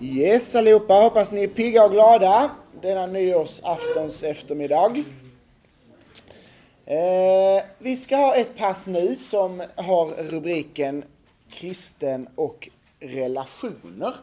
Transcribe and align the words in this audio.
Yes 0.00 0.54
allihopa, 0.54 0.94
hoppas 0.94 1.32
ni 1.32 1.42
är 1.42 1.48
pigga 1.48 1.84
och 1.84 1.92
glada 1.92 2.50
denna 2.82 3.06
nyårsaftons 3.06 4.22
eftermiddag. 4.22 5.04
Eh, 6.86 7.62
vi 7.78 7.96
ska 7.96 8.16
ha 8.16 8.34
ett 8.34 8.56
pass 8.56 8.86
nu 8.86 9.16
som 9.16 9.62
har 9.76 10.06
rubriken 10.06 11.04
Kristen 11.52 12.28
och 12.34 12.68
relationer. 13.00 14.14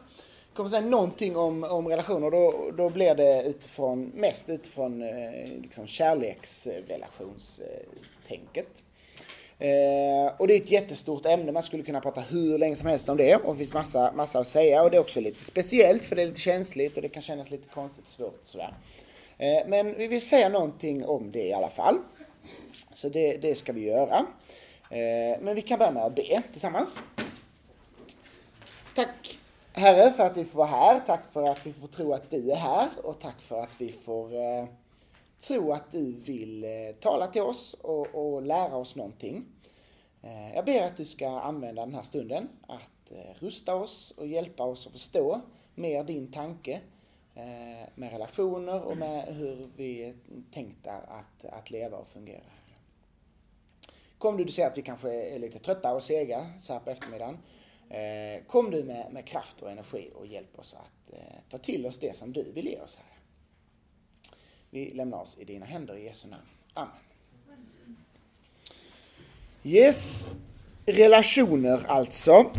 Jag 0.47 0.53
kommer 0.53 0.69
säga 0.69 0.81
någonting 0.81 1.35
om, 1.35 1.63
om 1.63 1.87
relationer, 1.87 2.31
då, 2.31 2.71
då 2.77 2.89
blir 2.89 3.15
det 3.15 3.43
utifrån, 3.43 4.11
mest 4.15 4.49
utifrån 4.49 5.01
eh, 5.01 5.61
liksom 5.61 5.87
kärleksrelationstänket. 5.87 8.67
Eh, 9.59 10.33
och 10.37 10.47
det 10.47 10.53
är 10.53 10.61
ett 10.61 10.71
jättestort 10.71 11.25
ämne, 11.25 11.51
man 11.51 11.63
skulle 11.63 11.83
kunna 11.83 12.01
prata 12.01 12.21
hur 12.21 12.57
länge 12.57 12.75
som 12.75 12.87
helst 12.87 13.09
om 13.09 13.17
det 13.17 13.35
och 13.35 13.53
det 13.53 13.57
finns 13.57 13.73
massa, 13.73 14.11
massa 14.11 14.39
att 14.39 14.47
säga 14.47 14.83
och 14.83 14.91
det 14.91 14.97
är 14.97 15.01
också 15.01 15.21
lite 15.21 15.43
speciellt 15.43 16.05
för 16.05 16.15
det 16.15 16.21
är 16.21 16.25
lite 16.25 16.39
känsligt 16.39 16.95
och 16.95 17.01
det 17.01 17.09
kan 17.09 17.21
kännas 17.21 17.51
lite 17.51 17.69
konstigt 17.69 18.05
och 18.05 18.11
svårt 18.11 18.39
sådär. 18.43 18.73
Eh, 19.37 19.67
men 19.67 19.97
vi 19.97 20.07
vill 20.07 20.27
säga 20.27 20.49
någonting 20.49 21.05
om 21.05 21.31
det 21.31 21.47
i 21.47 21.53
alla 21.53 21.69
fall. 21.69 21.97
Så 22.93 23.09
det, 23.09 23.37
det 23.37 23.55
ska 23.55 23.73
vi 23.73 23.87
göra. 23.87 24.25
Eh, 24.89 25.39
men 25.41 25.55
vi 25.55 25.61
kan 25.61 25.79
börja 25.79 25.91
med 25.91 26.03
att 26.03 26.15
be 26.15 26.41
tillsammans. 26.51 27.01
Tack 28.95 29.39
Herre 29.73 30.13
för 30.13 30.23
att 30.23 30.37
vi 30.37 30.45
får 30.45 30.57
vara 30.57 30.67
här, 30.67 31.01
tack 31.07 31.21
för 31.33 31.43
att 31.43 31.65
vi 31.65 31.73
får 31.73 31.87
tro 31.87 32.13
att 32.13 32.29
du 32.29 32.51
är 32.51 32.55
här 32.55 32.87
och 33.03 33.19
tack 33.19 33.41
för 33.41 33.61
att 33.61 33.81
vi 33.81 33.91
får 33.91 34.35
eh, 34.35 34.65
tro 35.47 35.71
att 35.71 35.91
du 35.91 36.11
vill 36.11 36.63
eh, 36.63 36.95
tala 36.99 37.27
till 37.27 37.41
oss 37.41 37.73
och, 37.73 38.07
och 38.15 38.41
lära 38.41 38.75
oss 38.75 38.95
någonting. 38.95 39.45
Eh, 40.21 40.55
jag 40.55 40.65
ber 40.65 40.83
att 40.83 40.97
du 40.97 41.05
ska 41.05 41.29
använda 41.29 41.85
den 41.85 41.95
här 41.95 42.01
stunden 42.01 42.49
att 42.67 43.11
eh, 43.11 43.39
rusta 43.39 43.75
oss 43.75 44.11
och 44.17 44.27
hjälpa 44.27 44.63
oss 44.63 44.87
att 44.87 44.93
förstå 44.93 45.41
mer 45.75 46.03
din 46.03 46.31
tanke 46.31 46.81
med 47.95 48.11
relationer 48.11 48.83
och 48.83 48.97
med 48.97 49.35
hur 49.35 49.69
vi 49.75 50.03
är 50.03 50.15
tänkta 50.53 50.91
att, 50.91 51.45
att 51.45 51.71
leva 51.71 51.97
och 51.97 52.07
fungera. 52.07 52.43
Kom 54.17 54.37
du, 54.37 54.43
du 54.43 54.51
ser 54.51 54.67
att 54.67 54.77
vi 54.77 54.81
kanske 54.81 55.13
är 55.13 55.39
lite 55.39 55.59
trötta 55.59 55.95
och 55.95 56.03
sega 56.03 56.47
så 56.57 56.73
här 56.73 56.79
på 56.79 56.89
eftermiddagen. 56.89 57.37
Kom 58.47 58.71
du 58.71 58.83
med, 58.83 59.13
med 59.13 59.27
kraft 59.27 59.61
och 59.61 59.71
energi 59.71 60.11
och 60.15 60.27
hjälp 60.27 60.59
oss 60.59 60.73
att 60.73 61.19
ta 61.49 61.57
till 61.57 61.85
oss 61.85 61.99
det 61.99 62.15
som 62.15 62.33
du 62.33 62.51
vill 62.51 62.67
ge 62.67 62.79
oss 62.81 62.95
här. 62.95 63.14
Vi 64.75 64.93
lämnar 64.93 65.21
oss 65.21 65.37
i 65.39 65.45
dina 65.45 65.65
händer 65.65 65.95
i 65.95 66.03
Jesu 66.03 66.27
namn. 66.27 66.43
Amen. 66.73 66.91
Yes, 69.63 70.27
relationer 70.85 71.85
alltså. 71.87 72.51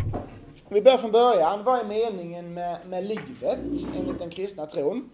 Vi 0.68 0.82
börjar 0.82 0.98
från 0.98 1.12
början. 1.12 1.64
Vad 1.64 1.78
är 1.78 1.84
meningen 1.84 2.54
med, 2.54 2.86
med 2.86 3.04
livet 3.04 3.58
enligt 3.96 4.18
den 4.18 4.30
kristna 4.30 4.66
tron? 4.66 5.10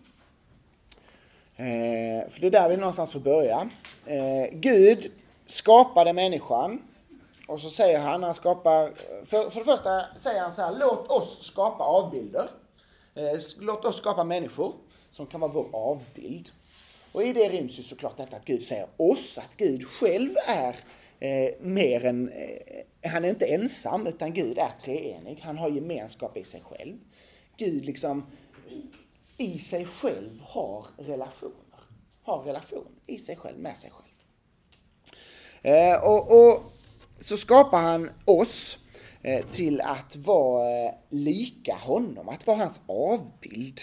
Eh, 1.56 2.28
för 2.28 2.40
det 2.40 2.46
är 2.46 2.50
där 2.50 2.68
vi 2.68 2.76
någonstans 2.76 3.12
får 3.12 3.20
börja. 3.20 3.70
Eh, 4.06 4.50
Gud 4.52 5.12
skapade 5.46 6.12
människan 6.12 6.82
och 7.48 7.60
så 7.60 7.68
säger 7.68 7.98
han, 7.98 8.22
han 8.22 8.34
skapar, 8.34 8.92
för, 9.24 9.50
för 9.50 9.58
det 9.58 9.64
första 9.64 10.04
säger 10.16 10.40
han 10.40 10.52
så 10.52 10.62
här, 10.62 10.76
låt 10.78 11.08
oss 11.08 11.46
skapa 11.46 11.84
avbilder. 11.84 12.48
Eh, 13.14 13.40
låt 13.60 13.84
oss 13.84 13.96
skapa 13.96 14.24
människor 14.24 14.72
som 15.10 15.26
kan 15.26 15.40
vara 15.40 15.52
vår 15.52 15.68
avbild. 15.72 16.50
Och 17.12 17.22
i 17.26 17.32
det 17.32 17.48
ryms 17.48 17.78
ju 17.78 17.82
såklart 17.82 18.16
detta 18.16 18.36
att 18.36 18.44
Gud 18.44 18.62
säger 18.62 18.86
oss, 18.96 19.38
att 19.38 19.56
Gud 19.56 19.86
själv 19.86 20.30
är 20.46 20.76
eh, 21.20 21.50
mer 21.60 22.04
än, 22.04 22.28
eh, 22.28 23.10
han 23.10 23.24
är 23.24 23.28
inte 23.28 23.46
ensam 23.46 24.06
utan 24.06 24.34
Gud 24.34 24.58
är 24.58 24.70
treenig. 24.84 25.40
Han 25.42 25.58
har 25.58 25.70
gemenskap 25.70 26.36
i 26.36 26.44
sig 26.44 26.60
själv. 26.60 26.96
Gud 27.56 27.84
liksom 27.84 28.26
i 29.38 29.58
sig 29.58 29.86
själv 29.86 30.40
har 30.40 30.86
relationer. 30.96 31.54
Har 32.22 32.42
relation 32.42 32.88
i 33.06 33.18
sig 33.18 33.36
själv, 33.36 33.58
med 33.58 33.76
sig 33.76 33.90
själv. 33.90 34.12
Eh, 35.62 36.04
och, 36.04 36.30
och, 36.30 36.62
så 37.20 37.36
skapar 37.36 37.80
han 37.80 38.10
oss 38.24 38.78
eh, 39.22 39.46
till 39.46 39.80
att 39.80 40.16
vara 40.16 40.86
eh, 40.86 40.94
lika 41.08 41.74
honom, 41.74 42.28
att 42.28 42.46
vara 42.46 42.56
hans 42.56 42.80
avbild. 42.86 43.80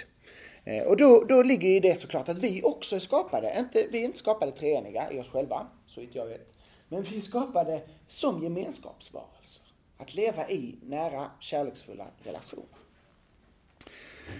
Eh, 0.65 0.83
och 0.83 0.97
då, 0.97 1.23
då 1.23 1.43
ligger 1.43 1.69
i 1.69 1.79
det 1.79 1.95
såklart 1.95 2.29
att 2.29 2.37
vi 2.37 2.63
också 2.63 2.95
är 2.95 2.99
skapade. 2.99 3.55
Inte, 3.59 3.87
vi 3.91 4.01
är 4.01 4.05
inte 4.05 4.17
skapade 4.17 4.51
treeniga 4.51 5.11
i 5.11 5.19
oss 5.19 5.29
själva, 5.29 5.67
så 5.87 6.01
vitt 6.01 6.15
jag 6.15 6.25
vet. 6.25 6.53
Men 6.89 7.03
vi 7.03 7.17
är 7.17 7.21
skapade 7.21 7.81
som 8.07 8.43
gemenskapsvarelser. 8.43 9.63
Att 9.97 10.15
leva 10.15 10.49
i 10.49 10.75
nära 10.81 11.31
kärleksfulla 11.39 12.05
relationer. 12.23 12.79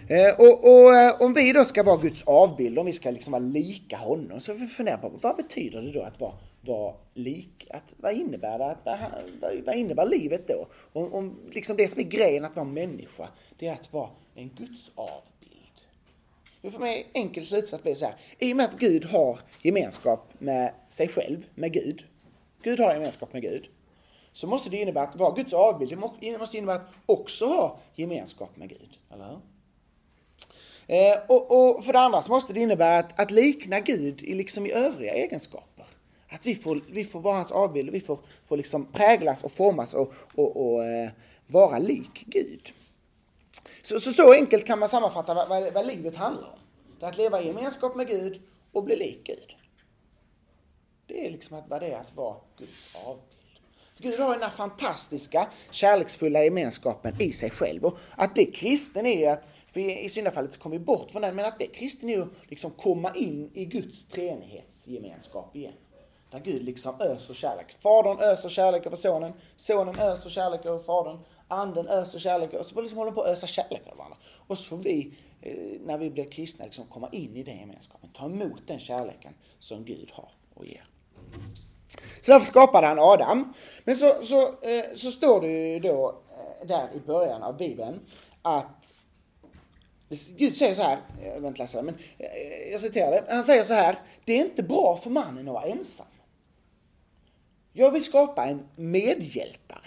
Eh, 0.07 0.39
och, 0.39 0.71
och, 0.71 0.95
eh, 0.95 1.21
om 1.21 1.33
vi 1.33 1.53
då 1.53 1.65
ska 1.65 1.83
vara 1.83 1.97
Guds 1.97 2.23
avbild, 2.23 2.79
om 2.79 2.85
vi 2.85 2.93
ska 2.93 3.11
liksom 3.11 3.31
vara 3.31 3.43
lika 3.43 3.97
honom, 3.97 4.39
så 4.39 4.53
får 4.53 4.59
vi 4.59 4.67
fundera 4.67 4.97
på 4.97 5.11
vad 5.21 5.35
betyder 5.35 5.81
det 5.81 5.91
då 5.91 6.01
att 6.01 6.19
vara, 6.19 6.33
vara 6.61 6.93
lik? 7.13 7.67
Att, 7.69 7.93
vad, 7.97 8.13
innebär 8.13 8.59
det? 8.59 8.65
Att, 8.65 8.99
vad, 9.41 9.51
vad 9.65 9.75
innebär 9.75 10.05
livet 10.05 10.47
då? 10.47 10.67
Om, 10.93 11.13
om 11.13 11.39
liksom 11.51 11.77
det 11.77 11.87
som 11.87 11.99
är 11.99 12.05
grejen 12.05 12.45
att 12.45 12.55
vara 12.55 12.65
människa, 12.65 13.27
det 13.59 13.67
är 13.67 13.73
att 13.73 13.93
vara 13.93 14.09
en 14.35 14.49
Guds 14.49 14.91
avbild. 14.95 15.38
För 16.61 16.79
mig 16.79 17.07
enkel 17.13 17.45
slutsats 17.45 17.83
blir 17.83 17.95
så 17.95 18.05
här. 18.05 18.15
I 18.39 18.53
och 18.53 18.57
med 18.57 18.65
att 18.65 18.79
Gud 18.79 19.05
har 19.05 19.39
gemenskap 19.61 20.33
med 20.39 20.73
sig 20.89 21.07
själv, 21.07 21.45
med 21.55 21.73
Gud. 21.73 22.05
Gud 22.63 22.79
har 22.79 22.93
gemenskap 22.93 23.33
med 23.33 23.41
Gud. 23.41 23.69
Så 24.33 24.47
måste 24.47 24.69
det 24.69 24.77
innebära 24.77 25.03
att 25.03 25.15
vara 25.15 25.35
Guds 25.35 25.53
avbild, 25.53 25.91
det 26.21 26.37
måste 26.37 26.57
innebära 26.57 26.77
att 26.77 26.87
också 27.05 27.45
ha 27.45 27.79
gemenskap 27.95 28.57
med 28.57 28.69
Gud. 28.69 28.99
Eller 29.13 29.25
hur? 29.25 29.39
Eh, 30.87 31.17
och, 31.27 31.75
och, 31.77 31.85
för 31.85 31.93
det 31.93 31.99
andra 31.99 32.21
så 32.21 32.31
måste 32.31 32.53
det 32.53 32.59
innebära 32.59 32.97
att, 32.97 33.19
att 33.19 33.31
likna 33.31 33.79
Gud 33.79 34.21
i, 34.21 34.33
liksom 34.33 34.65
i 34.65 34.71
övriga 34.71 35.13
egenskaper. 35.13 35.85
Att 36.29 36.45
vi 36.45 36.55
får, 36.55 36.81
vi 36.91 37.03
får 37.03 37.19
vara 37.19 37.35
hans 37.35 37.51
avbild, 37.51 37.89
vi 37.89 37.99
får, 37.99 38.19
får 38.47 38.57
liksom 38.57 38.85
präglas 38.85 39.43
och 39.43 39.51
formas 39.51 39.93
och, 39.93 40.13
och, 40.35 40.73
och 40.73 40.85
eh, 40.85 41.09
vara 41.47 41.79
lik 41.79 42.23
Gud. 42.25 42.73
Så, 43.83 43.99
så, 43.99 44.11
så, 44.13 44.33
enkelt 44.33 44.65
kan 44.65 44.79
man 44.79 44.89
sammanfatta 44.89 45.33
vad, 45.33 45.49
vad, 45.49 45.73
vad 45.73 45.87
livet 45.87 46.15
handlar 46.15 46.47
om. 46.47 46.59
Det 46.99 47.05
är 47.05 47.09
att 47.09 47.17
leva 47.17 47.41
i 47.41 47.47
gemenskap 47.47 47.95
med 47.95 48.07
Gud 48.07 48.41
och 48.71 48.83
bli 48.83 48.95
lik 48.95 49.21
Gud. 49.23 49.55
Det 51.07 51.27
är 51.27 51.31
liksom 51.31 51.57
att, 51.57 51.69
vad 51.69 51.81
det 51.81 51.87
är 51.87 51.97
att 51.97 52.15
vara 52.15 52.35
Guds 52.57 52.95
avbild. 53.05 53.39
Gud 53.97 54.19
har 54.19 54.33
den 54.33 54.41
här 54.41 54.49
fantastiska, 54.49 55.49
kärleksfulla 55.71 56.43
gemenskapen 56.43 57.21
i 57.21 57.33
sig 57.33 57.49
själv. 57.49 57.85
Och 57.85 57.97
att 58.15 58.33
bli 58.33 58.45
kristen 58.45 59.05
är 59.05 59.19
ju 59.19 59.25
att, 59.25 59.43
för 59.73 59.79
i 59.79 60.09
syndafallet 60.09 60.53
så 60.53 60.59
kommer 60.59 60.77
vi 60.77 60.85
bort 60.85 61.11
från 61.11 61.21
den, 61.21 61.35
men 61.35 61.45
att 61.45 61.57
bli 61.57 61.67
kristen 61.67 62.09
är 62.09 62.13
ju 62.13 62.21
att 62.21 62.49
liksom 62.49 62.71
komma 62.71 63.11
in 63.15 63.51
i 63.53 63.65
Guds 63.65 64.05
treenighetsgemenskap 64.05 65.55
igen. 65.55 65.73
Där 66.31 66.39
Gud 66.39 66.63
liksom 66.63 67.01
öser 67.01 67.33
kärlek. 67.33 67.75
Fadern 67.79 68.19
öser 68.19 68.49
kärlek 68.49 68.85
över 68.85 68.95
sonen, 68.95 69.33
sonen 69.55 69.99
öser 69.99 70.29
kärlek 70.29 70.65
över 70.65 70.79
fadern 70.79 71.19
anden 71.49 71.87
öser 71.87 72.19
kärlek 72.19 72.53
och 72.53 72.65
så 72.65 72.81
liksom 72.81 72.97
håller 72.97 73.11
på 73.11 73.21
att 73.21 73.27
ösa 73.27 73.47
kärlek 73.47 73.81
över 73.85 73.97
varandra. 73.97 74.17
Och 74.47 74.57
så 74.57 74.63
får 74.63 74.77
vi, 74.77 75.13
eh, 75.41 75.55
när 75.85 75.97
vi 75.97 76.09
blir 76.09 76.31
kristna, 76.31 76.65
liksom 76.65 76.85
komma 76.85 77.09
in 77.11 77.35
i 77.35 77.43
den 77.43 77.59
gemenskapen. 77.59 78.09
Ta 78.13 78.25
emot 78.25 78.61
den 78.67 78.79
kärleken 78.79 79.33
som 79.59 79.85
Gud 79.85 80.09
har 80.13 80.31
och 80.53 80.65
ger. 80.65 80.83
Så 82.21 82.31
därför 82.31 82.45
skapade 82.45 82.87
han 82.87 82.99
Adam. 82.99 83.53
Men 83.83 83.95
så, 83.95 84.25
så, 84.25 84.41
eh, 84.47 84.85
så 84.95 85.11
står 85.11 85.41
det 85.41 85.47
ju 85.47 85.79
då 85.79 86.21
eh, 86.61 86.67
där 86.67 86.93
i 86.93 86.99
början 86.99 87.43
av 87.43 87.57
Bibeln 87.57 87.99
att 88.41 88.93
Gud 90.37 90.55
säger 90.55 90.75
så 90.75 90.81
här, 90.81 90.99
jag 91.23 91.45
inte 91.45 91.61
läsa 91.61 91.77
det, 91.77 91.83
men 91.83 91.97
jag 92.71 92.81
citerar 92.81 93.11
det. 93.11 93.23
Han 93.29 93.43
säger 93.43 93.63
så 93.63 93.73
här, 93.73 93.99
det 94.25 94.33
är 94.33 94.45
inte 94.45 94.63
bra 94.63 94.99
för 95.03 95.09
mannen 95.09 95.47
att 95.47 95.53
vara 95.53 95.65
ensam. 95.65 96.05
Jag 97.73 97.91
vill 97.91 98.03
skapa 98.03 98.45
en 98.45 98.67
medhjälpare 98.75 99.78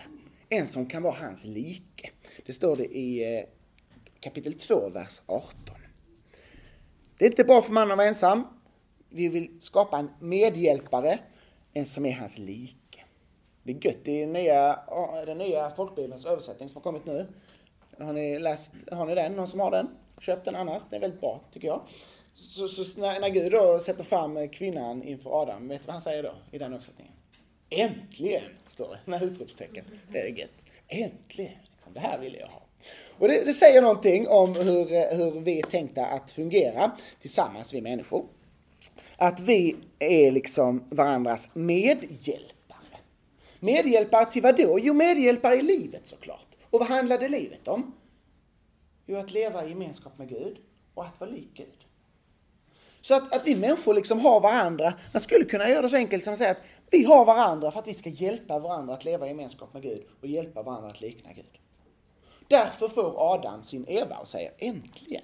en 0.52 0.66
som 0.66 0.86
kan 0.86 1.02
vara 1.02 1.14
hans 1.14 1.44
like. 1.44 2.10
Det 2.46 2.52
står 2.52 2.76
det 2.76 2.84
i 2.84 3.38
eh, 3.38 3.44
kapitel 4.20 4.54
2, 4.54 4.88
vers 4.88 5.22
18. 5.26 5.52
Det 7.18 7.24
är 7.24 7.30
inte 7.30 7.44
bra 7.44 7.62
för 7.62 7.72
mannen 7.72 7.90
att 7.90 7.96
vara 7.96 8.08
ensam. 8.08 8.46
Vi 9.08 9.28
vill 9.28 9.60
skapa 9.60 9.98
en 9.98 10.10
medhjälpare, 10.20 11.18
en 11.72 11.86
som 11.86 12.06
är 12.06 12.12
hans 12.12 12.38
like. 12.38 13.04
Det 13.62 13.72
är 13.72 13.86
gött 13.86 14.08
i 14.08 14.20
den 14.20 14.32
nya, 14.32 14.78
den 15.26 15.38
nya 15.38 15.70
folkbibelns 15.70 16.26
översättning 16.26 16.68
som 16.68 16.76
har 16.76 16.82
kommit 16.82 17.06
nu. 17.06 17.26
Har 17.98 18.12
ni, 18.12 18.38
läst, 18.38 18.72
har 18.90 19.06
ni 19.06 19.14
den? 19.14 19.32
Någon 19.32 19.48
som 19.48 19.60
har 19.60 19.70
den? 19.70 19.88
Köpt 20.20 20.44
den 20.44 20.56
annars? 20.56 20.82
Det 20.90 20.96
är 20.96 21.00
väldigt 21.00 21.20
bra, 21.20 21.40
tycker 21.52 21.68
jag. 21.68 21.82
Så, 22.34 22.68
så 22.68 23.00
när, 23.00 23.20
när 23.20 23.28
Gud 23.28 23.52
då 23.52 23.78
sätter 23.78 24.04
fram 24.04 24.48
kvinnan 24.48 25.02
inför 25.02 25.42
Adam, 25.42 25.68
vet 25.68 25.80
du 25.80 25.86
vad 25.86 25.94
han 25.94 26.02
säger 26.02 26.22
då 26.22 26.34
i 26.50 26.58
den 26.58 26.72
översättningen? 26.72 27.12
Äntligen, 27.72 28.42
står 28.66 28.88
det 28.88 29.10
med 29.10 29.22
utropstecken. 29.22 29.84
Det 30.08 30.20
är 30.20 30.28
gött. 30.28 30.50
Äntligen! 30.88 31.52
Liksom. 31.72 31.92
Det 31.94 32.00
här 32.00 32.18
vill 32.18 32.36
jag 32.40 32.46
ha. 32.46 32.62
Och 33.18 33.28
det, 33.28 33.44
det, 33.44 33.52
säger 33.52 33.82
någonting 33.82 34.28
om 34.28 34.54
hur, 34.54 34.92
eh, 34.92 35.16
hur 35.16 35.40
vi 35.40 35.58
är 35.58 35.62
tänkta 35.62 36.06
att 36.06 36.30
fungera 36.30 36.90
tillsammans, 37.20 37.74
vi 37.74 37.80
människor. 37.80 38.24
Att 39.16 39.40
vi 39.40 39.76
är 39.98 40.32
liksom 40.32 40.84
varandras 40.90 41.48
medhjälpare. 41.52 42.98
Medhjälpare 43.60 44.32
till 44.32 44.42
vad 44.42 44.56
då? 44.56 44.78
Jo, 44.82 44.94
medhjälpare 44.94 45.56
i 45.56 45.62
livet 45.62 46.06
såklart. 46.06 46.46
Och 46.70 46.80
vad 46.80 46.88
handlade 46.88 47.28
livet 47.28 47.68
om? 47.68 47.94
Jo, 49.06 49.16
att 49.16 49.32
leva 49.32 49.64
i 49.64 49.68
gemenskap 49.68 50.18
med 50.18 50.28
Gud 50.28 50.56
och 50.94 51.04
att 51.04 51.20
vara 51.20 51.30
lik 51.30 51.50
Gud. 51.54 51.81
Så 53.02 53.14
att, 53.14 53.34
att 53.36 53.46
vi 53.46 53.56
människor 53.56 53.94
liksom 53.94 54.20
har 54.20 54.40
varandra, 54.40 54.94
man 55.12 55.20
skulle 55.20 55.44
kunna 55.44 55.68
göra 55.68 55.82
det 55.82 55.88
så 55.88 55.96
enkelt 55.96 56.24
som 56.24 56.32
att 56.32 56.38
säga 56.38 56.50
att 56.50 56.62
vi 56.90 57.04
har 57.04 57.24
varandra 57.24 57.70
för 57.70 57.78
att 57.78 57.86
vi 57.86 57.94
ska 57.94 58.08
hjälpa 58.08 58.58
varandra 58.58 58.94
att 58.94 59.04
leva 59.04 59.26
i 59.26 59.28
gemenskap 59.28 59.74
med 59.74 59.82
Gud 59.82 60.02
och 60.20 60.26
hjälpa 60.26 60.62
varandra 60.62 60.90
att 60.90 61.00
likna 61.00 61.32
Gud. 61.32 61.44
Därför 62.48 62.88
får 62.88 63.34
Adam 63.34 63.64
sin 63.64 63.84
Eva 63.88 64.16
och 64.16 64.28
säger 64.28 64.52
äntligen. 64.58 65.22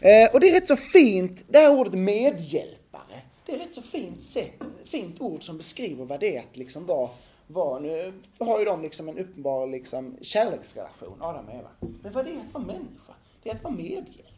Eh, 0.00 0.30
och 0.32 0.40
det 0.40 0.48
är 0.48 0.54
rätt 0.54 0.68
så 0.68 0.76
fint, 0.76 1.44
det 1.48 1.58
här 1.58 1.78
ordet 1.78 1.94
medhjälpare, 1.94 3.22
det 3.46 3.52
är 3.52 3.58
rätt 3.58 3.74
så 3.74 3.82
fint, 3.82 4.22
sätt, 4.22 4.52
fint 4.84 5.20
ord 5.20 5.42
som 5.42 5.56
beskriver 5.56 6.04
vad 6.04 6.20
det 6.20 6.36
är 6.36 6.40
att 6.40 6.56
liksom 6.56 6.86
vara 6.86 7.08
var, 7.46 7.80
nu 7.80 8.12
har 8.38 8.58
ju 8.58 8.64
de 8.64 8.82
liksom 8.82 9.08
en 9.08 9.18
uppenbar 9.18 9.66
liksom 9.66 10.16
kärleksrelation, 10.22 11.22
Adam 11.22 11.48
och 11.48 11.54
Eva. 11.54 11.68
Men 12.02 12.12
vad 12.12 12.24
det 12.24 12.30
är 12.30 12.36
att 12.36 12.54
vara 12.54 12.64
människa? 12.64 13.14
Det 13.42 13.50
är 13.50 13.54
att 13.54 13.62
vara 13.62 13.74
medhjälpare. 13.74 14.33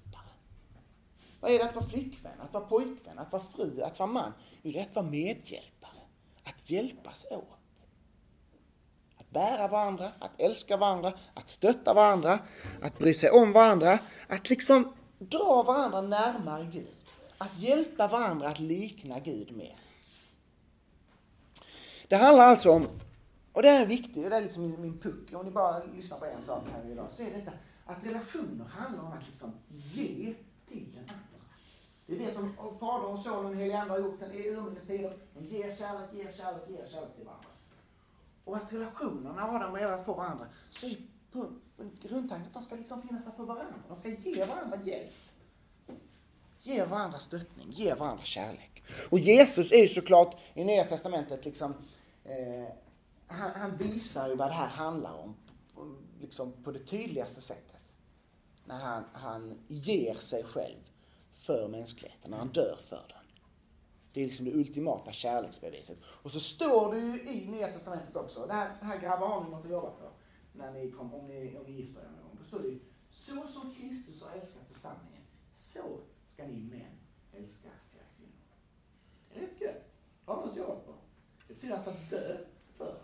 Vad 1.41 1.51
är 1.51 1.59
det 1.59 1.65
att 1.65 1.75
vara 1.75 1.87
flickvän, 1.87 2.41
att 2.41 2.53
vara 2.53 2.65
pojkvän, 2.65 3.19
att 3.19 3.33
vara 3.33 3.43
fru, 3.43 3.83
att 3.83 3.99
vara 3.99 4.11
man? 4.11 4.33
Jo, 4.63 4.73
det 4.73 4.79
är 4.79 4.83
att 4.83 4.95
vara 4.95 5.07
medhjälpare. 5.07 5.91
Att 6.45 6.71
hjälpas 6.71 7.27
åt. 7.31 7.59
Att 9.17 9.31
bära 9.31 9.69
varandra, 9.69 10.13
att 10.19 10.41
älska 10.41 10.77
varandra, 10.77 11.13
att 11.35 11.49
stötta 11.49 11.95
varandra, 11.95 12.39
att 12.83 12.99
bry 12.99 13.15
sig 13.15 13.31
om 13.31 13.53
varandra, 13.53 13.99
att 14.29 14.51
liksom 14.51 14.93
dra 15.19 15.63
varandra 15.63 16.01
närmare 16.01 16.65
Gud. 16.65 16.97
Att 17.39 17.59
hjälpa 17.59 18.09
varandra 18.09 18.49
att 18.49 18.61
likna 18.61 19.21
Gud 19.21 19.57
mer. 19.57 19.77
Det 22.09 22.17
handlar 22.17 22.45
alltså 22.45 22.71
om, 22.71 22.89
och 23.53 23.63
det 23.63 23.69
är 23.69 23.87
viktigt, 23.87 24.25
och 24.25 24.31
det 24.31 24.37
är 24.37 24.43
liksom 24.43 24.63
min, 24.63 24.81
min 24.81 24.99
puck, 24.99 25.33
om 25.33 25.45
ni 25.45 25.51
bara 25.51 25.85
lyssnar 25.85 26.19
på 26.19 26.25
en 26.25 26.43
sak 26.43 26.65
här 26.73 26.91
idag, 26.91 27.09
så 27.13 27.23
är 27.23 27.31
detta 27.31 27.51
att 27.87 28.07
relationer 28.07 28.65
handlar 28.65 29.05
om 29.05 29.13
att 29.13 29.27
liksom 29.27 29.53
ge 29.69 30.35
till 30.85 30.95
den 30.95 31.09
andra. 31.09 31.47
Det 32.07 32.15
är 32.15 32.19
det 32.19 32.35
som 32.35 32.57
Fadern 32.81 33.13
och 33.13 33.19
Sonen 33.19 33.47
och 33.47 33.57
helige 33.57 33.81
Ande 33.81 33.95
har 33.95 34.01
gjort 34.01 34.19
sedan 34.19 34.31
urminnes 34.33 34.87
tider. 34.87 35.19
De 35.35 35.45
ger 35.45 35.77
kärlek, 35.77 36.11
ger 36.13 36.33
kärlek, 36.33 36.63
ger 36.69 36.89
kärlek 36.89 37.17
till 37.17 37.25
varandra. 37.25 37.49
Och 38.45 38.57
att 38.57 38.73
relationerna 38.73 39.45
Adam 39.45 39.73
och 39.73 39.81
Eva 39.81 40.05
får 40.05 40.15
varandra, 40.15 40.47
så 40.71 40.87
är 40.87 40.97
grundtanken 42.03 42.47
att 42.47 42.55
de 42.55 42.63
ska 42.63 42.75
liksom 42.75 43.03
finnas 43.03 43.25
där 43.25 43.33
för 43.33 43.45
varandra. 43.45 43.83
De 43.89 43.99
ska 43.99 44.09
ge 44.09 44.45
varandra 44.45 44.79
hjälp. 44.83 45.13
Ge 46.61 46.85
varandra 46.85 47.19
stöttning, 47.19 47.71
ge 47.71 47.95
varandra 47.95 48.25
kärlek. 48.25 48.83
Och 49.11 49.19
Jesus 49.19 49.73
är 49.73 49.79
ju 49.79 49.89
såklart 49.89 50.37
i 50.55 50.65
Nya 50.65 50.85
Testamentet 50.85 51.45
liksom, 51.45 51.75
eh, 52.25 52.69
han, 53.27 53.51
han, 53.51 53.77
visar 53.77 54.29
ju 54.29 54.35
vad 54.35 54.49
det 54.49 54.55
här 54.55 54.69
handlar 54.69 55.13
om, 55.13 55.37
liksom 56.21 56.53
på 56.65 56.73
det 56.73 56.79
tydligaste 56.79 57.41
sättet. 57.41 57.76
När 58.67 58.79
han, 58.79 59.05
han 59.13 59.59
ger 59.69 60.15
sig 60.15 60.45
själv 60.45 60.79
för 61.33 61.69
mänskligheten, 61.69 62.31
när 62.31 62.39
han 62.39 62.49
dör 62.49 62.79
för 62.81 63.05
den. 63.09 63.19
Det 64.13 64.21
är 64.21 64.27
liksom 64.27 64.45
det 64.45 64.55
ultimata 64.55 65.13
kärleksbeviset. 65.13 65.99
Och 66.05 66.33
så 66.33 66.41
står 66.41 66.93
det 66.93 66.99
ju 66.99 67.23
i 67.23 67.49
Nya 67.49 67.73
Testamentet 67.73 68.17
också, 68.17 68.47
det 68.47 68.53
här, 68.53 68.77
det 68.81 68.87
här 68.87 68.99
grabbar 68.99 69.29
har 69.29 69.45
ni 69.45 69.51
något 69.51 69.65
att 69.65 69.71
jobba 69.71 69.91
på, 69.91 70.11
när 70.53 70.73
ni 70.73 70.91
kom, 70.91 71.15
om, 71.15 71.27
ni, 71.27 71.57
om 71.57 71.65
ni 71.65 71.73
gifter 71.73 72.01
er 72.01 72.05
någon 72.05 72.23
gång. 72.23 72.39
Då 72.39 72.45
står 72.45 72.59
det 72.59 72.69
ju, 72.69 72.79
så 73.11 73.47
som 73.47 73.75
Kristus 73.75 74.23
har 74.23 74.37
älskat 74.37 74.63
församlingen, 74.69 75.23
så 75.53 76.01
ska 76.25 76.47
ni 76.47 76.61
män 76.61 76.97
älska 77.33 77.69
era 77.69 78.07
kvinnor. 78.17 78.57
Det 79.29 79.39
är 79.39 79.41
rätt 79.41 79.61
gött. 79.61 79.97
Har 80.25 80.37
man 80.37 80.45
något 80.45 80.53
att 80.53 80.59
jobba 80.59 80.75
på. 80.75 80.95
Det 81.49 81.55
betyder 81.55 81.75
alltså 81.75 81.91
att 81.91 82.11
dö 82.11 82.37
för. 82.73 82.97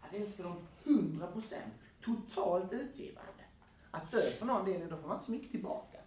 Att 0.00 0.14
älska 0.14 0.42
dem 0.42 0.66
100%, 0.84 1.54
totalt 2.04 2.72
utgivande. 2.72 3.35
Att 3.96 4.10
dö 4.10 4.30
för 4.30 4.46
någon, 4.46 4.64
det, 4.64 4.86
då 4.86 4.96
får 4.96 5.08
man 5.08 5.16
inte 5.16 5.26
så 5.26 5.32
mycket 5.32 5.50
tillbaka. 5.50 5.98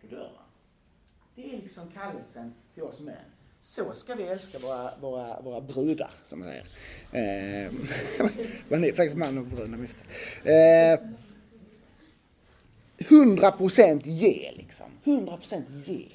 Då 0.00 0.16
dör 0.16 0.32
man. 0.34 0.44
Det 1.34 1.54
är 1.54 1.62
liksom 1.62 1.90
kallelsen 1.90 2.54
till 2.74 2.82
oss 2.82 3.00
män. 3.00 3.14
Så 3.60 3.92
ska 3.92 4.14
vi 4.14 4.22
älska 4.22 4.58
våra, 4.58 4.96
våra, 4.96 5.40
våra 5.40 5.60
brudar, 5.60 6.10
som 6.24 6.40
man 6.40 6.48
säger. 6.48 6.66
Eh, 7.66 7.72
man 8.68 8.84
är 8.84 8.92
faktiskt 8.92 9.16
man 9.16 9.38
och 9.38 9.46
brud 9.46 9.70
när 9.70 9.78
man 9.78 9.88
eh, 10.44 11.16
100 12.98 13.52
procent 13.52 14.06
ge 14.06 14.52
liksom. 14.56 14.86
100 15.04 15.36
procent 15.36 15.68
ge. 15.70 16.08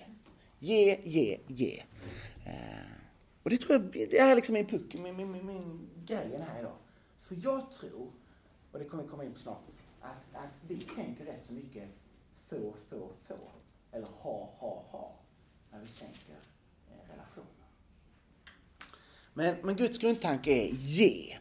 Ge, 0.60 1.00
ge, 1.04 1.38
ge. 1.48 1.84
Eh, 2.46 2.54
och 3.44 3.50
det 3.50 3.58
tror 3.58 3.72
jag, 3.72 3.82
det 3.92 4.20
är 4.20 4.36
liksom 4.36 4.54
min 4.54 4.66
puck, 4.66 4.94
min, 4.94 5.16
min, 5.16 5.32
min, 5.32 5.46
min 5.46 5.90
grejen 6.06 6.42
här 6.42 6.60
idag. 6.60 6.76
För 7.20 7.38
jag 7.44 7.72
tror, 7.72 8.08
och 8.72 8.80
det 8.80 8.86
kommer 8.86 9.04
vi 9.04 9.10
komma 9.10 9.24
in 9.24 9.34
på 9.34 9.40
snart, 9.40 9.62
att, 10.02 10.44
att 10.44 10.50
vi 10.68 10.78
tänker 10.82 11.26
rätt 11.26 11.46
så 11.48 11.54
mycket 11.54 11.84
få, 12.50 12.74
få, 12.90 13.10
få. 13.28 13.38
Eller 13.92 14.08
ha, 14.08 14.50
ha, 14.58 14.84
ha. 14.92 15.12
När 15.72 15.80
vi 15.80 15.88
tänker 15.88 16.36
eh, 16.90 17.12
relationer. 17.12 17.48
Men, 19.34 19.56
men 19.62 19.76
Guds 19.76 19.98
grundtanke 19.98 20.52
är 20.52 20.68
ge. 20.68 21.38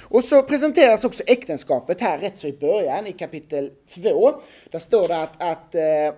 Och 0.00 0.24
så 0.24 0.42
presenteras 0.42 1.04
också 1.04 1.22
äktenskapet 1.26 2.00
här 2.00 2.18
rätt 2.18 2.38
så 2.38 2.46
i 2.46 2.52
början 2.52 3.06
i 3.06 3.12
kapitel 3.12 3.72
2. 3.88 4.40
Där 4.70 4.78
står 4.78 5.08
det 5.08 5.22
att, 5.22 5.42
att 5.42 5.74
eh, 5.74 6.06
eh, 6.06 6.14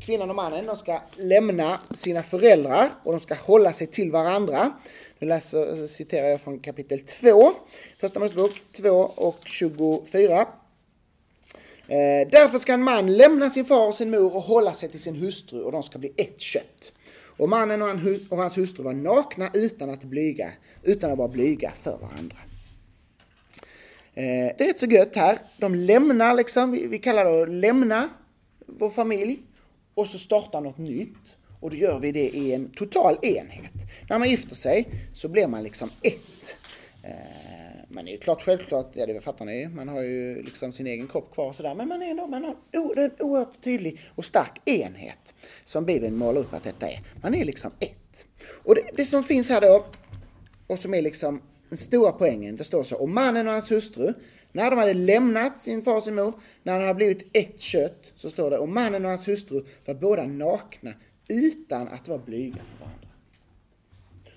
kvinnan 0.00 0.30
och 0.30 0.36
mannen 0.36 0.66
de 0.66 0.76
ska 0.76 1.00
lämna 1.16 1.80
sina 1.90 2.22
föräldrar 2.22 2.90
och 3.02 3.12
de 3.12 3.20
ska 3.20 3.34
hålla 3.34 3.72
sig 3.72 3.86
till 3.86 4.10
varandra. 4.10 4.72
Nu 5.18 5.28
läser, 5.28 5.86
citerar 5.86 6.28
jag 6.28 6.40
från 6.40 6.58
kapitel 6.58 7.00
2, 7.00 7.52
Första 8.00 8.20
Mosebok 8.20 8.62
2 8.72 8.90
och 9.00 9.38
24. 9.44 10.46
Eh, 11.88 12.28
därför 12.30 12.58
ska 12.58 12.72
en 12.72 12.82
man 12.82 13.16
lämna 13.16 13.50
sin 13.50 13.64
far 13.64 13.86
och 13.86 13.94
sin 13.94 14.10
mor 14.10 14.36
och 14.36 14.42
hålla 14.42 14.72
sig 14.72 14.88
till 14.88 15.02
sin 15.02 15.16
hustru 15.16 15.62
och 15.62 15.72
de 15.72 15.82
ska 15.82 15.98
bli 15.98 16.12
ett 16.16 16.40
kött. 16.40 16.92
Och 17.36 17.48
mannen 17.48 17.82
och, 17.82 17.88
han, 17.88 18.26
och 18.28 18.38
hans 18.38 18.58
hustru 18.58 18.84
var 18.84 18.92
nakna 18.92 19.50
utan 19.54 19.90
att, 19.90 20.02
blyga, 20.02 20.50
utan 20.82 21.10
att 21.10 21.18
vara 21.18 21.28
blyga 21.28 21.72
för 21.82 21.98
varandra. 21.98 22.36
Eh, 24.14 24.52
det 24.58 24.60
är 24.60 24.66
rätt 24.66 24.80
så 24.80 24.86
gött 24.86 25.16
här. 25.16 25.38
De 25.58 25.74
lämnar 25.74 26.34
liksom, 26.34 26.72
vi, 26.72 26.98
kallar 26.98 27.24
det 27.24 27.42
att 27.42 27.48
lämna 27.48 28.08
vår 28.66 28.90
familj 28.90 29.38
och 29.94 30.06
så 30.06 30.18
startar 30.18 30.60
något 30.60 30.78
nytt. 30.78 31.16
Och 31.60 31.70
då 31.70 31.76
gör 31.76 31.98
vi 31.98 32.12
det 32.12 32.28
i 32.28 32.52
en 32.52 32.70
total 32.70 33.18
enhet. 33.22 33.72
När 34.10 34.18
man 34.18 34.30
gifter 34.30 34.54
sig 34.54 34.88
så 35.12 35.28
blir 35.28 35.46
man 35.46 35.62
liksom 35.62 35.90
ett. 36.02 36.58
Eh, 37.02 37.45
man 37.96 38.08
är 38.08 38.12
ju 38.12 38.18
klart 38.18 38.42
självklart, 38.42 38.90
ja 38.92 39.06
det 39.06 39.20
fattar 39.20 39.44
ni 39.44 39.68
man 39.68 39.88
har 39.88 40.02
ju 40.02 40.42
liksom 40.42 40.72
sin 40.72 40.86
egen 40.86 41.08
kropp 41.08 41.34
kvar 41.34 41.48
och 41.48 41.54
sådär. 41.54 41.74
Men 41.74 41.88
man 41.88 42.02
är 42.02 42.06
ändå, 42.06 42.26
man 42.26 42.44
har 42.44 42.56
en 42.72 43.10
oerhört 43.20 43.64
tydlig 43.64 44.00
och 44.14 44.24
stark 44.24 44.68
enhet. 44.68 45.34
Som 45.64 45.84
Bibeln 45.84 46.16
målar 46.16 46.40
upp 46.40 46.54
att 46.54 46.64
detta 46.64 46.88
är. 46.88 47.00
Man 47.22 47.34
är 47.34 47.44
liksom 47.44 47.70
ett. 47.78 48.26
Och 48.64 48.74
det, 48.74 48.82
det 48.94 49.04
som 49.04 49.24
finns 49.24 49.48
här 49.48 49.60
då, 49.60 49.86
och 50.66 50.78
som 50.78 50.94
är 50.94 51.02
liksom 51.02 51.42
den 51.68 51.78
stora 51.78 52.12
poängen, 52.12 52.56
det 52.56 52.64
står 52.64 52.82
så, 52.82 52.96
och 52.96 53.08
mannen 53.08 53.46
och 53.46 53.52
hans 53.52 53.70
hustru, 53.70 54.12
när 54.52 54.70
de 54.70 54.78
hade 54.78 54.94
lämnat 54.94 55.60
sin 55.60 55.82
far 55.82 55.96
och 55.96 56.02
sin 56.02 56.14
mor, 56.14 56.32
när 56.62 56.78
de 56.78 56.80
hade 56.80 56.94
blivit 56.94 57.36
ett 57.36 57.60
kött, 57.60 58.02
så 58.16 58.30
står 58.30 58.50
det, 58.50 58.58
och 58.58 58.68
mannen 58.68 59.04
och 59.04 59.08
hans 59.08 59.28
hustru 59.28 59.64
var 59.86 59.94
båda 59.94 60.26
nakna 60.26 60.94
utan 61.28 61.88
att 61.88 62.08
vara 62.08 62.18
blyga 62.18 62.56
för 62.56 62.84
varandra. 62.84 63.05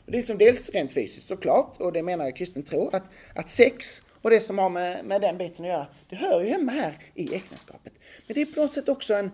Det 0.10 0.16
är 0.16 0.18
liksom 0.18 0.38
dels 0.38 0.70
rent 0.70 0.92
fysiskt 0.92 1.28
såklart, 1.28 1.82
och 1.82 1.94
det 1.94 2.04
menar 2.04 2.26
jag 2.26 2.36
kristen 2.36 2.64
tro, 2.64 2.90
att, 2.90 3.04
att 3.36 3.50
sex 3.50 4.02
och 4.22 4.30
det 4.30 4.40
som 4.40 4.58
har 4.58 4.70
med, 4.70 5.06
med 5.06 5.22
den 5.22 5.38
biten 5.38 5.66
att 5.66 5.72
göra, 5.72 5.88
det 6.10 6.16
hör 6.16 6.42
ju 6.42 6.50
hemma 6.50 6.72
här 6.72 6.98
i 7.16 7.36
äktenskapet. 7.36 7.94
Men 8.28 8.34
det 8.34 8.42
är 8.42 8.46
på 8.46 8.62
något 8.62 8.74
sätt 8.74 8.90
också 8.90 9.14
en, 9.14 9.32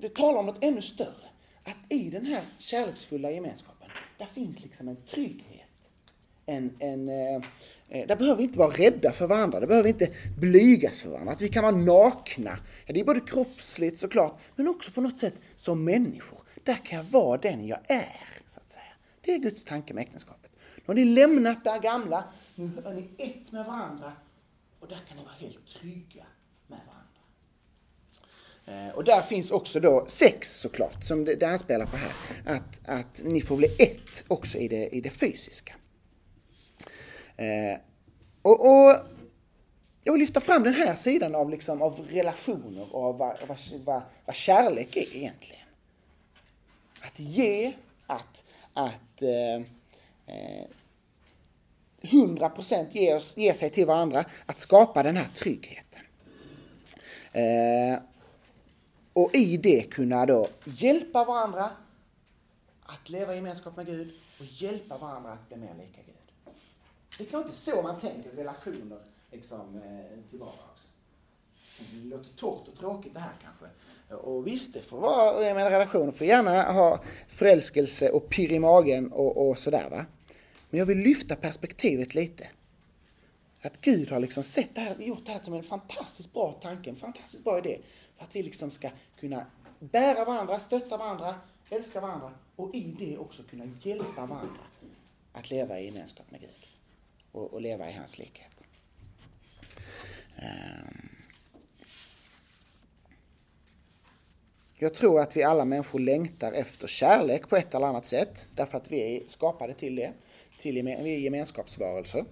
det 0.00 0.14
talar 0.14 0.38
om 0.38 0.46
något 0.46 0.64
ännu 0.64 0.82
större. 0.82 1.28
Att 1.64 1.92
i 1.92 2.10
den 2.10 2.26
här 2.26 2.42
kärleksfulla 2.58 3.30
gemenskapen, 3.30 3.88
där 4.18 4.26
finns 4.26 4.62
liksom 4.62 4.88
en 4.88 4.96
trygghet 4.96 5.62
en, 6.46 6.70
en 6.78 7.08
eh, 7.08 7.34
eh 7.88 8.06
där 8.06 8.16
behöver 8.16 8.36
vi 8.36 8.42
inte 8.42 8.58
vara 8.58 8.70
rädda 8.70 9.12
för 9.12 9.26
varandra, 9.26 9.60
där 9.60 9.66
behöver 9.66 9.84
vi 9.84 9.90
inte 9.90 10.08
blygas 10.38 11.00
för 11.00 11.10
varandra. 11.10 11.32
Att 11.32 11.40
vi 11.40 11.48
kan 11.48 11.62
vara 11.62 11.76
nakna. 11.76 12.58
Ja, 12.86 12.92
det 12.92 13.00
är 13.00 13.04
både 13.04 13.20
kroppsligt 13.20 13.98
såklart, 13.98 14.40
men 14.56 14.68
också 14.68 14.90
på 14.90 15.00
något 15.00 15.18
sätt 15.18 15.34
som 15.54 15.84
människor. 15.84 16.38
Där 16.64 16.78
kan 16.84 16.98
jag 16.98 17.04
vara 17.04 17.38
den 17.38 17.66
jag 17.66 17.78
är, 17.88 18.20
så 18.46 18.60
att 18.60 18.70
säga. 18.70 18.81
Det 19.22 19.34
är 19.34 19.38
Guds 19.38 19.64
tanke 19.64 19.94
med 19.94 20.02
äktenskapet. 20.02 20.50
Nu 20.76 20.82
har 20.86 20.94
ni 20.94 21.04
lämnat 21.04 21.64
det 21.64 21.80
gamla, 21.82 22.24
nu 22.54 22.82
är 22.84 22.94
ni 22.94 23.08
ett 23.18 23.52
med 23.52 23.66
varandra 23.66 24.12
och 24.80 24.88
där 24.88 25.00
kan 25.08 25.16
ni 25.16 25.22
vara 25.22 25.34
helt 25.34 25.66
trygga 25.66 26.24
med 26.66 26.78
varandra. 26.86 27.02
Eh, 28.66 28.94
och 28.94 29.04
där 29.04 29.22
finns 29.22 29.50
också 29.50 29.80
då 29.80 30.04
sex 30.08 30.60
såklart, 30.60 31.04
som 31.04 31.24
det, 31.24 31.34
det 31.34 31.46
anspelar 31.46 31.86
på 31.86 31.96
här. 31.96 32.12
Att, 32.46 32.80
att 32.88 33.22
ni 33.24 33.42
får 33.42 33.56
bli 33.56 33.76
ett 33.78 34.24
också 34.28 34.58
i 34.58 34.68
det, 34.68 34.88
i 34.88 35.00
det 35.00 35.10
fysiska. 35.10 35.74
Eh, 37.36 37.78
och, 38.42 38.60
och, 38.60 38.96
jag 40.04 40.12
vill 40.12 40.20
lyfta 40.20 40.40
fram 40.40 40.62
den 40.62 40.74
här 40.74 40.94
sidan 40.94 41.34
av, 41.34 41.50
liksom, 41.50 41.82
av 41.82 42.06
relationer 42.10 42.94
och 42.94 43.04
av 43.04 43.18
vad, 43.18 43.38
vad, 43.48 43.58
vad, 43.84 44.02
vad 44.24 44.36
kärlek 44.36 44.96
är 44.96 45.16
egentligen. 45.16 45.66
Att 47.00 47.18
ge, 47.18 47.72
att, 48.06 48.44
att 48.74 49.22
eh, 49.22 49.54
eh, 50.26 50.66
100% 52.00 52.86
ge, 52.90 53.20
ge 53.36 53.54
sig 53.54 53.70
till 53.70 53.86
varandra, 53.86 54.24
att 54.46 54.60
skapa 54.60 55.02
den 55.02 55.16
här 55.16 55.28
tryggheten. 55.36 56.00
Eh, 57.32 57.98
och 59.12 59.34
i 59.34 59.56
det 59.56 59.82
kunna 59.82 60.26
då 60.26 60.46
hjälpa 60.64 61.24
varandra 61.24 61.70
att 62.82 63.08
leva 63.08 63.32
i 63.32 63.36
gemenskap 63.36 63.76
med 63.76 63.86
Gud 63.86 64.12
och 64.40 64.44
hjälpa 64.44 64.98
varandra 64.98 65.32
att 65.32 65.48
bli 65.48 65.56
mer 65.56 65.74
lika 65.74 66.00
Gud. 66.06 66.54
Det 67.18 67.24
är 67.24 67.28
kanske 67.28 67.48
inte 67.48 67.60
så 67.60 67.82
man 67.82 68.00
tänker 68.00 68.30
relationer 68.30 68.98
liksom, 69.30 69.76
eh, 69.76 70.30
till 70.30 70.38
varandra. 70.38 70.64
Det 71.78 72.08
låter 72.08 72.30
torrt 72.36 72.68
och 72.68 72.78
tråkigt 72.78 73.14
det 73.14 73.20
här 73.20 73.32
kanske. 73.42 73.66
Och 74.16 74.46
visst, 74.46 74.74
det 74.74 74.82
får 74.82 75.00
vara, 75.00 75.46
jag 75.46 75.54
menar 75.54 75.70
relationer 75.70 76.12
får 76.12 76.26
gärna 76.26 76.72
ha 76.72 77.00
förälskelse 77.28 78.10
och 78.10 78.28
pirr 78.28 78.52
i 78.52 78.58
magen 78.58 79.12
och, 79.12 79.48
och 79.48 79.58
sådär 79.58 79.90
va. 79.90 80.06
Men 80.70 80.78
jag 80.78 80.86
vill 80.86 80.98
lyfta 80.98 81.36
perspektivet 81.36 82.14
lite. 82.14 82.48
Att 83.62 83.80
Gud 83.80 84.10
har 84.10 84.20
liksom 84.20 84.42
sett 84.42 84.74
det 84.74 84.80
här, 84.80 84.96
gjort 84.98 85.26
det 85.26 85.32
här 85.32 85.40
som 85.42 85.54
en 85.54 85.62
fantastiskt 85.62 86.32
bra 86.32 86.52
tanke, 86.52 86.90
en 86.90 86.96
fantastiskt 86.96 87.44
bra 87.44 87.58
idé. 87.58 87.78
För 88.16 88.24
att 88.24 88.36
vi 88.36 88.42
liksom 88.42 88.70
ska 88.70 88.90
kunna 89.20 89.46
bära 89.78 90.24
varandra, 90.24 90.60
stötta 90.60 90.96
varandra, 90.96 91.34
älska 91.70 92.00
varandra 92.00 92.32
och 92.56 92.74
i 92.74 92.94
det 92.98 93.18
också 93.18 93.42
kunna 93.42 93.64
hjälpa 93.82 94.26
varandra 94.26 94.62
att 95.32 95.50
leva 95.50 95.80
i 95.80 95.84
gemenskap 95.84 96.30
med 96.30 96.40
Gud. 96.40 96.50
Och, 97.32 97.52
och 97.52 97.60
leva 97.60 97.90
i 97.90 97.92
hans 97.92 98.18
likhet. 98.18 98.56
Um. 100.36 101.11
Jag 104.82 104.94
tror 104.94 105.20
att 105.20 105.36
vi 105.36 105.42
alla 105.42 105.64
människor 105.64 105.98
längtar 106.00 106.52
efter 106.52 106.86
kärlek 106.86 107.48
på 107.48 107.56
ett 107.56 107.74
eller 107.74 107.86
annat 107.86 108.06
sätt. 108.06 108.48
Därför 108.54 108.78
att 108.78 108.92
vi 108.92 109.16
är 109.16 109.22
skapade 109.28 109.74
till 109.74 109.96
det. 109.96 110.12
Till, 110.58 110.82
vi 110.84 110.92
är 110.92 111.18
gemenskapsvarelser. 111.18 112.24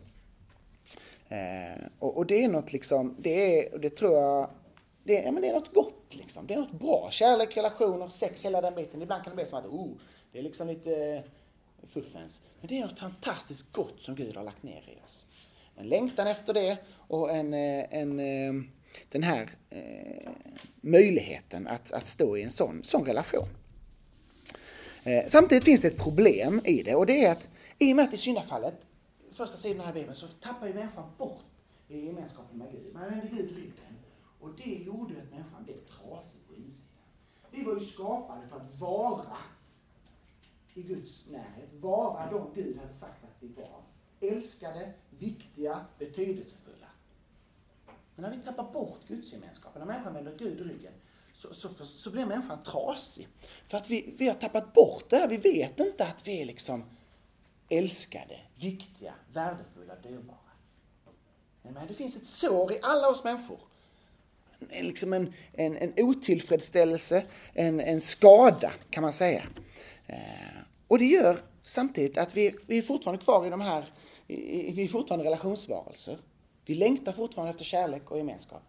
Eh, 1.28 1.84
och, 1.98 2.16
och, 2.16 2.26
det 2.26 2.44
är 2.44 2.48
något 2.48 2.72
liksom, 2.72 3.16
det 3.18 3.58
är, 3.58 3.78
det 3.78 3.90
tror 3.90 4.14
jag, 4.14 4.50
det 5.04 5.18
är, 5.18 5.24
ja, 5.24 5.32
men 5.32 5.42
det 5.42 5.48
är 5.48 5.52
något 5.52 5.74
gott 5.74 6.04
liksom. 6.08 6.46
Det 6.46 6.54
är 6.54 6.58
något 6.58 6.78
bra. 6.78 7.08
Kärlek, 7.10 7.56
relationer, 7.56 8.06
sex, 8.06 8.44
hela 8.44 8.60
den 8.60 8.74
biten. 8.74 9.02
Ibland 9.02 9.24
kan 9.24 9.30
det 9.30 9.36
bli 9.36 9.46
som 9.46 9.58
att, 9.58 9.66
oh, 9.66 9.92
det 10.32 10.38
är 10.38 10.42
liksom 10.42 10.68
lite 10.68 11.22
fuffens. 11.82 12.42
Men 12.60 12.68
det 12.68 12.78
är 12.78 12.86
något 12.86 12.98
fantastiskt 12.98 13.72
gott 13.72 14.02
som 14.02 14.14
Gud 14.14 14.36
har 14.36 14.44
lagt 14.44 14.62
ner 14.62 14.82
i 14.88 15.04
oss. 15.04 15.24
En 15.76 15.88
längtan 15.88 16.26
efter 16.26 16.54
det 16.54 16.78
och 17.08 17.30
en, 17.30 17.54
eh, 17.54 17.86
en, 17.90 18.20
en 18.20 18.70
den 19.08 19.22
här 19.22 19.50
eh, 19.70 20.30
möjligheten 20.80 21.66
att, 21.66 21.92
att 21.92 22.06
stå 22.06 22.36
i 22.36 22.42
en 22.42 22.50
sån, 22.50 22.84
sån 22.84 23.04
relation. 23.04 23.48
Eh, 25.02 25.24
samtidigt 25.28 25.64
finns 25.64 25.80
det 25.80 25.88
ett 25.88 25.98
problem 25.98 26.60
i 26.64 26.82
det 26.82 26.94
och 26.94 27.06
det 27.06 27.24
är 27.24 27.32
att 27.32 27.48
i 27.78 27.92
och 27.92 27.96
med 27.96 28.04
att 28.04 28.14
i 28.14 28.16
syndafallet, 28.16 28.74
första 29.32 29.56
sidan 29.56 29.86
här 29.86 29.90
i 29.90 29.94
Bibeln, 29.94 30.16
så 30.16 30.26
tappar 30.26 30.66
ju 30.66 30.74
människan 30.74 31.04
bort 31.18 31.44
i 31.88 32.06
gemenskapen 32.06 32.58
med 32.58 32.72
Gud. 32.72 32.94
Man 32.94 33.10
vände 33.10 33.26
Gud 33.32 33.56
ryggen. 33.56 33.74
Och 34.40 34.50
det 34.56 34.70
gjorde 34.70 35.22
att 35.22 35.30
människan 35.30 35.64
blev 35.64 35.74
trasig 35.74 36.40
på 36.48 36.54
insidan. 36.54 37.04
Vi 37.50 37.64
var 37.64 37.74
ju 37.74 37.80
skapade 37.80 38.48
för 38.48 38.56
att 38.56 38.80
vara 38.80 39.36
i 40.74 40.82
Guds 40.82 41.30
närhet, 41.30 41.68
vara 41.80 42.30
de 42.30 42.54
Gud 42.54 42.78
hade 42.78 42.94
sagt 42.94 43.24
att 43.24 43.36
vi 43.40 43.48
var. 43.48 43.82
Älskade, 44.20 44.92
viktiga, 45.18 45.84
betydelsefulla. 45.98 46.79
Men 48.14 48.30
när 48.30 48.36
vi 48.36 48.42
tappar 48.44 48.72
bort 48.72 49.00
gudsgemenskapen, 49.08 49.80
när 49.80 49.86
människan 49.86 50.14
vänder 50.14 50.34
Gud 50.38 50.60
ryggen, 50.60 50.92
så, 51.36 51.54
så, 51.54 51.68
så 51.84 52.10
blir 52.10 52.26
människan 52.26 52.62
trasig. 52.62 53.28
För 53.66 53.78
att 53.78 53.90
vi, 53.90 54.14
vi 54.18 54.28
har 54.28 54.34
tappat 54.34 54.72
bort 54.72 55.04
det 55.08 55.16
här. 55.16 55.28
Vi 55.28 55.36
vet 55.36 55.80
inte 55.80 56.04
att 56.04 56.26
vi 56.28 56.42
är 56.42 56.46
liksom 56.46 56.84
älskade, 57.68 58.40
viktiga, 58.54 59.14
värdefulla, 59.32 59.94
dyrbara. 60.02 60.36
Men 61.62 61.86
det 61.88 61.94
finns 61.94 62.16
ett 62.16 62.26
sår 62.26 62.72
i 62.72 62.78
alla 62.82 63.08
oss 63.08 63.24
människor. 63.24 63.58
En, 64.68 64.86
liksom 64.86 65.12
en, 65.12 65.32
en, 65.52 65.76
en 65.76 65.92
otillfredsställelse, 65.96 67.24
en, 67.52 67.80
en 67.80 68.00
skada 68.00 68.72
kan 68.90 69.02
man 69.02 69.12
säga. 69.12 69.42
Eh, 70.06 70.16
och 70.88 70.98
det 70.98 71.04
gör 71.04 71.38
samtidigt 71.62 72.18
att 72.18 72.36
vi, 72.36 72.56
vi 72.66 72.78
är 72.78 72.82
fortfarande 72.82 73.24
kvar 73.24 73.46
i 73.46 73.50
de 73.50 73.60
här, 73.60 73.92
vi 74.26 74.84
är 74.84 74.88
fortfarande 74.88 75.24
relationsvarelser. 75.24 76.18
Vi 76.70 76.76
längtar 76.76 77.12
fortfarande 77.12 77.50
efter 77.50 77.64
kärlek 77.64 78.10
och 78.10 78.18
gemenskap. 78.18 78.62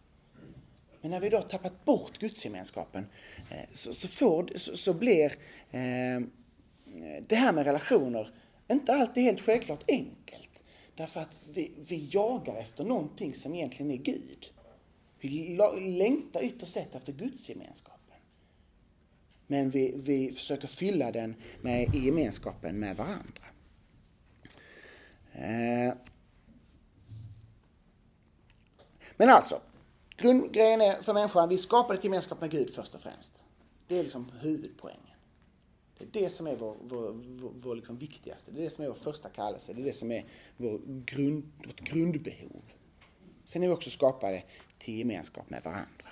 Men 1.01 1.11
när 1.11 1.19
vi 1.19 1.29
då 1.29 1.41
tappat 1.41 1.85
bort 1.85 2.17
gudsgemenskapen 2.17 3.05
eh, 3.51 3.69
så, 3.71 3.93
så, 3.93 4.07
får, 4.07 4.49
så, 4.55 4.77
så 4.77 4.93
blir 4.93 5.25
eh, 5.71 6.21
det 7.27 7.35
här 7.35 7.53
med 7.53 7.65
relationer 7.65 8.33
inte 8.71 8.93
alltid 8.93 9.23
helt 9.23 9.41
självklart 9.41 9.83
enkelt. 9.87 10.59
Därför 10.95 11.19
att 11.19 11.37
vi, 11.53 11.71
vi 11.87 12.09
jagar 12.11 12.55
efter 12.55 12.83
någonting 12.83 13.35
som 13.35 13.55
egentligen 13.55 13.91
är 13.91 13.97
Gud. 13.97 14.51
Vi 15.19 15.57
längtar 15.79 16.43
ytterst 16.43 16.73
sett 16.73 16.95
efter 16.95 17.13
gudsgemenskapen. 17.13 18.17
Men 19.47 19.69
vi, 19.69 19.93
vi 19.95 20.31
försöker 20.31 20.67
fylla 20.67 21.11
den 21.11 21.35
med, 21.61 21.95
i 21.95 22.05
gemenskapen 22.05 22.79
med 22.79 22.97
varandra. 22.97 23.43
Eh, 25.33 25.93
Men 29.21 29.29
alltså, 29.29 29.61
grundgrejen 30.17 30.81
är 30.81 31.01
för 31.01 31.13
människan, 31.13 31.49
vi 31.49 31.57
skapade 31.57 31.99
ett 31.99 32.03
gemenskap 32.03 32.41
med 32.41 32.51
Gud 32.51 32.69
först 32.73 32.95
och 32.95 33.01
främst. 33.01 33.43
Det 33.87 33.99
är 33.99 34.03
liksom 34.03 34.31
huvudpoängen. 34.39 35.17
Det 35.97 36.03
är 36.03 36.23
det 36.23 36.29
som 36.29 36.47
är 36.47 36.55
vår, 36.55 36.75
vår, 36.81 37.11
vår, 37.11 37.51
vår 37.61 37.75
liksom 37.75 37.97
viktigaste, 37.97 38.51
det 38.51 38.59
är 38.59 38.63
det 38.63 38.69
som 38.69 38.83
är 38.83 38.87
vår 38.87 38.95
första 38.95 39.29
kallelse, 39.29 39.73
det 39.73 39.81
är 39.81 39.85
det 39.85 39.93
som 39.93 40.11
är 40.11 40.25
vår 40.57 40.79
grund, 41.05 41.51
vårt 41.65 41.79
grundbehov. 41.79 42.61
Sen 43.45 43.63
är 43.63 43.67
vi 43.67 43.73
också 43.73 43.89
skapade 43.89 44.43
till 44.79 44.97
gemenskap 44.97 45.49
med 45.49 45.63
varandra. 45.63 46.07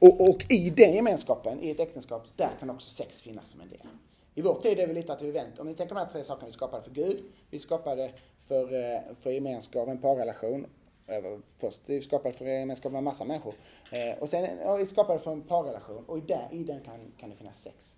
Och, 0.00 0.30
och, 0.30 0.46
i 0.48 0.70
den 0.70 0.94
gemenskapen, 0.94 1.60
i 1.60 1.70
ett 1.70 1.80
äktenskap, 1.80 2.26
där 2.36 2.50
kan 2.60 2.70
också 2.70 2.90
sex 2.90 3.20
finnas 3.20 3.48
som 3.50 3.60
en 3.60 3.68
del. 3.68 3.86
I 4.34 4.42
vår 4.42 4.54
tid 4.54 4.78
är 4.78 4.86
det 4.86 4.92
lite 4.92 5.12
att 5.12 5.22
vi 5.22 5.30
vänt. 5.30 5.58
Om 5.58 5.66
ni 5.66 5.74
tänker 5.74 5.94
de 5.94 6.00
här 6.00 6.12
tre 6.12 6.24
sakerna, 6.24 6.46
vi 6.46 6.52
skapade 6.52 6.82
för 6.82 6.90
Gud, 6.90 7.24
vi 7.50 7.58
skapade 7.58 8.12
för, 8.38 8.94
eh, 8.94 9.00
för 9.20 9.30
gemenskap, 9.30 9.88
en 9.88 9.98
parrelation 9.98 10.66
Eh, 11.10 11.38
Först 11.58 11.86
det 11.86 12.02
skapade 12.02 12.34
för 12.34 12.44
gemenskap 12.44 12.92
med 12.92 13.02
massa 13.02 13.24
människor. 13.24 13.54
Eh, 13.92 14.18
och 14.18 14.28
sen 14.28 14.58
ja, 14.62 14.76
vi 14.76 14.86
det 14.86 15.18
för 15.18 15.32
en 15.32 15.42
parrelation 15.42 16.04
och 16.06 16.18
i 16.18 16.20
den, 16.20 16.52
i 16.52 16.64
den 16.64 16.80
kan, 16.80 17.12
kan 17.16 17.30
det 17.30 17.36
finnas 17.36 17.62
sex. 17.62 17.96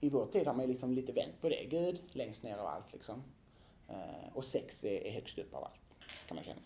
I 0.00 0.08
vår 0.08 0.26
tid 0.26 0.46
har 0.46 0.54
man 0.54 0.66
liksom 0.66 0.92
lite 0.92 1.12
vänt 1.12 1.40
på 1.40 1.48
det. 1.48 1.64
Gud 1.70 2.00
längst 2.12 2.42
ner 2.42 2.56
av 2.56 2.66
allt 2.66 2.92
liksom. 2.92 3.22
Eh, 3.88 4.36
och 4.36 4.44
sex 4.44 4.84
är, 4.84 5.06
är 5.06 5.10
högst 5.10 5.38
upp 5.38 5.54
av 5.54 5.64
allt. 5.64 6.06
Kan 6.28 6.34
man 6.34 6.44
känna. 6.44 6.60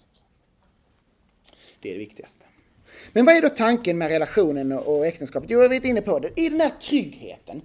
Det 1.81 1.89
är 1.89 1.93
det 1.93 1.99
viktigaste. 1.99 2.45
Men 3.13 3.25
vad 3.25 3.37
är 3.37 3.43
då 3.43 3.49
tanken 3.49 3.99
med 3.99 4.09
relationen 4.09 4.73
och 4.73 5.07
äktenskapet? 5.07 5.51
Jo, 5.51 5.59
jag 5.59 5.65
har 5.65 5.69
varit 5.69 5.85
inne 5.85 6.03
på 6.03 6.19
det. 6.19 6.41
I 6.41 6.49
den 6.49 6.61
här 6.61 6.71
tryggheten. 6.71 7.63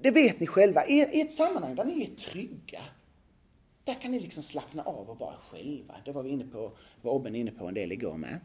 Det 0.00 0.10
vet 0.10 0.40
ni 0.40 0.46
själva. 0.46 0.86
I 0.86 1.20
ett 1.20 1.32
sammanhang 1.32 1.74
där 1.74 1.84
ni 1.84 2.02
är 2.02 2.30
trygga 2.30 2.80
där 3.84 3.94
kan 3.94 4.10
ni 4.10 4.20
liksom 4.20 4.42
slappna 4.42 4.82
av 4.82 5.10
och 5.10 5.18
vara 5.18 5.36
själva. 5.50 5.94
Det 6.04 6.12
var 6.12 6.22
vi 6.22 6.30
inne 6.30 6.44
på, 6.44 6.72
var 7.02 7.12
Obben 7.12 7.34
inne 7.34 7.50
på 7.50 7.66
en 7.66 7.74
del 7.74 7.92
igår 7.92 8.16
med. 8.16 8.40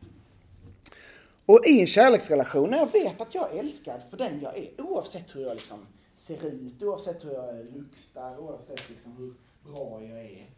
Och 1.45 1.61
i 1.65 1.79
en 1.79 1.87
kärleksrelation, 1.87 2.69
när 2.69 2.77
jag 2.77 2.91
vet 2.91 3.21
att 3.21 3.35
jag 3.35 3.55
är 3.55 3.59
älskad 3.59 4.01
för 4.09 4.17
den 4.17 4.41
jag 4.41 4.57
är, 4.57 4.81
oavsett 4.81 5.35
hur 5.35 5.41
jag 5.41 5.55
liksom 5.55 5.87
ser 6.15 6.45
ut, 6.45 6.83
oavsett 6.83 7.25
hur 7.25 7.31
jag 7.31 7.65
luktar, 7.75 8.37
oavsett 8.37 8.89
liksom 8.89 9.17
hur 9.17 9.33
bra 9.71 10.03
jag 10.03 10.19
är. 10.19 10.49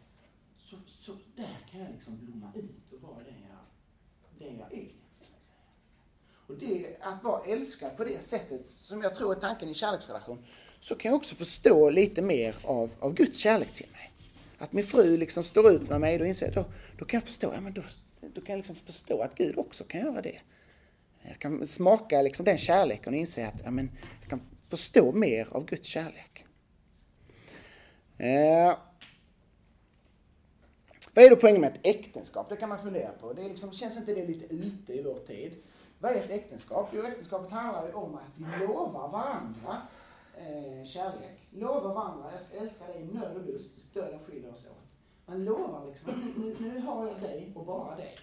Så, 0.58 0.76
så 0.86 1.12
där 1.36 1.58
kan 1.70 1.80
jag 1.80 1.90
liksom 1.92 2.18
blomma 2.18 2.52
ut 2.56 2.92
och 2.92 3.08
vara 3.08 3.24
den 3.24 3.44
jag, 3.48 4.48
den 4.48 4.58
jag 4.58 4.72
är. 4.72 4.88
Och 6.46 6.56
det, 6.56 6.96
att 7.00 7.24
vara 7.24 7.44
älskad 7.44 7.96
på 7.96 8.04
det 8.04 8.24
sättet, 8.24 8.70
som 8.70 9.02
jag 9.02 9.14
tror 9.14 9.36
är 9.36 9.40
tanken 9.40 9.68
i 9.68 9.74
kärleksrelation, 9.74 10.44
så 10.80 10.94
kan 10.94 11.10
jag 11.10 11.16
också 11.16 11.34
förstå 11.34 11.90
lite 11.90 12.22
mer 12.22 12.56
av, 12.64 12.90
av 13.00 13.14
Guds 13.14 13.38
kärlek 13.38 13.74
till 13.74 13.86
mig. 13.92 14.09
Att 14.60 14.72
min 14.72 14.84
fru 14.84 15.16
liksom 15.16 15.44
står 15.44 15.70
ut 15.70 15.88
med 15.88 16.00
mig, 16.00 16.18
då 16.18 16.24
inser 16.24 16.46
jag, 16.46 16.54
då, 16.54 16.64
då 16.98 17.04
kan 17.04 17.18
jag 17.18 17.24
förstå, 17.24 17.52
ja 17.54 17.60
men 17.60 17.72
då, 17.72 17.82
då 18.20 18.40
kan 18.40 18.52
jag 18.52 18.56
liksom 18.56 18.76
förstå 18.76 19.22
att 19.22 19.34
Gud 19.34 19.58
också 19.58 19.84
kan 19.84 20.00
göra 20.00 20.22
det. 20.22 20.40
Jag 21.22 21.38
kan 21.38 21.66
smaka 21.66 22.22
liksom 22.22 22.44
den 22.44 22.58
kärleken 22.58 23.12
och 23.12 23.18
inse 23.18 23.46
att 23.46 23.60
ja, 23.64 23.70
men, 23.70 23.90
jag 24.20 24.30
kan 24.30 24.40
förstå 24.68 25.12
mer 25.12 25.48
av 25.50 25.64
Guds 25.64 25.88
kärlek. 25.88 26.44
Eh, 28.18 28.76
vad 31.14 31.24
är 31.24 31.30
då 31.30 31.36
poängen 31.36 31.60
med 31.60 31.70
ett 31.70 31.80
äktenskap? 31.82 32.48
Det 32.48 32.56
kan 32.56 32.68
man 32.68 32.82
fundera 32.82 33.12
på. 33.12 33.32
Det 33.32 33.48
liksom, 33.48 33.72
känns 33.72 33.96
inte 33.96 34.14
det 34.14 34.26
lite 34.26 34.54
ute 34.54 34.92
i 34.92 35.02
vår 35.02 35.18
tid? 35.26 35.52
Vad 35.98 36.12
är 36.12 36.16
ett 36.16 36.30
äktenskap? 36.30 36.88
Jo, 36.92 37.06
äktenskapet 37.06 37.50
handlar 37.50 37.86
ju 37.86 37.92
om 37.92 38.14
att 38.14 38.32
vi 38.36 38.66
lovar 38.66 39.08
varandra 39.08 39.82
eh, 40.40 40.84
kärlek. 40.84 41.38
Lova 41.50 41.94
varandra, 41.94 42.32
jag 42.32 42.42
ska 42.42 42.56
älska 42.56 42.86
dig 42.86 43.02
i 43.02 43.14
nöd 43.14 43.36
och 43.36 43.46
lust 43.46 43.74
tills 43.74 43.90
döden 43.92 44.20
skiljer 44.20 44.52
oss 44.52 44.66
åt. 44.66 44.90
Man 45.26 45.44
lovar 45.44 45.86
liksom, 45.86 46.34
nu, 46.36 46.56
nu 46.60 46.80
har 46.80 47.08
jag 47.08 47.20
dig 47.20 47.52
och 47.54 47.66
bara 47.66 47.96
dig. 47.96 48.16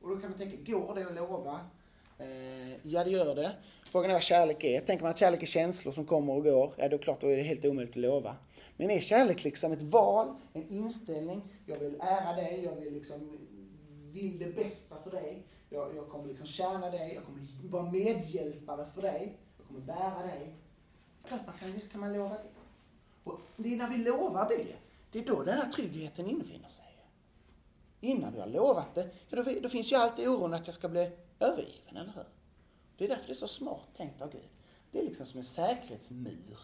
Och 0.00 0.08
då 0.08 0.16
kan 0.16 0.30
man 0.30 0.38
tänka, 0.38 0.72
går 0.72 0.94
det 0.94 1.06
att 1.06 1.14
lova? 1.14 1.60
Eh, 2.18 2.86
ja, 2.86 3.04
det 3.04 3.10
gör 3.10 3.34
det. 3.34 3.52
Frågan 3.84 4.10
är 4.10 4.14
vad 4.14 4.22
kärlek 4.22 4.64
är. 4.64 4.80
Tänker 4.80 5.02
man 5.02 5.10
att 5.10 5.18
kärlek 5.18 5.42
är 5.42 5.46
känslor 5.46 5.92
som 5.92 6.06
kommer 6.06 6.32
och 6.32 6.44
går, 6.44 6.72
ja 6.76 6.88
då 6.88 6.94
är 6.94 6.98
det 6.98 6.98
klart, 6.98 7.20
då 7.20 7.26
är 7.26 7.36
det 7.36 7.42
helt 7.42 7.64
omöjligt 7.64 7.92
att 7.92 8.02
lova. 8.02 8.36
Men 8.76 8.90
är 8.90 9.00
kärlek 9.00 9.44
liksom 9.44 9.72
ett 9.72 9.82
val, 9.82 10.34
en 10.52 10.68
inställning? 10.68 11.42
Jag 11.66 11.78
vill 11.78 11.96
ära 12.00 12.36
dig, 12.36 12.64
jag 12.64 12.76
vill 12.76 12.94
liksom 12.94 13.38
vill 14.12 14.38
det 14.38 14.56
bästa 14.56 14.96
för 15.04 15.10
dig. 15.10 15.46
Jag, 15.68 15.96
jag 15.96 16.08
kommer 16.08 16.28
liksom 16.28 16.46
tjäna 16.46 16.90
dig, 16.90 17.14
jag 17.14 17.24
kommer 17.24 17.68
vara 17.70 17.90
medhjälpare 17.90 18.86
för 18.86 19.02
dig. 19.02 19.38
Jag 19.58 19.66
kommer 19.66 19.80
bära 19.80 20.26
dig. 20.26 20.54
Klart 21.28 21.46
man 21.46 21.58
kan, 21.58 21.72
visst 21.72 21.92
kan 21.92 22.00
man 22.00 22.12
lova 22.12 22.34
det. 22.34 22.50
Och 23.24 23.40
det 23.56 23.72
är 23.72 23.76
när 23.76 23.88
vi 23.88 23.96
lovar 23.96 24.48
det, 24.48 24.76
det 25.10 25.18
är 25.18 25.26
då 25.26 25.42
den 25.42 25.58
här 25.58 25.72
tryggheten 25.72 26.26
infinner 26.26 26.68
sig. 26.68 26.84
Innan 28.00 28.32
vi 28.32 28.40
har 28.40 28.46
lovat 28.46 28.94
det, 28.94 29.10
ja, 29.28 29.42
då, 29.42 29.60
då 29.60 29.68
finns 29.68 29.92
ju 29.92 29.96
alltid 29.96 30.28
oron 30.28 30.54
att 30.54 30.66
jag 30.66 30.74
ska 30.74 30.88
bli 30.88 31.10
övergiven, 31.40 31.96
eller 31.96 32.12
hur? 32.12 32.24
Det 32.96 33.04
är 33.04 33.08
därför 33.08 33.26
det 33.26 33.32
är 33.32 33.34
så 33.34 33.48
smart 33.48 33.88
tänkt 33.96 34.22
av 34.22 34.32
Gud. 34.32 34.48
Det 34.90 34.98
är 34.98 35.04
liksom 35.04 35.26
som 35.26 35.38
en 35.38 35.44
säkerhetsmur. 35.44 36.58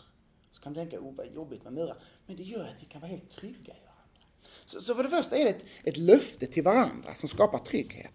Så 0.51 0.63
kan 0.63 0.73
man 0.73 0.75
tänka, 0.75 1.01
oh 1.01 1.15
vad 1.15 1.27
jobbigt 1.35 1.65
med 1.65 1.73
murar. 1.73 1.97
Men 2.27 2.37
det 2.37 2.43
gör 2.43 2.65
att 2.65 2.83
vi 2.83 2.87
kan 2.87 3.01
vara 3.01 3.11
helt 3.11 3.31
trygga 3.31 3.75
i 3.75 3.81
varandra. 3.81 4.21
Så, 4.65 4.81
så 4.81 4.95
för 4.95 5.03
det 5.03 5.11
första 5.11 5.37
är 5.37 5.45
det 5.45 5.51
ett, 5.51 5.65
ett 5.85 5.97
löfte 5.97 6.47
till 6.47 6.63
varandra 6.63 7.15
som 7.15 7.29
skapar 7.29 7.59
trygghet. 7.59 8.13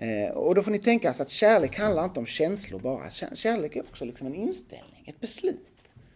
Eh, 0.00 0.30
och 0.30 0.54
då 0.54 0.62
får 0.62 0.70
ni 0.70 0.78
tänka 0.78 1.14
så 1.14 1.22
att 1.22 1.30
kärlek 1.30 1.78
handlar 1.78 2.04
inte 2.04 2.20
om 2.20 2.26
känslor 2.26 2.80
bara. 2.80 3.10
Kärlek 3.10 3.76
är 3.76 3.80
också 3.80 4.04
liksom 4.04 4.26
en 4.26 4.34
inställning, 4.34 5.04
ett 5.06 5.20
beslut. 5.20 5.66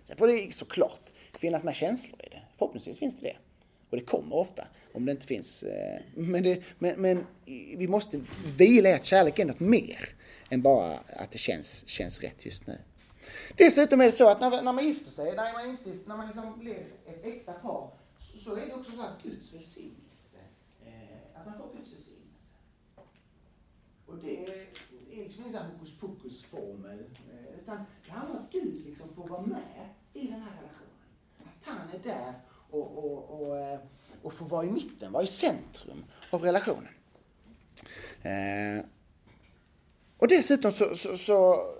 Sen 0.04 0.16
får 0.16 0.28
det 0.28 0.54
såklart 0.54 1.10
finnas 1.32 1.62
med 1.62 1.74
känslor 1.74 2.20
i 2.24 2.28
det. 2.28 2.42
Förhoppningsvis 2.58 2.98
finns 2.98 3.16
det 3.16 3.26
det. 3.26 3.36
Och 3.90 3.96
det 3.96 4.04
kommer 4.04 4.36
ofta, 4.36 4.66
om 4.92 5.06
det 5.06 5.12
inte 5.12 5.26
finns. 5.26 5.62
Eh, 5.62 6.00
men, 6.14 6.42
det, 6.42 6.62
men, 6.78 7.00
men 7.00 7.26
vi 7.76 7.88
måste 7.88 8.20
vila 8.56 8.88
i 8.88 8.92
att 8.92 9.04
kärlek 9.04 9.38
är 9.38 9.44
något 9.44 9.60
mer 9.60 10.08
än 10.50 10.62
bara 10.62 10.98
att 11.08 11.30
det 11.30 11.38
känns, 11.38 11.88
känns 11.88 12.20
rätt 12.20 12.46
just 12.46 12.66
nu. 12.66 12.78
Dessutom 13.56 14.00
är 14.00 14.04
det 14.04 14.12
så 14.12 14.28
att 14.28 14.40
när, 14.40 14.62
när 14.62 14.72
man 14.72 14.84
gifter 14.84 15.10
sig, 15.10 15.36
när 15.36 15.52
man, 15.52 15.70
instift, 15.70 16.06
när 16.06 16.16
man 16.16 16.26
liksom 16.26 16.58
blir 16.60 16.86
ett 17.06 17.26
äkta 17.26 17.52
par, 17.52 17.90
så, 18.18 18.38
så 18.38 18.56
är 18.56 18.66
det 18.66 18.74
också 18.74 18.92
så 18.92 19.02
att 19.02 19.22
Guds 19.22 19.54
välsignelse, 19.54 20.38
eh, 20.86 21.40
att 21.40 21.46
man 21.46 21.54
får 21.58 21.64
Guds 21.64 21.92
välsignelse. 21.92 21.93
Och 24.14 24.20
det 24.22 24.44
är, 24.44 24.66
liksom 25.10 25.44
ingen 25.44 25.52
sån 25.52 25.66
hokus 25.66 25.98
pokus 26.00 26.44
formel, 26.44 26.98
eh, 26.98 27.58
utan 27.60 27.84
det 28.06 28.12
handlar 28.12 28.38
om 28.38 28.44
att 28.44 28.52
Gud 28.52 28.86
liksom 28.86 29.14
får 29.14 29.28
vara 29.28 29.42
med 29.42 29.88
i 30.12 30.26
den 30.26 30.40
här 30.40 30.50
relationen. 30.56 30.90
Att 31.38 31.64
han 31.64 31.90
är 31.94 31.98
där 31.98 32.34
och, 32.70 32.98
och, 33.04 33.40
och, 33.40 33.58
eh, 33.58 33.80
och 34.22 34.32
får 34.32 34.46
vara 34.46 34.64
i 34.64 34.70
mitten, 34.70 35.12
vara 35.12 35.22
i 35.22 35.26
centrum 35.26 36.04
av 36.30 36.42
relationen. 36.42 36.88
Eh, 38.22 38.84
och 40.16 40.28
dessutom 40.28 40.72
så, 40.72 40.94
så, 40.94 41.16
så, 41.16 41.70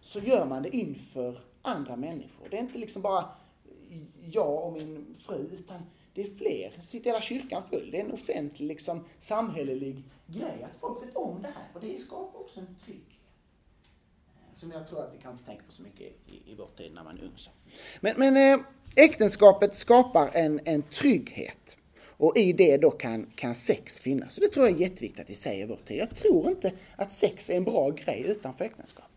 så, 0.00 0.20
gör 0.20 0.46
man 0.46 0.62
det 0.62 0.76
inför 0.76 1.38
andra 1.62 1.96
människor. 1.96 2.48
Det 2.50 2.56
är 2.56 2.60
inte 2.60 2.78
liksom 2.78 3.02
bara 3.02 3.28
jag 4.20 4.66
och 4.66 4.72
min 4.72 5.16
fru, 5.18 5.48
utan 5.52 5.82
det 6.16 6.22
är 6.22 6.36
fler. 6.36 6.80
Sitter 6.84 7.10
hela 7.10 7.20
kyrkan 7.20 7.62
full. 7.70 7.90
Det 7.90 8.00
är 8.00 8.04
en 8.04 8.12
offentlig, 8.12 8.66
liksom, 8.66 9.04
samhällelig 9.18 10.02
grej 10.26 10.62
att 10.62 10.80
folk 10.80 11.02
vet 11.02 11.16
om 11.16 11.42
det 11.42 11.48
här. 11.48 11.66
Och 11.74 11.80
det 11.80 12.00
skapar 12.00 12.40
också 12.40 12.60
en 12.60 12.76
trygghet. 12.84 13.04
Som 14.54 14.70
jag 14.70 14.88
tror 14.88 15.02
att 15.02 15.14
vi 15.14 15.18
kanske 15.22 15.46
tänker 15.46 15.64
på 15.64 15.72
så 15.72 15.82
mycket 15.82 16.00
i, 16.00 16.52
i 16.52 16.54
vår 16.58 16.68
tid 16.76 16.94
när 16.94 17.04
man 17.04 17.18
är 17.18 17.22
ung. 17.22 17.32
Så. 17.36 17.50
Men, 18.00 18.14
men 18.16 18.36
eh, 18.36 18.66
äktenskapet 18.96 19.76
skapar 19.76 20.30
en, 20.34 20.60
en 20.64 20.82
trygghet. 20.82 21.76
Och 22.18 22.36
i 22.36 22.52
det 22.52 22.76
då 22.76 22.90
kan, 22.90 23.26
kan 23.34 23.54
sex 23.54 24.00
finnas. 24.00 24.34
Så 24.34 24.40
det 24.40 24.48
tror 24.48 24.66
jag 24.66 24.76
är 24.76 24.80
jätteviktigt 24.80 25.20
att 25.20 25.30
vi 25.30 25.34
säger 25.34 25.62
i 25.62 25.66
vår 25.66 25.78
tid. 25.84 25.98
Jag 25.98 26.14
tror 26.14 26.48
inte 26.48 26.72
att 26.96 27.12
sex 27.12 27.50
är 27.50 27.56
en 27.56 27.64
bra 27.64 27.90
grej 27.90 28.24
utanför 28.26 28.64
äktenskapet. 28.64 29.15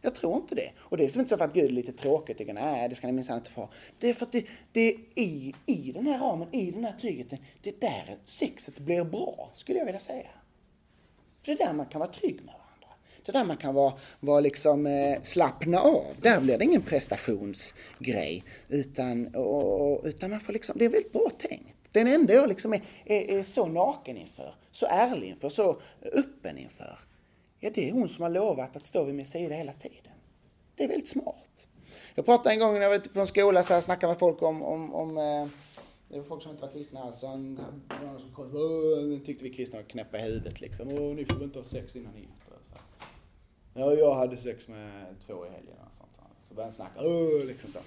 Jag 0.00 0.14
tror 0.14 0.36
inte 0.36 0.54
det. 0.54 0.72
Och 0.78 0.96
det 0.96 1.02
är 1.02 1.06
liksom 1.06 1.20
inte 1.20 1.28
så 1.28 1.36
för 1.36 1.44
att 1.44 1.54
Gud 1.54 1.64
är 1.64 1.68
lite 1.68 1.92
tråkig 1.92 2.34
och 2.34 2.38
tycker 2.38 2.52
nej, 2.52 2.88
det 2.88 2.94
ska 2.94 3.06
ni 3.06 3.12
minsann 3.12 3.38
inte 3.38 3.50
få. 3.50 3.68
Det 3.98 4.08
är 4.08 4.14
för 4.14 4.26
att 4.26 4.32
det, 4.32 4.44
det 4.72 4.80
är 4.80 4.94
i, 5.14 5.54
i 5.66 5.92
den 5.92 6.06
här 6.06 6.18
ramen, 6.18 6.54
i 6.54 6.70
den 6.70 6.84
här 6.84 6.96
tryggheten, 7.00 7.38
det 7.62 7.70
är 7.70 7.80
där 7.80 8.16
sexet 8.24 8.78
blir 8.78 9.04
bra, 9.04 9.50
skulle 9.54 9.78
jag 9.78 9.86
vilja 9.86 10.00
säga. 10.00 10.28
För 11.42 11.52
det 11.52 11.62
är 11.62 11.66
där 11.66 11.74
man 11.74 11.86
kan 11.86 11.98
vara 11.98 12.12
trygg 12.12 12.36
med 12.36 12.54
varandra. 12.54 12.96
Det 13.24 13.30
är 13.30 13.32
där 13.32 13.44
man 13.44 13.56
kan 13.56 13.74
vara, 13.74 13.94
vara 14.20 14.40
liksom, 14.40 14.86
eh, 14.86 15.22
slappna 15.22 15.80
av. 15.80 16.14
Där 16.20 16.40
blir 16.40 16.58
det 16.58 16.64
ingen 16.64 16.82
prestationsgrej. 16.82 18.44
Utan, 18.68 19.34
och, 19.34 19.92
och, 19.92 20.04
utan 20.04 20.30
man 20.30 20.40
får 20.40 20.52
liksom, 20.52 20.78
det 20.78 20.84
är 20.84 20.88
väldigt 20.88 21.12
bra 21.12 21.30
tänkt. 21.38 21.76
Den 21.92 22.06
enda 22.06 22.34
jag 22.34 22.48
liksom 22.48 22.74
är, 22.74 22.82
är, 23.04 23.38
är, 23.38 23.42
så 23.42 23.66
naken 23.66 24.16
inför, 24.16 24.54
så 24.72 24.86
ärlig 24.86 25.28
inför, 25.28 25.48
så 25.48 25.80
öppen 26.12 26.58
inför. 26.58 26.98
Ja, 27.60 27.70
det 27.74 27.88
är 27.88 27.92
hon 27.92 28.08
som 28.08 28.22
har 28.22 28.30
lovat 28.30 28.76
att 28.76 28.84
stå 28.84 29.04
vid 29.04 29.14
min 29.14 29.26
sida 29.26 29.54
hela 29.54 29.72
tiden. 29.72 30.12
Det 30.74 30.84
är 30.84 30.88
väldigt 30.88 31.08
smart. 31.08 31.66
Jag 32.14 32.24
pratade 32.24 32.50
en 32.50 32.58
gång 32.58 32.74
när 32.74 32.80
jag 32.80 32.88
var 32.88 32.96
ute 32.96 33.08
på 33.08 33.20
en 33.20 33.26
skola 33.26 33.62
så 33.62 33.74
här 33.74 33.80
snackade 33.80 34.10
med 34.10 34.18
folk 34.18 34.42
om, 34.42 34.62
om, 34.62 34.94
om 34.94 35.18
eh, 35.18 35.48
det 36.08 36.18
var 36.18 36.24
folk 36.24 36.42
som 36.42 36.50
inte 36.50 36.62
var 36.62 36.72
kristna 36.72 37.04
här, 37.04 37.12
så 37.12 37.26
han, 37.26 37.60
någon 38.02 38.20
som 38.20 38.32
kom, 38.34 38.44
och 38.46 39.26
tyckte 39.26 39.44
vi 39.44 39.50
kristna 39.50 39.78
var 39.78 39.84
knäppa 39.84 40.18
i 40.18 40.22
huvudet 40.22 40.60
liksom. 40.60 40.88
Åh, 40.88 41.14
ni 41.14 41.24
får 41.24 41.34
väl 41.34 41.44
inte 41.44 41.58
ha 41.58 41.64
sex 41.64 41.96
innan 41.96 42.12
ni 42.12 42.20
gifter 42.20 42.52
er. 42.52 42.80
Ja, 43.74 43.92
jag 43.92 44.14
hade 44.14 44.36
sex 44.36 44.68
med 44.68 45.14
två 45.26 45.46
i 45.46 45.50
helgen 45.50 45.74
och 45.78 46.08
sånt. 46.16 46.38
Så 46.48 46.54
började 46.54 46.72
han 46.72 46.72
snacka, 46.72 47.08
Åh, 47.08 47.44
liksom 47.44 47.70
så. 47.70 47.78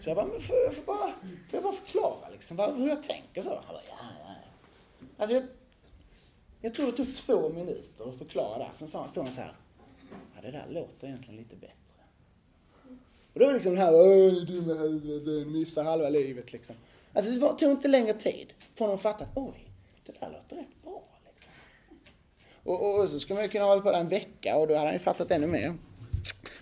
Så 0.00 0.10
jag 0.10 0.16
bara, 0.16 0.26
men 0.26 0.40
får 0.40 0.56
jag, 0.56 0.74
får 0.74 0.82
bara, 0.82 1.12
får 1.50 1.50
jag 1.50 1.62
bara 1.62 1.72
förklara 1.72 2.28
liksom 2.32 2.58
hur 2.58 2.88
jag 2.88 3.02
tänker 3.02 3.42
så? 3.42 3.48
Han 3.50 3.74
bara, 3.74 3.82
ja, 3.88 3.94
ja. 4.20 4.34
Alltså 5.16 5.34
jag, 5.34 5.44
jag 6.60 6.74
tror 6.74 6.86
det 6.86 6.92
tog 6.92 7.16
två 7.16 7.48
minuter 7.48 8.08
att 8.08 8.18
förklara 8.18 8.58
det. 8.58 8.70
Sen 8.74 8.88
stod 8.88 9.24
han 9.24 9.34
så 9.34 9.40
här, 9.40 9.52
ja 10.34 10.42
det 10.42 10.50
där 10.50 10.66
låter 10.70 11.06
egentligen 11.06 11.36
lite 11.36 11.56
bättre. 11.56 11.74
Och 13.32 13.40
då 13.40 13.46
var 13.46 13.52
det 13.52 13.56
liksom 13.58 13.74
den 13.74 13.82
här, 13.82 13.94
åh, 13.94 14.32
du 14.32 15.20
du 15.20 15.44
missar 15.44 15.84
halva 15.84 16.08
livet 16.08 16.52
liksom. 16.52 16.76
Alltså 17.12 17.32
det 17.32 17.38
tog 17.58 17.70
inte 17.70 17.88
längre 17.88 18.12
tid 18.12 18.52
för 18.74 18.84
honom 18.84 18.94
att 18.94 19.02
fatta 19.02 19.24
att 19.24 19.36
oj, 19.36 19.68
det 20.06 20.12
där 20.20 20.30
låter 20.30 20.56
rätt 20.56 20.82
bra. 20.82 21.02
Liksom. 21.34 21.52
Och, 22.62 22.82
och, 22.82 23.00
och, 23.00 23.08
så 23.08 23.20
skulle 23.20 23.34
man 23.34 23.44
ju 23.44 23.48
kunna 23.48 23.64
hålla 23.64 23.82
på 23.82 23.92
där 23.92 24.00
en 24.00 24.08
vecka 24.08 24.56
och 24.56 24.68
då 24.68 24.74
hade 24.74 24.86
han 24.86 24.94
ju 24.94 24.98
fattat 24.98 25.30
ännu 25.30 25.46
mer. 25.46 25.74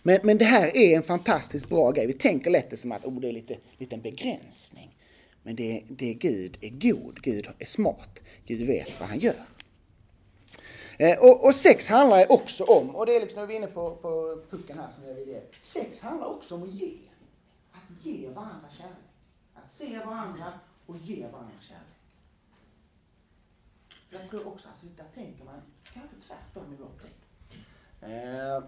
Men, 0.03 0.21
men 0.23 0.39
det 0.39 0.45
här 0.45 0.77
är 0.77 0.97
en 0.97 1.03
fantastiskt 1.03 1.69
bra 1.69 1.91
grej. 1.91 2.07
Vi 2.07 2.13
tänker 2.13 2.51
lätt 2.51 2.71
det 2.71 2.77
som 2.77 2.93
att 2.93 3.05
oh, 3.05 3.21
det 3.21 3.29
är 3.29 3.33
lite, 3.33 3.59
lite 3.79 3.95
en 3.95 4.03
begränsning. 4.03 4.97
Men 5.43 5.57
det, 5.57 5.83
det 5.89 6.11
är 6.11 6.15
Gud 6.15 6.57
är 6.61 6.69
god, 6.69 7.23
Gud 7.23 7.49
är 7.59 7.65
smart, 7.65 8.19
Gud 8.47 8.67
vet 8.67 9.01
vad 9.01 9.09
han 9.09 9.19
gör. 9.19 9.35
Eh, 10.99 11.19
och, 11.19 11.45
och, 11.45 11.55
sex 11.55 11.89
handlar 11.89 12.33
också 12.33 12.65
om, 12.65 12.97
och 12.97 13.07
det 13.07 13.17
är 13.17 13.21
liksom, 13.21 13.41
när 13.41 13.47
vi 13.47 13.55
är 13.55 13.59
inne 13.59 13.67
på, 13.67 13.97
på 13.97 14.43
pucken 14.51 14.79
här 14.79 14.91
som 14.91 15.05
jag 15.05 15.15
vill 15.15 15.29
ge. 15.29 15.41
Sex 15.61 16.01
handlar 16.01 16.27
också 16.27 16.55
om 16.55 16.63
att 16.63 16.69
ge. 16.69 16.99
Att 17.73 18.07
ge 18.07 18.29
varandra 18.29 18.69
kärlek. 18.79 18.97
Att 19.55 19.71
se 19.71 19.99
varandra 19.99 20.53
och 20.87 20.97
ge 20.97 21.27
varandra 21.27 21.55
kärlek. 21.61 21.83
Jag 24.11 24.31
tror 24.31 24.49
också, 24.49 24.69
alltså, 24.69 24.87
där 24.97 25.05
tänker 25.15 25.45
man 25.45 25.63
kanske 25.95 26.17
tvärtom 26.27 26.73
i 26.73 26.77
vår 26.81 26.91
tid. 27.03 27.13
Eh, 28.01 28.65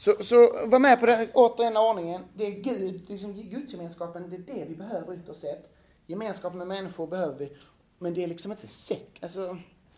Så, 0.00 0.24
så 0.24 0.66
var 0.66 0.78
med 0.78 1.00
på 1.00 1.06
den 1.06 1.28
återigen 1.34 1.76
ordningen. 1.76 2.24
Det 2.34 2.46
är 2.46 2.50
Gud, 2.50 3.10
liksom 3.10 3.32
gudsgemenskapen, 3.32 4.30
det 4.30 4.36
är 4.36 4.56
det 4.56 4.64
vi 4.64 4.74
behöver 4.74 5.14
ytterst 5.14 5.40
sett. 5.40 5.69
Gemenskap 6.10 6.54
med 6.54 6.66
människor 6.66 7.06
behöver 7.06 7.38
vi. 7.38 7.56
Men 7.98 8.14
det 8.14 8.22
är 8.24 8.26
liksom 8.26 8.52
inte 8.52 8.68
sex. 8.68 9.02
Alltså, 9.20 9.40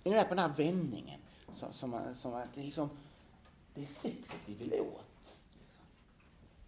är 0.05 0.11
ni 0.11 0.11
med 0.11 0.29
på 0.29 0.35
den 0.35 0.51
här 0.51 0.57
vändningen? 0.57 1.20
Som, 1.53 1.72
som, 1.72 2.14
som 2.14 2.35
att 2.35 2.55
det 2.55 2.61
är 2.61 2.64
liksom, 2.64 2.90
det 3.75 3.83
är 3.83 3.87
sexet 3.87 4.37
vi 4.46 4.55
vill 4.55 4.72
åt. 4.72 5.35
Liksom. 5.61 5.85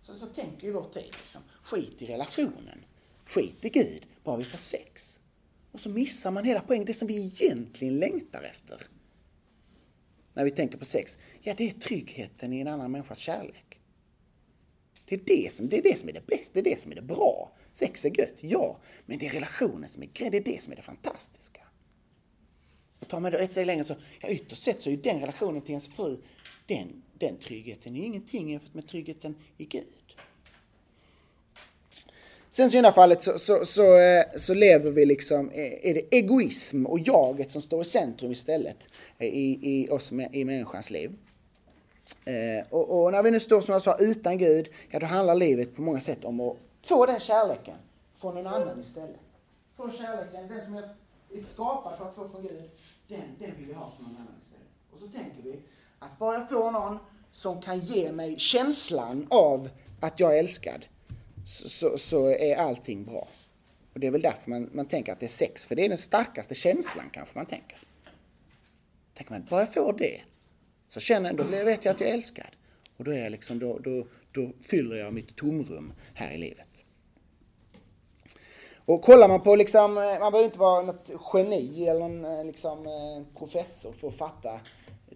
Så, 0.01 0.15
så 0.15 0.27
tänker 0.27 0.67
ju 0.67 0.73
vår 0.73 0.85
tid. 0.85 1.05
Liksom. 1.05 1.43
Skit 1.63 2.03
i 2.03 2.07
relationen. 2.07 2.85
Skit 3.27 3.65
i 3.65 3.69
Gud. 3.69 4.07
Bara 4.23 4.37
vi 4.37 4.45
får 4.45 4.59
sex. 4.59 5.21
Och 5.73 5.81
så 5.81 5.89
missar 5.89 6.31
man 6.31 6.45
hela 6.45 6.61
poängen. 6.61 6.87
Det 6.87 6.95
som 6.95 7.09
vi 7.09 7.25
egentligen 7.25 7.99
längtar 7.99 8.43
efter. 8.43 8.83
När 10.35 10.45
vi 10.45 10.51
tänker 10.51 10.79
på 10.79 10.85
sex. 10.85 11.19
Ja, 11.41 11.55
det 11.57 11.71
är 11.71 11.81
tryggheten 11.81 12.53
i 12.53 12.61
en 12.61 12.69
annan 12.69 12.91
människas 12.91 13.19
kärlek. 13.19 13.81
Det 15.05 15.15
är 15.15 15.21
det 15.25 15.53
som, 15.53 15.69
det 15.69 15.79
är, 15.79 15.83
det 15.83 15.99
som 15.99 16.09
är 16.09 16.13
det 16.13 16.27
bästa, 16.27 16.53
det 16.55 16.61
är 16.61 16.75
det 16.75 16.81
som 16.81 16.93
är 16.93 16.97
det 16.97 17.03
bra. 17.03 17.53
Sex 17.75 18.05
är 18.05 18.19
gött, 18.19 18.35
ja. 18.41 18.79
Men 19.07 19.19
det 19.19 19.27
är 19.27 19.31
relationen 19.31 19.89
som 19.89 20.03
är 20.03 20.07
grejen, 20.07 20.33
det 20.33 20.39
är 20.39 20.55
det 20.55 20.63
som 20.63 20.73
är 20.73 20.77
det 20.77 20.83
fantastiska. 20.83 21.61
Och 23.01 23.09
tar 23.09 23.21
man 23.21 23.33
det 23.33 23.39
ett 23.39 23.53
steg 23.53 23.67
längre 23.67 23.85
så, 23.85 23.95
ja 24.21 24.29
ytterst 24.29 24.63
sett 24.63 24.81
så 24.81 24.89
är 24.89 24.91
ju 24.91 25.01
den 25.01 25.21
relationen 25.21 25.63
till 25.63 25.71
ens 25.71 25.89
fru, 25.89 26.17
den, 26.67 27.03
den 27.19 27.37
tryggheten 27.37 27.97
är 27.97 28.05
ingenting 28.05 28.51
jämfört 28.51 28.75
med 28.75 28.89
tryggheten 28.89 29.37
i 29.59 29.65
Gud. 29.65 29.85
Sen 32.51 32.71
syndafallet 32.71 33.23
så, 33.23 33.39
så, 33.39 33.65
så, 33.65 33.99
eh, 33.99 34.25
så, 34.37 34.55
lever 34.55 34.91
vi 34.91 35.07
liksom, 35.07 35.51
eh, 35.51 35.89
är 35.91 35.95
det 35.95 36.17
egoism 36.17 36.87
och 36.87 36.99
jaget 36.99 37.51
som 37.51 37.63
står 37.63 37.83
i 37.83 37.85
centrum 37.85 38.33
istället 38.33 38.79
eh, 39.19 39.29
i, 39.29 39.59
i 39.63 39.89
oss, 39.89 40.13
i 40.33 40.45
människans 40.45 40.91
liv. 40.91 41.17
Eh, 42.25 42.67
och, 42.71 43.05
och, 43.05 43.13
när 43.13 43.23
vi 43.23 43.31
nu 43.31 43.41
står 43.41 43.61
som 43.61 43.73
jag 43.73 43.83
sa 43.83 43.97
utan 43.99 44.39
Gud, 44.39 44.69
ja 44.91 44.99
då 44.99 45.07
handlar 45.07 45.35
livet 45.35 45.77
på 45.77 45.83
många 45.83 46.01
sätt 46.01 46.25
om 46.25 46.41
att 46.41 46.57
få 46.85 47.07
den 47.07 47.21
kärleken 47.21 47.77
från 48.15 48.35
någon 48.35 48.47
annan 48.47 48.81
istället. 48.81 49.21
Få 49.77 49.91
kärleken, 49.91 50.49
den 50.49 50.65
som 50.65 50.77
är 50.77 51.43
skapad 51.43 51.99
för 51.99 52.09
att 52.09 52.15
få 52.15 52.29
från 52.29 52.43
Gud, 52.43 52.71
den, 53.09 53.21
den 53.39 53.57
vill 53.57 53.67
vi 53.67 53.73
ha 53.73 53.91
från 53.97 54.07
någon 54.07 54.17
annan 54.17 54.35
istället. 54.43 54.69
Och 54.91 55.01
så 55.01 55.09
tänker 55.09 55.43
vi 55.43 55.61
att 55.99 56.19
bara 56.19 56.35
jag 56.35 56.49
får 56.49 56.71
någon 56.71 56.99
som 57.33 57.63
kan 57.63 57.79
ge 57.79 58.13
mig 58.13 58.39
känslan 58.39 59.27
av 59.31 59.69
att 60.01 60.21
jag 60.21 60.35
är 60.35 60.39
älskad, 60.39 60.87
så, 61.47 61.69
så, 61.69 61.99
så 61.99 62.27
är 62.27 62.57
allting 62.57 63.05
bra. 63.05 63.29
Och 63.93 64.01
det 64.01 64.07
är 64.07 64.11
väl 64.11 64.23
därför 64.23 64.51
man, 64.51 64.71
man 64.73 64.87
tänker 64.87 65.13
att 65.13 65.21
det 65.21 65.27
är 65.27 65.29
sex, 65.29 65.65
för 65.65 65.75
det 65.75 65.85
är 65.85 65.89
den 65.89 65.99
starkaste 65.99 66.55
känslan 66.55 67.11
kanske 67.13 67.39
man 67.39 67.47
tänker. 67.47 67.79
Tänker 69.15 69.33
man, 69.33 69.47
bara 69.51 69.61
jag 69.61 69.75
får 69.75 69.95
det, 69.99 70.21
så 70.89 71.01
känner 71.01 71.29
jag, 71.29 71.37
då 71.37 71.45
vet 71.45 71.85
jag 71.85 71.95
att 71.95 72.01
jag 72.01 72.11
är 72.11 72.15
älskad. 72.15 72.47
Och 72.97 73.05
då, 73.05 73.11
är 73.11 73.19
jag 73.19 73.33
liksom, 73.33 73.59
då, 73.59 73.79
då, 73.79 74.07
då 74.33 74.53
fyller 74.63 74.97
jag 74.97 75.13
mitt 75.13 75.37
tomrum 75.37 75.93
här 76.15 76.31
i 76.31 76.39
livet. 76.39 76.74
Och 78.87 79.03
kollar 79.03 79.29
man 79.29 79.41
på 79.41 79.57
liksom, 79.57 79.99
eh, 79.99 80.05
man 80.05 80.33
behöver 80.33 80.45
inte 80.45 80.59
vara 80.59 80.83
något 80.83 81.11
geni 81.33 81.89
eller 81.89 82.05
en 82.05 82.25
eh, 82.25 82.45
liksom, 82.45 82.87
eh, 82.87 83.39
professor 83.39 83.93
för 83.93 84.09
att 84.09 84.15
fatta, 84.15 84.61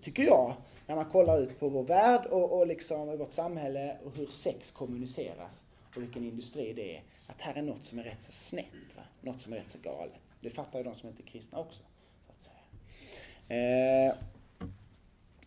tycker 0.02 0.22
jag, 0.22 0.54
när 0.86 0.96
man 0.96 1.04
kollar 1.04 1.38
ut 1.38 1.60
på 1.60 1.68
vår 1.68 1.82
värld 1.82 2.26
och, 2.26 2.58
och 2.58 2.66
liksom 2.66 3.10
i 3.10 3.16
vårt 3.16 3.32
samhälle 3.32 3.96
och 4.04 4.16
hur 4.16 4.26
sex 4.26 4.70
kommuniceras 4.70 5.62
och 5.96 6.02
vilken 6.02 6.24
industri 6.24 6.72
det 6.72 6.96
är. 6.96 7.02
Att 7.26 7.40
här 7.40 7.54
är 7.54 7.62
något 7.62 7.84
som 7.84 7.98
är 7.98 8.02
rätt 8.02 8.22
så 8.22 8.32
snett. 8.32 8.96
Va? 8.96 9.02
Något 9.20 9.42
som 9.42 9.52
är 9.52 9.56
rätt 9.56 9.70
så 9.70 9.78
galet. 9.78 10.20
Det 10.40 10.50
fattar 10.50 10.78
ju 10.78 10.84
de 10.84 10.94
som 10.94 11.08
inte 11.08 11.22
är 11.22 11.26
kristna 11.26 11.58
också. 11.58 11.82
Så 12.26 12.32
att 12.32 12.42
säga. 12.42 14.08
Eh, 14.08 14.14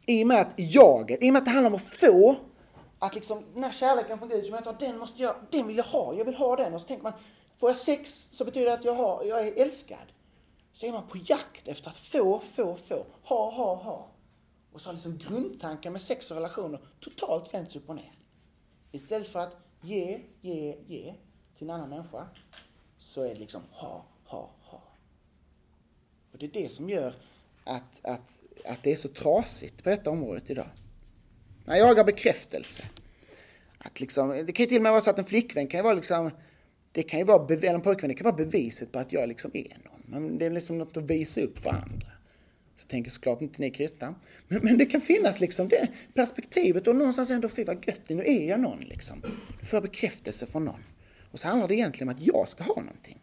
I 0.06 0.24
och 0.24 0.28
med 0.28 0.42
att 0.42 0.54
jaget, 0.58 1.24
i 1.24 1.30
och 1.30 1.34
med 1.34 1.40
att 1.40 1.46
det 1.46 1.52
handlar 1.52 1.70
om 1.70 1.76
att 1.76 1.82
få, 1.82 2.36
att 3.00 3.16
liksom 3.16 3.44
den 3.54 3.64
här 3.64 3.72
kärleken 3.72 4.20
från 4.20 4.30
Gud 4.30 4.46
som 4.46 4.56
jag 4.56 4.64
tar, 4.64 4.76
den 4.80 4.98
måste 4.98 5.24
jag, 5.24 5.36
den 5.50 5.68
vill 5.68 5.78
jag 5.78 5.84
ha, 5.84 6.14
jag 6.14 6.26
vill 6.26 6.36
ha 6.36 6.56
den. 6.56 6.74
Och 6.74 6.82
så 6.82 6.88
tänker 6.88 7.04
man, 7.04 7.14
får 7.62 7.70
jag 7.70 7.78
sex 7.78 8.28
så 8.32 8.46
betyder 8.46 8.66
det 8.66 8.74
att 8.74 8.86
jag, 8.86 8.94
har, 8.94 9.24
jag 9.24 9.48
är 9.48 9.62
älskad. 9.62 10.12
Så 10.74 10.86
är 10.86 10.92
man 10.92 11.08
på 11.08 11.18
jakt 11.18 11.68
efter 11.68 11.90
att 11.90 11.98
få, 11.98 12.40
få, 12.40 12.76
få, 12.76 13.06
ha, 13.24 13.52
ha, 13.52 13.76
ha. 13.76 14.08
Och 14.72 14.82
så 14.82 14.90
har 14.90 14.94
liksom 14.94 15.18
grundtanken 15.18 15.94
med 15.94 16.02
sex 16.02 16.32
och 16.32 16.38
relationer 16.38 16.80
totalt 17.00 17.54
vänts 17.54 17.76
upp 17.76 17.90
och 17.90 17.96
ner. 17.96 18.14
Istället 18.92 19.28
för 19.28 19.40
att 19.40 19.56
ge, 19.82 20.22
ge, 20.42 20.76
ge 20.88 21.14
till 21.58 21.70
en 21.70 21.76
annan 21.76 21.90
människa 21.90 22.28
så 22.98 23.24
är 23.24 23.30
det 23.30 23.40
liksom 23.40 23.62
ha, 23.72 24.06
ha, 24.26 24.50
ha. 24.62 24.84
Och 26.32 26.38
det 26.38 26.46
är 26.46 26.64
det 26.64 26.70
som 26.70 26.90
gör 26.90 27.14
att, 27.64 28.06
att, 28.06 28.30
att 28.66 28.84
det 28.84 28.92
är 28.92 28.96
så 28.96 29.10
trasigt 29.10 29.84
på 29.84 29.90
detta 29.90 30.10
området 30.10 30.50
idag. 30.50 30.70
Man 31.66 31.78
jagar 31.78 32.04
bekräftelse. 32.04 32.84
Att 33.78 34.00
liksom, 34.00 34.30
det 34.30 34.52
kan 34.52 34.64
ju 34.64 34.68
till 34.68 34.78
och 34.78 34.84
med 34.84 34.92
vara 34.92 35.02
så 35.02 35.10
att 35.10 35.20
en 35.20 35.26
flickvän 35.26 35.68
kan 35.68 35.78
ju 35.78 35.84
vara 35.84 35.94
liksom, 35.94 36.32
det 36.92 37.04
kan 37.04 37.20
ju 37.20 37.26
vara, 37.26 37.54
eller 37.54 37.74
en 37.74 37.82
pojkvän, 37.82 38.08
det 38.08 38.16
kan 38.16 38.26
vara 38.26 38.36
beviset 38.36 38.92
på 38.92 39.00
att 39.00 39.14
jag 39.14 39.30
liksom 39.30 39.52
är 39.54 39.78
någon. 39.86 40.02
Men 40.06 40.38
det 40.38 40.46
är 40.46 40.50
liksom 40.50 40.78
något 40.78 40.98
att 40.98 41.12
visa 41.12 41.42
upp 41.42 41.60
för 41.60 41.70
andra. 41.70 42.08
Så 42.78 42.88
tänker 42.88 43.12
såklart 43.12 43.42
inte 43.42 43.62
ni 43.62 43.72
kristna. 43.72 44.16
Men, 44.48 44.60
men 44.64 44.78
det 44.78 44.86
kan 44.86 45.02
finnas 45.02 45.40
liksom 45.40 45.68
det 45.68 45.88
perspektivet 46.14 46.88
och 46.88 46.96
någonstans 46.96 47.30
ändå, 47.30 47.50
fy 47.50 47.64
vad 47.64 47.88
gött, 47.88 48.10
nu 48.10 48.24
är 48.26 48.50
jag 48.50 48.60
någon 48.60 48.80
liksom. 48.80 49.22
Nu 49.60 49.66
får 49.66 49.78
jag 49.78 49.84
bekräftelse 49.84 50.46
från 50.46 50.66
någon. 50.66 50.84
Och 51.32 51.40
så 51.40 51.48
handlar 51.48 51.68
det 51.68 51.76
egentligen 51.76 52.10
om 52.10 52.16
att 52.16 52.22
jag 52.22 52.50
ska 52.50 52.64
ha 52.64 52.76
någonting. 52.76 53.20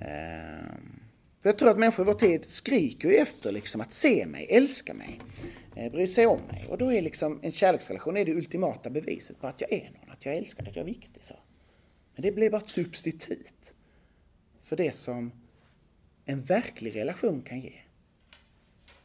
Ehm, 0.00 1.00
för 1.42 1.48
jag 1.48 1.58
tror 1.58 1.70
att 1.70 1.78
människor 1.78 2.04
i 2.04 2.06
vår 2.06 2.14
tid 2.14 2.44
skriker 2.44 3.08
ju 3.08 3.14
efter 3.14 3.52
liksom 3.52 3.80
att 3.80 3.92
se 3.92 4.26
mig, 4.26 4.46
älska 4.50 4.94
mig, 4.94 5.20
eh, 5.76 5.92
bry 5.92 6.06
sig 6.06 6.26
om 6.26 6.40
mig. 6.48 6.66
Och 6.68 6.78
då 6.78 6.92
är 6.92 7.02
liksom 7.02 7.40
en 7.42 7.52
kärleksrelation 7.52 8.16
är 8.16 8.24
det 8.24 8.32
ultimata 8.32 8.90
beviset 8.90 9.40
på 9.40 9.46
att 9.46 9.60
jag 9.60 9.72
är 9.72 9.90
någon, 10.00 10.10
att 10.10 10.24
jag 10.24 10.34
älskar, 10.34 10.68
att 10.68 10.76
jag 10.76 10.82
är 10.82 10.86
viktig. 10.86 11.22
Så. 11.22 11.34
Men 12.14 12.22
det 12.22 12.32
blir 12.32 12.50
bara 12.50 12.60
ett 12.60 12.68
substitut 12.68 13.74
för 14.60 14.76
det 14.76 14.92
som 14.92 15.32
en 16.24 16.42
verklig 16.42 16.96
relation 16.96 17.42
kan 17.42 17.60
ge. 17.60 17.72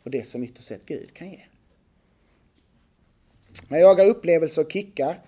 Och 0.03 0.11
det 0.11 0.23
som 0.23 0.43
ytterst 0.43 0.67
sett 0.67 0.85
Gud 0.85 1.13
kan 1.13 1.29
ge. 1.29 1.41
Man 3.67 3.79
jagar 3.79 4.05
upplevelser 4.05 4.65
och 4.65 4.71
kickar. 4.71 5.19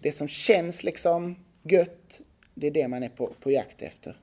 Det 0.00 0.12
som 0.12 0.28
känns 0.28 0.84
liksom 0.84 1.36
gött, 1.62 2.20
det 2.54 2.66
är 2.66 2.70
det 2.70 2.88
man 2.88 3.02
är 3.02 3.08
på, 3.08 3.32
på 3.40 3.50
jakt 3.50 3.82
efter. 3.82 4.16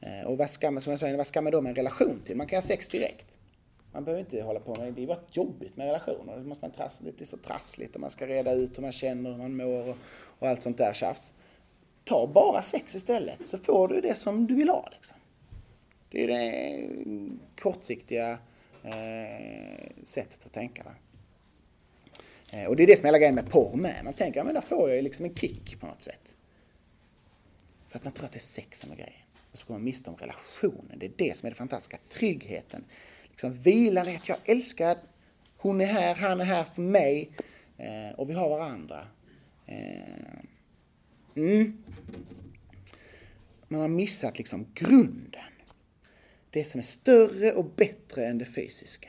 Eh, 0.00 0.26
och 0.26 0.38
vad 0.38 0.50
ska 0.50 0.70
man, 0.70 0.82
som 0.82 0.90
jag 0.90 1.00
sa, 1.00 1.16
vad 1.16 1.26
ska 1.26 1.42
man 1.42 1.52
då 1.52 1.60
med 1.60 1.70
en 1.70 1.76
relation 1.76 2.18
till? 2.24 2.36
Man 2.36 2.46
kan 2.46 2.56
ha 2.56 2.62
sex 2.62 2.88
direkt. 2.88 3.26
Man 3.92 4.04
behöver 4.04 4.20
inte 4.20 4.42
hålla 4.42 4.60
på 4.60 4.74
med, 4.74 4.92
det 4.92 5.02
är 5.02 5.06
bara 5.06 5.20
jobbigt 5.30 5.76
med 5.76 5.86
relationer. 5.86 6.36
Det, 6.36 6.44
måste 6.44 6.64
man 6.64 6.70
trassla, 6.70 7.10
det 7.16 7.24
är 7.24 7.26
så 7.26 7.36
trassligt 7.36 7.94
och 7.94 8.00
man 8.00 8.10
ska 8.10 8.26
reda 8.26 8.52
ut 8.52 8.78
hur 8.78 8.82
man 8.82 8.92
känner, 8.92 9.30
hur 9.30 9.38
man 9.38 9.56
mår 9.56 9.88
och, 9.88 9.96
och 10.38 10.48
allt 10.48 10.62
sånt 10.62 10.78
där 10.78 10.92
tjafs. 10.92 11.34
Ta 12.08 12.26
bara 12.26 12.62
sex 12.62 12.94
istället 12.94 13.46
så 13.46 13.58
får 13.58 13.88
du 13.88 14.00
det 14.00 14.14
som 14.14 14.46
du 14.46 14.54
vill 14.54 14.68
ha. 14.68 14.88
Liksom. 14.92 15.16
Det 16.10 16.24
är 16.24 16.28
det 16.28 16.88
kortsiktiga 17.60 18.38
eh, 18.82 20.04
sättet 20.04 20.46
att 20.46 20.52
tänka. 20.52 20.84
Va? 20.84 20.90
Eh, 22.50 22.64
och 22.64 22.76
det 22.76 22.82
är 22.82 22.86
det 22.86 22.96
som 22.96 23.04
är 23.04 23.08
hela 23.08 23.18
grejen 23.18 23.34
med 23.34 23.50
porr 23.50 23.76
med. 23.76 24.04
Man 24.04 24.12
tänker, 24.12 24.40
ja 24.40 24.44
men 24.44 24.54
där 24.54 24.60
får 24.60 24.88
jag 24.88 24.96
ju 24.96 25.02
liksom 25.02 25.24
en 25.24 25.34
kick 25.34 25.80
på 25.80 25.86
något 25.86 26.02
sätt. 26.02 26.36
För 27.88 27.98
att 27.98 28.04
man 28.04 28.12
tror 28.12 28.26
att 28.26 28.32
det 28.32 28.38
är 28.38 28.40
sex 28.40 28.80
som 28.80 28.92
är 28.92 28.96
grejen. 28.96 29.22
Och 29.52 29.58
så 29.58 29.66
går 29.66 29.74
man 29.74 29.84
miste 29.84 30.10
om 30.10 30.16
relationen. 30.16 30.98
Det 30.98 31.06
är 31.06 31.12
det 31.16 31.36
som 31.36 31.46
är 31.46 31.50
det 31.50 31.56
fantastiska. 31.56 31.98
Tryggheten. 32.08 32.84
Liksom 33.30 33.52
vilan 33.52 34.08
i 34.08 34.16
att 34.16 34.28
jag 34.28 34.38
älskar, 34.44 34.98
hon 35.56 35.80
är 35.80 35.86
här, 35.86 36.14
han 36.14 36.40
är 36.40 36.44
här 36.44 36.64
för 36.64 36.82
mig. 36.82 37.30
Eh, 37.78 38.14
och 38.16 38.30
vi 38.30 38.34
har 38.34 38.48
varandra. 38.48 39.06
Eh, 39.66 40.46
Mm. 41.36 41.84
Man 43.68 43.80
har 43.80 43.88
missat 43.88 44.38
liksom 44.38 44.66
grunden 44.74 45.42
det 46.56 46.64
som 46.64 46.78
är 46.78 46.82
större 46.82 47.52
och 47.52 47.64
bättre 47.64 48.26
än 48.26 48.38
det 48.38 48.44
fysiska. 48.44 49.08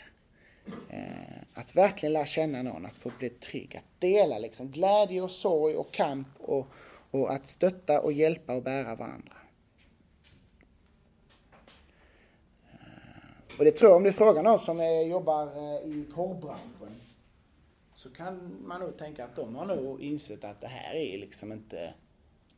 Eh, 0.89 1.41
att 1.53 1.75
verkligen 1.75 2.13
lära 2.13 2.25
känna 2.25 2.63
någon, 2.63 2.85
att 2.85 2.97
få 2.97 3.11
bli 3.19 3.29
trygg, 3.29 3.77
att 3.77 4.01
dela 4.01 4.39
liksom 4.39 4.71
glädje 4.71 5.21
och 5.21 5.31
sorg 5.31 5.75
och 5.75 5.93
kamp 5.93 6.27
och, 6.39 6.67
och 7.11 7.33
att 7.33 7.47
stötta 7.47 8.01
och 8.01 8.13
hjälpa 8.13 8.53
och 8.53 8.63
bära 8.63 8.95
varandra. 8.95 9.37
Eh, 12.71 13.57
och 13.59 13.65
det 13.65 13.71
tror 13.71 13.91
jag, 13.91 13.97
om 13.97 14.03
du 14.03 14.13
frågar 14.13 14.43
någon 14.43 14.59
som 14.59 14.79
är, 14.79 15.01
jobbar 15.01 15.47
eh, 15.47 15.89
i 15.89 16.05
porrbranschen, 16.13 16.95
så 17.95 18.09
kan 18.09 18.63
man 18.67 18.81
nog 18.81 18.97
tänka 18.97 19.25
att 19.25 19.35
de 19.35 19.55
har 19.55 19.65
nog 19.65 20.01
insett 20.01 20.43
att 20.43 20.61
det 20.61 20.67
här 20.67 20.95
är 20.95 21.17
liksom 21.17 21.51
inte 21.51 21.93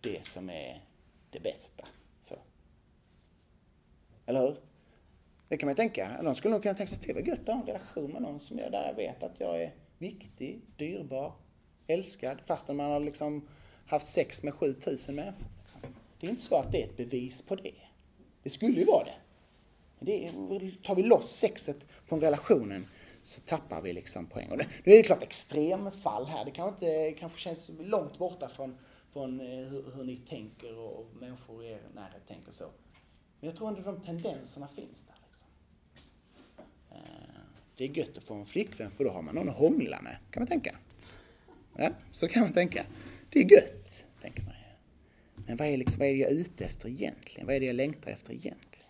det 0.01 0.25
som 0.25 0.49
är 0.49 0.83
det 1.29 1.39
bästa. 1.39 1.87
Så. 2.21 2.35
Eller 4.25 4.41
hur? 4.41 4.55
Det 5.47 5.57
kan 5.57 5.67
man 5.67 5.71
ju 5.71 5.75
tänka. 5.75 6.21
Någon 6.21 6.35
skulle 6.35 6.53
nog 6.53 6.63
kunna 6.63 6.75
tänka 6.75 6.95
sig, 6.95 7.03
fy 7.05 7.13
vad 7.13 7.27
gött 7.27 7.39
att 7.39 7.47
ha 7.47 7.61
en 7.61 7.67
relation 7.67 8.11
med 8.11 8.21
någon 8.21 8.39
som 8.39 8.59
jag 8.59 8.71
där 8.71 8.93
vet 8.93 9.23
att 9.23 9.39
jag 9.39 9.63
är 9.63 9.73
viktig, 9.97 10.61
dyrbar, 10.77 11.33
älskad, 11.87 12.41
fastän 12.45 12.75
man 12.75 12.91
har 12.91 12.99
liksom 12.99 13.47
haft 13.85 14.07
sex 14.07 14.43
med 14.43 14.53
7000 14.53 15.15
människor. 15.15 15.45
Liksom. 15.61 15.81
Det 16.19 16.27
är 16.27 16.31
inte 16.31 16.43
så 16.43 16.55
att 16.55 16.71
det 16.71 16.83
är 16.83 16.85
ett 16.85 16.97
bevis 16.97 17.41
på 17.41 17.55
det. 17.55 17.73
Det 18.43 18.49
skulle 18.49 18.79
ju 18.79 18.85
vara 18.85 19.03
det. 19.03 19.15
det 19.99 20.27
är, 20.27 20.83
tar 20.83 20.95
vi 20.95 21.03
loss 21.03 21.35
sexet 21.35 21.77
från 22.05 22.21
relationen 22.21 22.87
så 23.23 23.41
tappar 23.41 23.81
vi 23.81 23.93
liksom 23.93 24.25
poäng. 24.25 24.51
Och 24.51 24.57
nu 24.57 24.93
är 24.93 24.97
det 24.97 25.03
klart 25.03 25.23
extremfall 25.23 26.25
här. 26.25 26.45
Det 26.45 26.51
kanske, 26.51 26.85
inte, 26.87 27.19
kanske 27.19 27.39
känns 27.39 27.71
långt 27.79 28.17
borta 28.17 28.49
från, 28.49 28.77
från 29.13 29.39
eh, 29.39 29.47
hur, 29.47 29.91
hur 29.95 30.03
ni 30.03 30.15
tänker 30.15 30.77
och 30.77 31.07
människor 31.19 31.63
i 31.63 31.67
er 31.67 31.81
närhet 31.95 32.27
tänker 32.27 32.51
så. 32.51 32.69
Men 33.39 33.49
jag 33.49 33.57
tror 33.57 33.67
ändå 33.67 33.81
de 33.81 34.01
tendenserna 34.01 34.67
finns 34.67 35.05
där. 35.07 35.15
Liksom. 35.27 35.47
Eh, 36.91 37.41
det 37.75 37.83
är 37.83 37.97
gött 37.97 38.17
att 38.17 38.23
få 38.23 38.33
en 38.33 38.45
flickvän 38.45 38.91
för 38.91 39.03
då 39.03 39.09
har 39.09 39.21
man 39.21 39.35
någon 39.35 39.49
att 39.49 39.55
hångla 39.55 40.01
med, 40.01 40.17
kan 40.31 40.41
man 40.41 40.47
tänka. 40.47 40.75
Ja, 41.77 41.89
så 42.11 42.27
kan 42.27 42.41
man 42.41 42.53
tänka. 42.53 42.85
Det 43.29 43.39
är 43.39 43.51
gött, 43.51 44.05
tänker 44.21 44.43
man. 44.43 44.53
Men 45.49 45.57
vad 45.57 45.67
är, 45.67 45.77
liksom, 45.77 45.99
vad 45.99 46.07
är 46.07 46.13
det 46.13 46.19
jag 46.19 46.31
är 46.31 46.35
ute 46.35 46.65
efter 46.65 46.89
egentligen? 46.89 47.47
Vad 47.47 47.55
är 47.55 47.59
det 47.59 47.65
jag 47.65 47.75
längtar 47.75 48.11
efter 48.11 48.33
egentligen? 48.33 48.85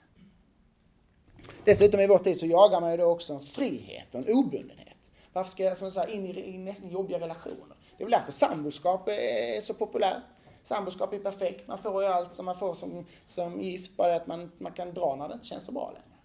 Dessutom 1.64 2.00
i 2.00 2.08
vår 2.08 2.20
tid 2.20 2.38
så 2.38 2.46
jagar 2.46 2.82
man 2.82 2.92
ju 2.92 2.98
då 2.98 3.06
också 3.06 3.34
en 3.34 3.42
frihet 3.42 4.08
och 4.12 4.28
en 4.28 4.34
obundenhet. 4.34 4.98
Varför 5.34 5.52
ska 5.52 5.64
jag 5.64 5.78
som 5.78 5.86
jag 5.86 5.94
sa, 5.94 6.08
in 6.08 6.26
i, 6.26 6.40
i 6.40 6.58
nästan 6.58 6.90
jobbiga 6.90 7.20
relationer? 7.20 7.78
Det 8.00 8.04
är 8.04 8.06
väl 8.06 8.12
därför 8.20 8.32
samboskap 8.32 9.08
är 9.08 9.62
så 9.62 9.74
populärt. 9.74 10.24
Samboskap 10.64 11.14
är 11.14 11.20
perfekt, 11.20 11.68
man 11.68 11.78
får 11.78 12.04
ju 12.04 12.10
allt 12.10 12.36
som 12.36 12.46
man 12.46 12.58
får 12.58 12.74
som, 12.74 13.06
som 13.28 13.62
gift, 13.62 13.98
bara 13.98 14.16
att 14.16 14.28
man, 14.28 14.52
man 14.58 14.72
kan 14.72 14.94
dra 14.94 15.16
när 15.16 15.28
det 15.28 15.34
inte 15.34 15.46
känns 15.46 15.66
så 15.66 15.72
bra 15.72 15.92
längre. 15.92 16.18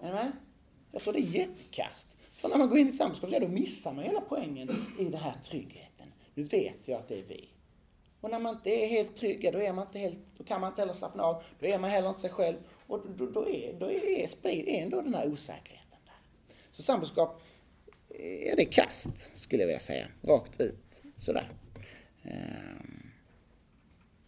Är 0.00 0.06
ni 0.06 0.12
med? 0.12 0.32
Jag 0.92 1.02
tror 1.02 1.12
det 1.12 1.18
är 1.18 1.22
jättekast. 1.22 2.16
För 2.32 2.48
när 2.48 2.56
man 2.56 2.68
går 2.68 2.78
in 2.78 2.88
i 2.88 2.92
samboskap, 2.92 3.30
ja, 3.32 3.40
då 3.40 3.48
missar 3.48 3.92
man 3.92 4.04
hela 4.04 4.20
poängen 4.20 4.68
i 4.98 5.04
den 5.04 5.20
här 5.20 5.34
tryggheten. 5.50 6.12
Nu 6.34 6.42
vet 6.42 6.88
jag 6.88 7.00
att 7.00 7.08
det 7.08 7.18
är 7.18 7.22
vi. 7.22 7.48
Och 8.20 8.30
när 8.30 8.38
man 8.38 8.54
inte 8.54 8.70
är 8.70 8.88
helt 8.88 9.16
trygg, 9.16 9.44
ja, 9.44 9.52
då, 9.52 9.58
är 9.58 9.72
man 9.72 9.86
inte 9.86 9.98
helt, 9.98 10.18
då 10.38 10.44
kan 10.44 10.60
man 10.60 10.70
inte 10.70 10.82
heller 10.82 10.94
slappna 10.94 11.22
av. 11.22 11.42
Då 11.60 11.66
är 11.66 11.78
man 11.78 11.90
heller 11.90 12.08
inte 12.08 12.20
sig 12.20 12.30
själv. 12.30 12.56
Och 12.86 13.00
då, 13.16 13.26
då 13.26 13.48
är, 13.48 13.72
då 13.80 13.90
är, 13.90 14.04
är, 14.04 14.46
är 14.46 14.82
ändå 14.82 15.00
den 15.00 15.14
här 15.14 15.32
osäkerheten 15.32 15.98
där. 16.04 16.18
Så 16.70 16.82
samboskap, 16.82 17.42
ja, 18.18 18.54
det 18.56 18.62
är 18.62 18.72
kast, 18.72 19.36
skulle 19.36 19.62
jag 19.62 19.66
vilja 19.66 19.80
säga. 19.80 20.06
Rakt 20.22 20.60
ut, 20.60 21.02
sådär. 21.16 21.52
Ehm. 22.22 23.10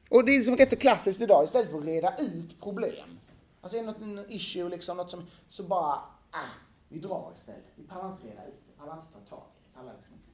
Och 0.09 0.25
det 0.25 0.33
är 0.33 0.37
liksom 0.37 0.57
rätt 0.57 0.71
så 0.71 0.77
klassiskt 0.77 1.21
idag, 1.21 1.45
istället 1.45 1.71
för 1.71 1.79
att 1.79 1.85
reda 1.85 2.17
ut 2.19 2.61
problem. 2.61 3.19
Alltså 3.61 3.79
är 3.79 3.83
det 3.83 4.07
något 4.07 4.27
issue, 4.31 4.69
liksom, 4.69 4.97
något 4.97 5.11
som 5.11 5.27
så 5.49 5.63
bara 5.63 6.01
ah, 6.31 6.51
vi 6.89 6.99
drar 6.99 7.33
istället. 7.35 7.65
Vi 7.75 7.83
pallar 7.83 8.13
inte 8.13 8.27
reda 8.27 8.47
ut 8.47 8.63
det, 8.67 8.79
pallar 8.79 8.95
inte 8.95 9.13
ta 9.13 9.37
tag 9.37 9.45
i 9.49 9.63
det, 9.65 9.79
pallar 9.79 9.95
liksom 9.97 10.15
inte 10.15 10.27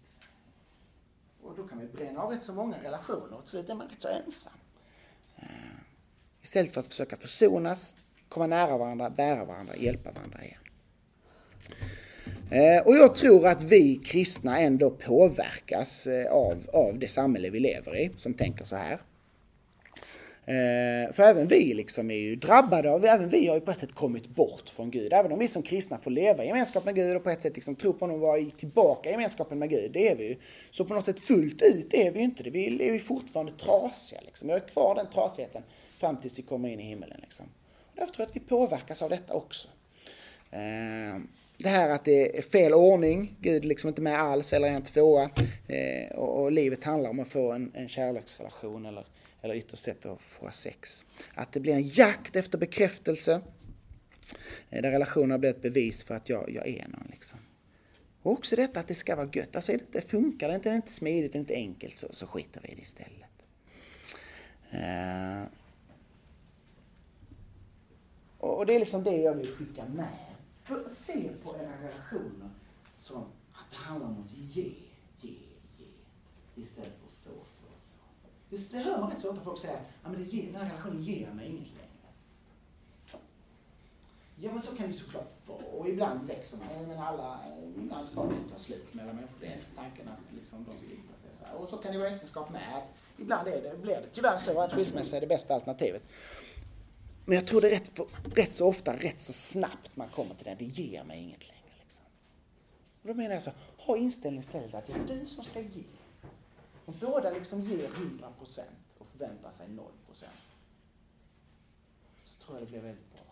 fixa 0.00 0.20
det. 0.20 1.46
och 1.46 1.56
då 1.56 1.68
kan 1.68 1.78
vi 1.78 1.86
bränna 1.86 2.20
av 2.20 2.30
rätt 2.30 2.44
så 2.44 2.52
många 2.52 2.82
relationer 2.82 3.34
och 3.34 3.42
till 3.42 3.50
slut 3.50 3.68
är 3.68 3.74
man 3.74 3.88
rätt 3.88 4.02
så 4.02 4.08
ensam. 4.08 4.52
Ehm. 5.36 5.48
Istället 6.42 6.74
för 6.74 6.80
att 6.80 6.86
försöka 6.86 7.16
försonas, 7.16 7.94
komma 8.28 8.46
nära 8.46 8.78
varandra, 8.78 9.10
bära 9.10 9.44
varandra, 9.44 9.76
hjälpa 9.76 10.12
varandra 10.12 10.44
igen. 10.44 10.60
Eh, 12.50 12.86
och 12.86 12.96
jag 12.96 13.14
tror 13.14 13.46
att 13.46 13.62
vi 13.62 14.00
kristna 14.04 14.58
ändå 14.58 14.90
påverkas 14.90 16.06
eh, 16.06 16.32
av, 16.32 16.70
av 16.72 16.98
det 16.98 17.08
samhälle 17.08 17.50
vi 17.50 17.60
lever 17.60 17.96
i, 17.96 18.10
som 18.16 18.34
tänker 18.34 18.64
så 18.64 18.76
här. 18.76 18.98
Eh, 20.48 21.12
för 21.12 21.22
även 21.22 21.46
vi 21.46 21.74
liksom 21.74 22.10
är 22.10 22.18
ju 22.18 22.36
drabbade 22.36 22.90
av, 22.90 23.04
även 23.04 23.28
vi 23.28 23.46
har 23.46 23.54
ju 23.54 23.60
på 23.60 23.70
ett 23.70 23.78
sätt 23.78 23.94
kommit 23.94 24.28
bort 24.28 24.68
från 24.68 24.90
Gud. 24.90 25.12
Även 25.12 25.32
om 25.32 25.38
vi 25.38 25.48
som 25.48 25.62
kristna 25.62 25.98
får 25.98 26.10
leva 26.10 26.44
i 26.44 26.46
gemenskap 26.46 26.84
med 26.84 26.94
Gud 26.94 27.16
och 27.16 27.24
på 27.24 27.30
ett 27.30 27.42
sätt 27.42 27.54
liksom 27.54 27.76
tro 27.76 27.92
på 27.92 27.98
honom 27.98 28.14
och 28.14 28.20
vara 28.20 28.50
tillbaka 28.50 29.08
i 29.08 29.12
gemenskapen 29.12 29.58
med 29.58 29.70
Gud, 29.70 29.92
det 29.92 30.08
är 30.08 30.16
vi 30.16 30.28
ju. 30.28 30.36
Så 30.70 30.84
på 30.84 30.94
något 30.94 31.04
sätt 31.04 31.20
fullt 31.20 31.62
ut 31.62 31.94
är 31.94 32.10
vi 32.10 32.18
ju 32.18 32.24
inte 32.24 32.42
det. 32.42 32.50
Vi 32.50 32.88
är 32.88 32.92
ju 32.92 32.98
fortfarande 32.98 33.52
trasiga 33.52 34.20
liksom. 34.20 34.48
Vi 34.48 34.52
har 34.54 34.60
kvar 34.60 34.94
den 34.94 35.06
trasigheten 35.14 35.62
fram 35.98 36.16
tills 36.16 36.38
vi 36.38 36.42
kommer 36.42 36.68
in 36.68 36.80
i 36.80 36.84
himmelen 36.84 37.18
liksom. 37.22 37.46
Därför 37.94 38.14
tror 38.14 38.22
jag 38.22 38.28
att 38.28 38.36
vi 38.36 38.40
påverkas 38.40 39.02
av 39.02 39.10
detta 39.10 39.34
också. 39.34 39.68
Det 41.58 41.68
här 41.68 41.90
att 41.90 42.04
det 42.04 42.38
är 42.38 42.42
fel 42.42 42.74
ordning, 42.74 43.36
Gud 43.40 43.64
är 43.64 43.68
liksom 43.68 43.88
inte 43.88 44.02
med 44.02 44.20
alls 44.20 44.52
eller 44.52 44.68
är 44.68 44.72
en 44.72 44.82
tvåa. 44.82 45.30
Eh, 45.68 46.16
och, 46.16 46.42
och, 46.42 46.52
livet 46.52 46.84
handlar 46.84 47.10
om 47.10 47.20
att 47.20 47.28
få 47.28 47.52
en, 47.52 47.72
en 47.74 47.88
kärleksrelation 47.88 48.86
eller 48.86 49.04
eller 49.40 49.54
ytterst 49.54 49.82
sett 49.82 50.06
att 50.06 50.20
få 50.20 50.50
sex. 50.50 51.04
Att 51.34 51.52
det 51.52 51.60
blir 51.60 51.74
en 51.74 51.88
jakt 51.88 52.36
efter 52.36 52.58
bekräftelse, 52.58 53.40
eh, 54.70 54.82
där 54.82 54.90
relationen 54.90 55.40
blir 55.40 55.50
ett 55.50 55.62
bevis 55.62 56.04
för 56.04 56.14
att 56.14 56.28
jag, 56.28 56.50
jag 56.50 56.68
är 56.68 56.88
någon. 56.88 57.08
Liksom. 57.10 57.38
Och 58.22 58.32
också 58.32 58.56
detta 58.56 58.80
att 58.80 58.88
det 58.88 58.94
ska 58.94 59.16
vara 59.16 59.28
gött. 59.32 59.56
Alltså 59.56 59.72
är 59.72 59.78
det 59.78 59.84
inte, 59.84 60.00
funkar 60.00 60.48
det 60.48 60.54
inte, 60.54 60.68
är 60.68 60.70
det 60.70 60.76
inte 60.76 60.92
smidigt, 60.92 61.30
är 61.30 61.32
det 61.32 61.38
inte 61.38 61.54
enkelt, 61.54 61.98
så, 61.98 62.06
så 62.10 62.26
skiter 62.26 62.60
vi 62.60 62.68
i 62.68 62.74
det 62.74 62.82
istället. 62.82 63.44
Eh, 64.70 65.42
och 68.38 68.66
det 68.66 68.74
är 68.74 68.78
liksom 68.78 69.04
det 69.04 69.16
jag 69.16 69.34
vill 69.34 69.52
skicka 69.52 69.84
med. 69.84 70.27
Se 70.90 71.30
på 71.42 71.56
era 71.56 71.72
relationer 71.82 72.50
som 72.98 73.22
att 73.52 73.70
det 73.70 73.76
handlar 73.76 74.06
om 74.06 74.24
att 74.24 74.32
ge, 74.32 74.62
ge, 75.20 75.30
ge. 75.78 75.86
Istället 76.54 76.92
för 76.98 77.06
att 77.06 77.36
få, 77.36 77.44
få, 77.44 77.72
det, 78.48 78.72
det 78.72 78.78
hör 78.78 79.00
man 79.00 79.10
rätt 79.10 79.20
så 79.20 79.30
ofta 79.30 79.44
folk 79.44 79.58
säga, 79.58 79.80
ja 80.02 80.10
att 80.10 80.16
den 80.16 80.54
här 80.54 80.64
relationen 80.64 81.02
ger 81.02 81.30
mig 81.30 81.46
inget 81.46 81.68
längre. 81.68 81.88
Ja 84.40 84.52
men 84.52 84.62
så 84.62 84.76
kan 84.76 84.86
det 84.86 84.92
ju 84.92 84.98
såklart 84.98 85.32
vara 85.46 85.58
och 85.58 85.88
ibland 85.88 86.26
växer 86.26 86.58
man. 86.58 86.88
Men 86.88 86.98
alla, 86.98 87.40
ibland 87.76 88.06
ska 88.06 88.22
det 88.22 88.52
ta 88.52 88.58
slut 88.58 88.94
mellan 88.94 89.16
människor. 89.16 89.36
Det 89.40 89.46
är 89.46 89.60
tanken 89.76 90.08
att 90.08 90.34
liksom, 90.38 90.64
de 90.64 90.78
ska 90.78 90.86
gifta 90.86 91.12
sig. 91.22 91.30
Så 91.38 91.44
här. 91.44 91.54
Och 91.54 91.68
så 91.68 91.76
kan 91.76 91.92
det 91.92 91.98
vara 91.98 92.08
äktenskap 92.08 92.50
med. 92.50 92.76
Att 92.76 93.18
ibland 93.18 93.48
är 93.48 93.62
det, 93.62 93.82
blir 93.82 93.94
det 93.94 94.06
tyvärr 94.14 94.38
så 94.38 94.60
att 94.60 94.72
skilsmässa 94.72 95.16
är 95.16 95.20
det 95.20 95.26
bästa 95.26 95.54
alternativet. 95.54 96.02
Men 97.28 97.36
jag 97.36 97.46
tror 97.46 97.60
det 97.60 97.68
är 97.68 97.70
rätt, 97.70 98.00
rätt 98.36 98.54
så 98.54 98.66
ofta, 98.66 98.96
rätt 98.96 99.20
så 99.20 99.32
snabbt 99.32 99.96
man 99.96 100.08
kommer 100.08 100.34
till 100.34 100.44
den, 100.44 100.56
Det 100.58 100.64
ger 100.64 101.04
mig 101.04 101.22
inget 101.22 101.48
längre. 101.48 101.72
Liksom. 101.80 102.04
Och 103.02 103.08
då 103.08 103.14
menar 103.14 103.34
jag 103.34 103.42
så, 103.42 103.50
ha 103.78 103.96
inställningen 103.96 104.44
istället 104.44 104.74
att 104.74 104.86
det 104.86 104.92
är 104.92 105.18
du 105.20 105.26
som 105.26 105.44
ska 105.44 105.60
ge. 105.60 105.82
Om 106.84 106.94
båda 107.00 107.30
liksom 107.30 107.60
ger 107.60 107.84
100 107.84 108.32
och 108.98 109.06
förväntar 109.06 109.52
sig 109.52 109.66
0% 109.66 109.84
så 112.24 112.44
tror 112.44 112.58
jag 112.58 112.66
det 112.66 112.70
blir 112.70 112.80
väldigt 112.80 113.12
bra. 113.12 113.22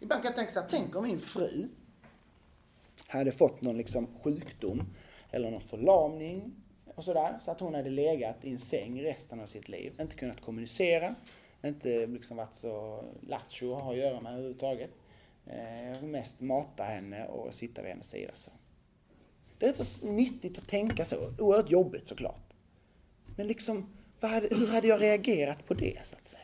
Ibland 0.00 0.22
kan 0.22 0.28
jag 0.28 0.36
tänka 0.36 0.52
så 0.52 0.60
här, 0.60 0.68
tänk 0.70 0.96
om 0.96 1.04
min 1.04 1.20
fru 1.20 1.68
hade 3.08 3.32
fått 3.32 3.60
någon 3.60 3.76
liksom 3.76 4.08
sjukdom 4.22 4.94
eller 5.30 5.50
någon 5.50 5.60
förlamning 5.60 6.52
och 6.94 7.04
sådär, 7.04 7.38
så 7.44 7.50
att 7.50 7.60
hon 7.60 7.74
hade 7.74 7.90
legat 7.90 8.44
i 8.44 8.52
en 8.52 8.58
säng 8.58 9.02
resten 9.02 9.40
av 9.40 9.46
sitt 9.46 9.68
liv, 9.68 10.00
inte 10.00 10.16
kunnat 10.16 10.40
kommunicera, 10.40 11.14
inte 11.68 12.06
liksom 12.06 12.36
varit 12.36 12.56
så 12.56 13.04
lattjo 13.20 13.74
att 13.74 13.82
ha 13.82 13.92
att 13.92 13.98
göra 13.98 14.20
med 14.20 14.32
överhuvudtaget. 14.32 14.90
Eh, 15.46 15.88
jag 15.88 16.00
vill 16.00 16.10
mest 16.10 16.40
mata 16.40 16.82
henne 16.82 17.26
och 17.26 17.54
sitta 17.54 17.82
vid 17.82 17.90
hennes 17.90 18.10
sida 18.10 18.32
så. 18.34 18.50
Det 19.58 19.66
är 19.66 19.70
rätt 19.70 19.86
så 19.86 20.06
nyttigt 20.06 20.58
att 20.58 20.68
tänka 20.68 21.04
så. 21.04 21.34
Oerhört 21.38 21.70
jobbigt 21.70 22.06
såklart. 22.06 22.54
Men 23.36 23.46
liksom, 23.46 23.86
hade, 24.20 24.48
hur 24.56 24.66
hade 24.66 24.88
jag 24.88 25.00
reagerat 25.02 25.66
på 25.66 25.74
det 25.74 26.06
så 26.06 26.16
att 26.16 26.26
säga? 26.26 26.42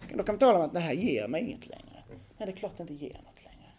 Då 0.00 0.22
kan 0.22 0.34
man 0.34 0.38
tala 0.38 0.58
om 0.58 0.64
att 0.64 0.72
det 0.72 0.80
här 0.80 0.92
ger 0.92 1.28
mig 1.28 1.42
inget 1.42 1.66
längre. 1.66 2.04
Nej, 2.08 2.46
det 2.46 2.52
är 2.52 2.56
klart 2.56 2.72
det 2.76 2.82
inte 2.82 2.94
ger 2.94 3.14
något 3.14 3.44
längre. 3.44 3.72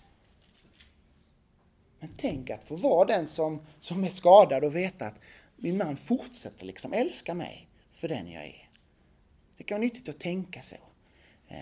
Men 2.00 2.10
tänk 2.18 2.50
att 2.50 2.64
få 2.64 2.76
vara 2.76 3.06
den 3.06 3.28
som, 3.28 3.62
som 3.80 4.04
är 4.04 4.10
skadad 4.10 4.64
och 4.64 4.76
veta 4.76 5.06
att 5.06 5.20
min 5.56 5.78
man 5.78 5.98
fortsätter 5.98 6.66
liksom 6.66 6.94
älska 6.94 7.34
mig 7.34 7.68
för 7.92 8.08
den 8.08 8.32
jag 8.32 8.46
är. 8.46 8.65
Det 9.66 9.70
kan 9.70 9.76
vara 9.76 9.84
nyttigt 9.84 10.10
att 10.10 10.20
tänka 10.20 10.62
så. 10.62 10.76
Eh, 11.48 11.58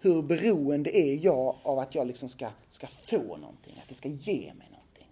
hur 0.00 0.22
beroende 0.22 0.96
är 0.96 1.24
jag 1.24 1.56
av 1.62 1.78
att 1.78 1.94
jag 1.94 2.06
liksom 2.06 2.28
ska, 2.28 2.48
ska 2.68 2.86
få 2.86 3.36
någonting, 3.36 3.74
att 3.82 3.88
det 3.88 3.94
ska 3.94 4.08
ge 4.08 4.54
mig 4.54 4.68
någonting? 4.70 5.08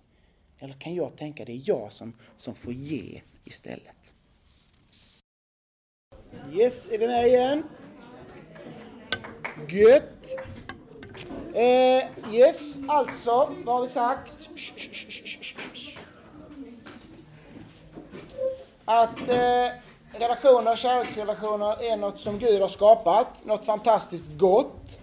Eller 0.59 0.75
kan 0.75 0.95
jag 0.95 1.17
tänka 1.17 1.45
det 1.45 1.53
är 1.53 1.63
jag 1.65 1.93
som, 1.93 2.13
som 2.37 2.55
får 2.55 2.73
ge 2.73 3.21
istället? 3.45 3.97
Yes, 6.53 6.89
är 6.89 6.99
vi 6.99 7.07
med 7.07 7.27
igen? 7.27 7.63
Gött! 9.69 10.27
Eh, 11.55 12.35
yes, 12.35 12.79
alltså, 12.89 13.55
vad 13.65 13.75
har 13.75 13.83
vi 13.83 13.89
sagt? 13.89 14.49
Att 18.85 19.29
eh, 19.29 19.86
relationer, 20.21 20.77
kärleksrelationer 20.77 21.93
är 21.93 21.97
något 21.97 22.21
som 22.21 22.39
Gud 22.39 22.61
har 22.61 22.69
skapat, 22.69 23.45
något 23.45 23.67
fantastiskt 23.67 24.39
gott. 24.39 25.01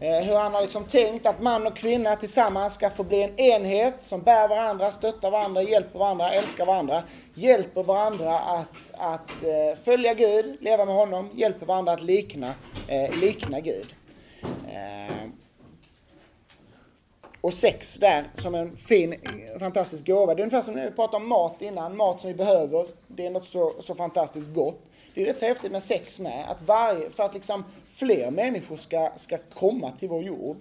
Eh, 0.00 0.24
hur 0.24 0.36
han 0.36 0.54
har 0.54 0.62
liksom 0.62 0.84
tänkt 0.84 1.26
att 1.26 1.42
man 1.42 1.66
och 1.66 1.76
kvinna 1.76 2.16
tillsammans 2.16 2.74
ska 2.74 2.90
få 2.90 3.02
bli 3.02 3.22
en 3.22 3.38
enhet 3.40 3.94
som 4.00 4.22
bär 4.22 4.48
varandra, 4.48 4.90
stöttar 4.90 5.30
varandra, 5.30 5.62
hjälper 5.62 5.98
varandra, 5.98 6.30
älskar 6.30 6.66
varandra. 6.66 7.02
Hjälper 7.34 7.82
varandra 7.82 8.38
att, 8.38 8.70
att 8.92 9.30
eh, 9.30 9.78
följa 9.84 10.14
Gud, 10.14 10.56
leva 10.60 10.84
med 10.84 10.94
honom, 10.94 11.30
hjälper 11.34 11.66
varandra 11.66 11.92
att 11.92 12.02
likna, 12.02 12.54
eh, 12.88 13.20
likna 13.20 13.60
Gud. 13.60 13.94
Och 17.44 17.54
sex 17.54 17.94
där 17.94 18.26
som 18.34 18.54
en 18.54 18.76
fin, 18.76 19.14
fantastisk 19.58 20.06
gåva. 20.06 20.34
Det 20.34 20.40
är 20.40 20.42
ungefär 20.42 20.62
som 20.62 20.74
när 20.74 20.90
vi 20.90 20.96
pratade 20.96 21.16
om 21.16 21.28
mat 21.28 21.62
innan, 21.62 21.96
mat 21.96 22.20
som 22.20 22.28
vi 22.28 22.34
behöver. 22.34 22.86
Det 23.08 23.26
är 23.26 23.30
något 23.30 23.44
så, 23.44 23.74
så 23.80 23.94
fantastiskt 23.94 24.54
gott. 24.54 24.80
Det 25.14 25.22
är 25.22 25.26
rätt 25.26 25.38
så 25.38 25.46
häftigt 25.46 25.72
med 25.72 25.82
sex 25.82 26.20
med, 26.20 26.50
att 26.50 26.62
varje, 26.62 27.10
för 27.10 27.22
att 27.22 27.34
liksom 27.34 27.64
fler 27.92 28.30
människor 28.30 28.76
ska, 28.76 29.10
ska 29.16 29.38
komma 29.54 29.92
till 29.98 30.08
vår 30.08 30.22
jord 30.22 30.60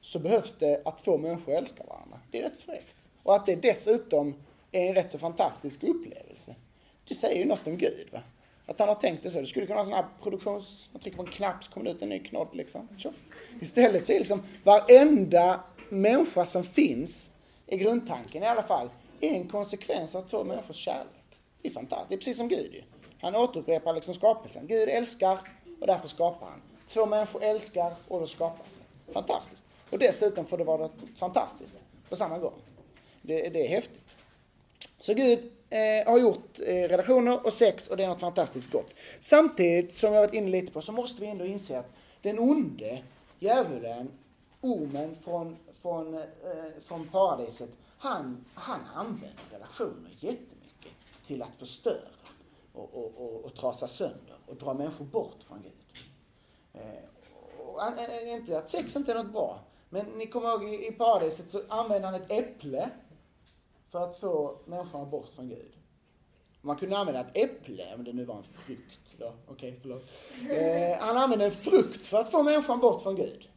så 0.00 0.18
behövs 0.18 0.54
det 0.58 0.82
att 0.84 0.98
två 1.04 1.18
människor 1.18 1.54
älskar 1.54 1.84
varandra. 1.86 2.20
Det 2.30 2.38
är 2.38 2.42
rätt 2.42 2.60
fräckt. 2.60 2.94
Och 3.22 3.34
att 3.34 3.46
det 3.46 3.56
dessutom 3.56 4.34
är 4.72 4.88
en 4.88 4.94
rätt 4.94 5.10
så 5.10 5.18
fantastisk 5.18 5.82
upplevelse. 5.82 6.54
Det 7.08 7.14
säger 7.14 7.38
ju 7.38 7.44
något 7.44 7.66
om 7.66 7.76
Gud. 7.76 8.08
Va? 8.12 8.20
Att 8.66 8.78
han 8.78 8.88
har 8.88 8.94
tänkt 8.94 9.22
det 9.22 9.30
så. 9.30 9.40
Det 9.40 9.46
skulle 9.46 9.66
kunna 9.66 9.76
vara 9.76 9.84
sån 9.84 9.94
här 9.94 10.06
produktions... 10.22 10.88
Man 10.92 11.02
trycker 11.02 11.16
på 11.16 11.22
en 11.22 11.28
knapp 11.28 11.64
så 11.64 11.72
kommer 11.72 11.84
det 11.86 11.92
ut 11.92 12.02
en 12.02 12.08
ny 12.08 12.18
knodd 12.18 12.48
liksom. 12.52 12.88
Tjoff. 12.98 13.14
Istället 13.60 14.06
så 14.06 14.12
är 14.12 14.18
liksom 14.18 14.42
varenda 14.64 15.60
människa 15.88 16.46
som 16.46 16.64
finns, 16.64 17.30
i 17.66 17.76
grundtanken 17.76 18.42
i 18.42 18.46
alla 18.46 18.62
fall, 18.62 18.90
är 19.20 19.30
en 19.30 19.48
konsekvens 19.48 20.14
av 20.14 20.22
två 20.22 20.44
människors 20.44 20.76
kärlek. 20.76 21.38
Det 21.62 21.68
är 21.68 21.72
fantastiskt. 21.72 22.08
Det 22.08 22.14
är 22.14 22.18
precis 22.18 22.36
som 22.36 22.48
Gud 22.48 22.74
ju. 22.74 22.82
Han 23.20 23.36
återupprepar 23.36 23.94
liksom 23.94 24.14
skapelsen. 24.14 24.66
Gud 24.66 24.88
älskar 24.88 25.38
och 25.80 25.86
därför 25.86 26.08
skapar 26.08 26.46
han. 26.46 26.62
Två 26.88 27.06
människor 27.06 27.42
älskar 27.42 27.94
och 28.08 28.20
då 28.20 28.26
skapas 28.26 28.66
det. 29.06 29.12
Fantastiskt. 29.12 29.64
Och 29.90 29.98
dessutom 29.98 30.46
får 30.46 30.58
det 30.58 30.64
vara 30.64 30.90
fantastiskt 31.16 31.74
på 32.08 32.16
samma 32.16 32.38
gång. 32.38 32.60
Det, 33.22 33.48
det 33.48 33.66
är 33.66 33.68
häftigt. 33.68 34.14
Så 35.00 35.14
Gud 35.14 35.52
eh, 35.74 36.06
har 36.12 36.18
gjort 36.18 36.58
eh, 36.66 36.88
relationer 36.88 37.46
och 37.46 37.52
sex 37.52 37.88
och 37.88 37.96
det 37.96 38.04
är 38.04 38.08
något 38.08 38.20
fantastiskt 38.20 38.70
gott. 38.70 38.94
Samtidigt, 39.20 39.94
som 39.94 40.12
jag 40.12 40.20
varit 40.20 40.34
inne 40.34 40.50
lite 40.50 40.72
på, 40.72 40.80
så 40.80 40.92
måste 40.92 41.20
vi 41.20 41.26
ändå 41.26 41.44
inse 41.44 41.78
att 41.78 41.92
den 42.22 42.38
onde, 42.38 43.02
djävulen, 43.38 44.10
ormen 44.60 45.16
från, 45.24 45.56
från, 45.82 46.14
eh, 46.14 46.22
från 46.84 47.08
paradiset, 47.08 47.70
han, 47.98 48.44
han 48.54 48.80
använder 48.94 49.44
relationer 49.52 50.10
jättemycket 50.10 50.92
till 51.26 51.42
att 51.42 51.56
förstöra 51.58 52.08
och, 52.72 52.94
och, 52.94 53.12
och, 53.16 53.44
och 53.44 53.54
trasa 53.54 53.88
sönder 53.88 54.36
och 54.46 54.56
dra 54.56 54.74
människor 54.74 55.04
bort 55.04 55.42
från 55.48 55.62
Gud. 55.62 55.72
Eh, 56.72 57.60
och, 57.66 57.82
eh, 57.82 58.32
inte 58.32 58.58
att 58.58 58.70
sex 58.70 58.96
inte 58.96 59.12
är 59.12 59.16
något 59.16 59.32
bra, 59.32 59.60
men 59.88 60.06
ni 60.06 60.26
kommer 60.26 60.48
ihåg 60.48 60.64
i, 60.64 60.88
i 60.88 60.92
paradiset 60.92 61.50
så 61.50 61.62
använde 61.68 62.08
han 62.08 62.14
ett 62.14 62.30
äpple 62.30 62.90
för 63.94 64.04
att 64.04 64.20
få 64.20 64.58
människan 64.64 65.10
bort 65.10 65.28
från 65.34 65.48
Gud. 65.48 65.72
Man 66.60 66.76
kunde 66.76 66.98
använda 66.98 67.20
ett 67.20 67.30
äpple, 67.34 67.94
om 67.94 68.04
det 68.04 68.12
nu 68.12 68.24
var 68.24 68.36
en 68.36 68.42
frukt 68.42 69.18
då. 69.18 69.26
Okej, 69.46 69.68
okay, 69.68 69.80
förlåt. 69.82 70.10
Eh, 70.50 70.98
han 71.06 71.16
använde 71.16 71.44
en 71.44 71.52
frukt 71.52 72.06
för 72.06 72.18
att 72.18 72.30
få 72.30 72.42
människan 72.42 72.80
bort 72.80 73.02
från 73.02 73.16
Gud. 73.16 73.48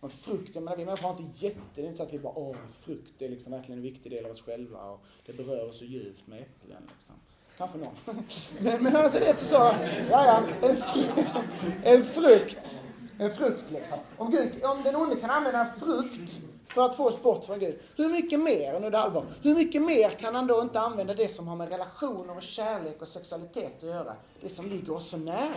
Och 0.00 0.12
frukt, 0.12 0.54
jag 0.54 0.64
menar, 0.64 0.76
vi 0.76 0.84
människor 0.84 1.08
har 1.08 1.20
inte 1.20 1.46
jätte, 1.46 1.60
det 1.74 1.82
är 1.82 1.86
inte 1.86 1.96
så 1.96 2.02
att 2.02 2.12
vi 2.12 2.18
bara 2.18 2.38
åh, 2.38 2.56
frukt 2.80 3.12
det 3.18 3.24
är 3.24 3.28
liksom 3.28 3.52
verkligen 3.52 3.78
en 3.78 3.82
viktig 3.82 4.12
del 4.12 4.24
av 4.24 4.30
oss 4.30 4.42
själva 4.42 4.90
och 4.90 5.00
det 5.26 5.32
berör 5.32 5.68
oss 5.68 5.78
så 5.78 5.84
djupt 5.84 6.26
med 6.26 6.42
äpplen 6.42 6.82
liksom. 6.98 7.14
Kanske 7.56 7.78
någon. 7.78 7.94
men, 8.60 8.82
men 8.82 8.96
alltså 8.96 9.18
det 9.18 9.26
är 9.26 9.34
så, 9.34 9.44
så 9.44 9.54
ja, 9.54 9.74
ja, 10.10 10.42
en, 10.62 10.76
en 11.82 12.04
frukt, 12.04 12.82
en 13.18 13.34
frukt 13.34 13.70
liksom. 13.70 13.98
Om, 14.16 14.30
Gud, 14.30 14.64
om 14.64 14.82
den 14.82 14.96
onde 14.96 15.16
kan 15.16 15.30
använda 15.30 15.72
frukt 15.78 16.32
för 16.74 16.86
att 16.86 16.96
få 16.96 17.06
oss 17.06 17.22
bort 17.22 17.44
från 17.44 17.58
Gud. 17.58 17.78
Hur 17.96 18.08
mycket 18.08 18.40
mer, 18.40 18.80
nu 18.80 18.86
är 18.86 18.90
det 18.90 18.98
allvar, 18.98 19.26
hur 19.42 19.54
mycket 19.54 19.82
mer 19.82 20.10
kan 20.10 20.34
han 20.34 20.46
då 20.46 20.62
inte 20.62 20.80
använda 20.80 21.14
det 21.14 21.28
som 21.28 21.48
har 21.48 21.56
med 21.56 21.68
relationer 21.68 22.36
och 22.36 22.42
kärlek 22.42 23.02
och 23.02 23.08
sexualitet 23.08 23.72
att 23.76 23.88
göra? 23.88 24.16
Det 24.40 24.48
som 24.48 24.68
ligger 24.68 24.94
oss 24.94 25.08
så 25.08 25.16
nära. 25.16 25.56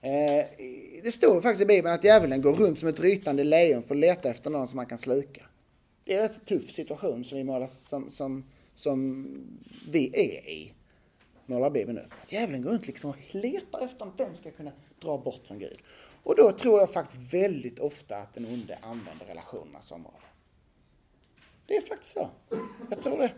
Eh, 0.00 0.44
det 1.02 1.12
står 1.12 1.40
faktiskt 1.40 1.62
i 1.62 1.66
Bibeln 1.66 1.94
att 1.94 2.04
djävulen 2.04 2.42
går 2.42 2.52
runt 2.52 2.78
som 2.78 2.88
ett 2.88 3.00
rytande 3.00 3.44
lejon 3.44 3.82
för 3.82 3.94
att 3.94 4.00
leta 4.00 4.30
efter 4.30 4.50
någon 4.50 4.68
som 4.68 4.78
han 4.78 4.86
kan 4.86 4.98
sluka. 4.98 5.42
Det 6.04 6.14
är 6.14 6.16
en 6.16 6.28
rätt 6.28 6.46
tuff 6.46 6.70
situation 6.70 7.24
som 7.24 7.38
vi, 7.38 7.44
målar, 7.44 7.66
som, 7.66 8.10
som, 8.10 8.44
som 8.74 9.26
vi 9.90 10.10
är 10.14 10.48
i, 10.50 10.72
målar 11.46 11.70
Bibeln 11.70 11.98
upp. 11.98 12.12
Att 12.22 12.32
djävulen 12.32 12.62
går 12.62 12.70
runt 12.70 12.86
liksom 12.86 13.10
och 13.10 13.16
letar 13.30 13.84
efter 13.84 14.10
vem 14.16 14.34
ska 14.34 14.50
kunna 14.50 14.72
dra 15.02 15.18
bort 15.18 15.46
från 15.46 15.58
Gud. 15.58 15.78
Och 16.28 16.36
då 16.36 16.52
tror 16.52 16.80
jag 16.80 16.90
faktiskt 16.90 17.34
väldigt 17.34 17.80
ofta 17.80 18.16
att 18.16 18.34
den 18.34 18.44
onde 18.44 18.78
använder 18.82 19.26
relationerna 19.26 19.82
som 19.82 20.06
område. 20.06 20.24
Det 21.66 21.76
är 21.76 21.80
faktiskt 21.80 22.12
så. 22.12 22.30
Jag 22.90 23.02
tror 23.02 23.18
det. 23.18 23.32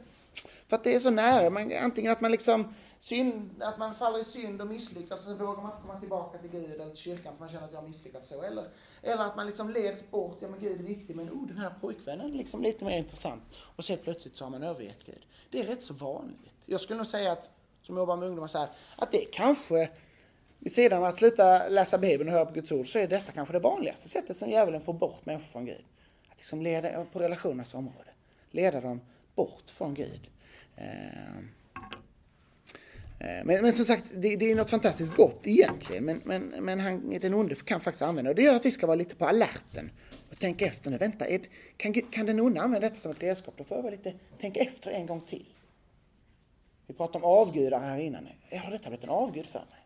För 0.68 0.76
att 0.76 0.84
det 0.84 0.94
är 0.94 1.00
så 1.00 1.10
nära. 1.10 1.50
Man, 1.50 1.72
antingen 1.72 2.12
att 2.12 2.20
man 2.20 2.30
liksom 2.30 2.74
synd, 3.00 3.62
att 3.62 3.78
man 3.78 3.94
faller 3.94 4.18
i 4.18 4.24
synd 4.24 4.60
och 4.60 4.66
misslyckas 4.66 5.18
och 5.18 5.24
sen 5.24 5.38
vågar 5.38 5.62
man 5.62 5.70
inte 5.70 5.82
komma 5.82 6.00
tillbaka 6.00 6.38
till 6.38 6.50
Gud 6.50 6.70
eller 6.70 6.88
till 6.88 6.96
kyrkan 6.96 7.32
för 7.32 7.40
man 7.44 7.48
känner 7.48 7.64
att 7.64 7.72
jag 7.72 7.80
har 7.80 7.88
misslyckats 7.88 8.28
så. 8.28 8.42
Eller, 8.42 8.68
eller 9.02 9.24
att 9.24 9.36
man 9.36 9.46
liksom 9.46 9.70
leds 9.70 10.10
bort, 10.10 10.36
ja 10.40 10.48
men 10.48 10.60
Gud 10.60 10.80
är 10.80 10.84
viktig 10.84 11.16
men 11.16 11.30
oh 11.30 11.46
den 11.46 11.58
här 11.58 11.74
pojkvännen 11.80 12.32
är 12.32 12.36
liksom 12.36 12.62
lite 12.62 12.84
mer 12.84 12.98
intressant. 12.98 13.42
Och 13.76 13.84
sen 13.84 13.98
plötsligt 14.02 14.36
så 14.36 14.44
har 14.44 14.50
man 14.50 14.62
övergett 14.62 15.04
Gud. 15.06 15.26
Det 15.50 15.60
är 15.60 15.64
rätt 15.64 15.82
så 15.82 15.94
vanligt. 15.94 16.52
Jag 16.66 16.80
skulle 16.80 16.96
nog 16.96 17.06
säga 17.06 17.32
att, 17.32 17.50
som 17.82 17.96
jobbar 17.96 18.16
med 18.16 18.28
ungdomar 18.28 18.48
så 18.48 18.58
här, 18.58 18.68
att 18.96 19.12
det 19.12 19.24
är 19.24 19.32
kanske 19.32 19.90
vid 20.60 20.74
sidan 20.74 20.98
av 20.98 21.04
att 21.04 21.16
sluta 21.16 21.68
läsa 21.68 21.98
Bibeln 21.98 22.28
och 22.28 22.34
höra 22.34 22.46
på 22.46 22.52
Guds 22.52 22.72
ord 22.72 22.92
så 22.92 22.98
är 22.98 23.08
detta 23.08 23.32
kanske 23.32 23.52
det 23.52 23.58
vanligaste 23.58 24.08
sättet 24.08 24.36
som 24.36 24.50
djävulen 24.50 24.80
får 24.80 24.92
bort 24.92 25.26
människor 25.26 25.46
från 25.52 25.64
Gud. 25.64 25.84
Att 26.30 26.36
liksom 26.36 26.62
leda, 26.62 27.04
på 27.04 27.18
relationernas 27.18 27.74
område. 27.74 28.10
Leda 28.50 28.80
dem 28.80 29.00
bort 29.34 29.70
från 29.70 29.94
Gud. 29.94 30.28
Eh, 30.76 31.36
eh, 33.18 33.44
men, 33.44 33.62
men, 33.62 33.72
som 33.72 33.84
sagt, 33.84 34.04
det, 34.14 34.36
det, 34.36 34.50
är 34.50 34.54
något 34.54 34.70
fantastiskt 34.70 35.14
gott 35.14 35.46
egentligen. 35.46 36.04
Men, 36.04 36.20
men, 36.24 36.42
men 36.42 36.80
han, 36.80 37.18
den 37.20 37.34
onde 37.34 37.54
kan 37.54 37.80
faktiskt 37.80 38.02
använda 38.02 38.30
det. 38.30 38.34
Det 38.34 38.42
gör 38.42 38.56
att 38.56 38.66
vi 38.66 38.70
ska 38.70 38.86
vara 38.86 38.96
lite 38.96 39.16
på 39.16 39.26
alerten 39.26 39.90
och 40.30 40.38
tänka 40.38 40.66
efter 40.66 40.90
nu. 40.90 40.98
Vänta, 40.98 41.26
är, 41.26 41.40
kan, 41.76 41.92
kan 41.92 42.26
den 42.26 42.40
onde 42.40 42.60
använda 42.60 42.88
detta 42.88 43.00
som 43.00 43.12
ett 43.12 43.22
redskap? 43.22 43.54
Då 43.56 43.64
får 43.64 43.76
jag 43.76 43.82
vara 43.82 43.92
lite, 43.92 44.14
tänka 44.40 44.60
efter 44.60 44.90
en 44.90 45.06
gång 45.06 45.20
till. 45.20 45.46
Vi 46.86 46.94
pratade 46.94 47.18
om 47.18 47.24
avgudar 47.24 47.80
här 47.80 47.98
innan. 47.98 48.28
Har 48.50 48.70
detta 48.70 48.90
blivit 48.90 49.04
en 49.04 49.10
avgud 49.10 49.46
för 49.46 49.58
mig? 49.58 49.79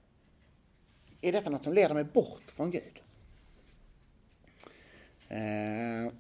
Är 1.29 1.33
detta 1.33 1.51
något 1.51 1.65
som 1.65 1.73
leder 1.73 1.95
mig 1.95 2.05
bort 2.05 2.51
från 2.57 2.71
Gud. 2.71 3.01
Eh, 5.29 6.13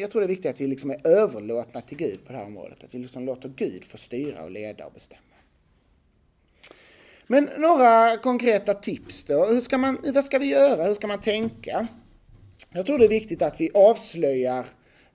jag 0.00 0.10
tror 0.10 0.20
det 0.20 0.26
är 0.26 0.28
viktigt 0.28 0.50
att 0.50 0.60
vi 0.60 0.66
liksom 0.66 0.90
är 0.90 1.06
överlåtna 1.06 1.80
till 1.80 1.98
Gud 1.98 2.24
på 2.26 2.32
det 2.32 2.38
här 2.38 2.46
området. 2.46 2.84
Att 2.84 2.94
vi 2.94 2.98
liksom 2.98 3.24
låter 3.24 3.48
Gud 3.48 3.84
få 3.84 3.98
styra 3.98 4.42
och 4.42 4.50
leda 4.50 4.86
och 4.86 4.92
bestämma. 4.92 5.20
Men 7.26 7.50
några 7.58 8.16
konkreta 8.16 8.74
tips 8.74 9.24
då. 9.24 9.46
Hur 9.46 9.60
ska 9.60 9.78
man, 9.78 9.98
vad 10.14 10.24
ska 10.24 10.38
vi 10.38 10.46
göra? 10.46 10.84
Hur 10.84 10.94
ska 10.94 11.06
man 11.06 11.20
tänka? 11.20 11.88
Jag 12.70 12.86
tror 12.86 12.98
det 12.98 13.04
är 13.04 13.08
viktigt 13.08 13.42
att 13.42 13.60
vi 13.60 13.70
avslöjar 13.74 14.66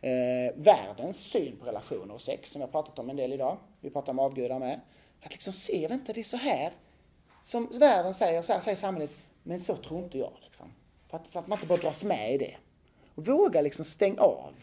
eh, 0.01 0.55
världens 0.55 1.17
syn 1.17 1.57
på 1.57 1.65
relationer 1.65 2.13
och 2.13 2.21
sex, 2.21 2.51
som 2.51 2.61
jag 2.61 2.71
pratat 2.71 2.99
om 2.99 3.09
en 3.09 3.15
del 3.15 3.33
idag. 3.33 3.57
Vi 3.81 3.89
pratar 3.89 4.11
om 4.11 4.19
avgudar 4.19 4.59
med. 4.59 4.79
Att 5.21 5.31
liksom 5.31 5.53
se, 5.53 5.87
vänta 5.87 6.13
det 6.13 6.19
är 6.19 6.23
så 6.23 6.37
här 6.37 6.71
som 7.43 7.67
världen 7.79 8.13
säger, 8.13 8.41
så 8.41 8.53
här 8.53 8.59
säger 8.59 8.77
samhället, 8.77 9.11
men 9.43 9.61
så 9.61 9.75
tror 9.75 10.03
inte 10.03 10.17
jag. 10.17 10.33
Liksom. 10.43 10.73
För 11.09 11.17
att, 11.17 11.29
så 11.29 11.39
att 11.39 11.47
man 11.47 11.57
inte 11.57 11.67
bara 11.67 11.77
dras 11.77 12.03
med 12.03 12.33
i 12.33 12.37
det. 12.37 12.55
Och 13.15 13.25
våga 13.25 13.61
liksom 13.61 13.85
stänga 13.85 14.21
av. 14.21 14.53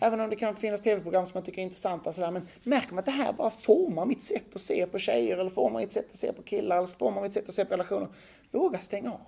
Även 0.00 0.20
om 0.20 0.30
det 0.30 0.36
kan 0.36 0.56
finnas 0.56 0.82
tv-program 0.82 1.26
som 1.26 1.34
man 1.34 1.42
tycker 1.42 1.58
är 1.58 1.64
intressanta 1.64 2.12
sådär, 2.12 2.30
men 2.30 2.48
märker 2.62 2.88
man 2.88 2.98
att 2.98 3.04
det 3.04 3.10
här 3.10 3.32
bara 3.32 3.50
formar 3.50 4.06
mitt 4.06 4.22
sätt 4.22 4.54
att 4.54 4.60
se 4.60 4.86
på 4.86 4.98
tjejer, 4.98 5.38
eller 5.38 5.50
formar 5.50 5.80
mitt 5.80 5.92
sätt 5.92 6.06
att 6.10 6.16
se 6.16 6.32
på 6.32 6.42
killar, 6.42 6.76
eller 6.76 6.86
formar 6.86 7.22
mitt 7.22 7.32
sätt 7.32 7.48
att 7.48 7.54
se 7.54 7.64
på 7.64 7.74
relationer. 7.74 8.08
Våga 8.50 8.78
stänga 8.78 9.12
av. 9.12 9.20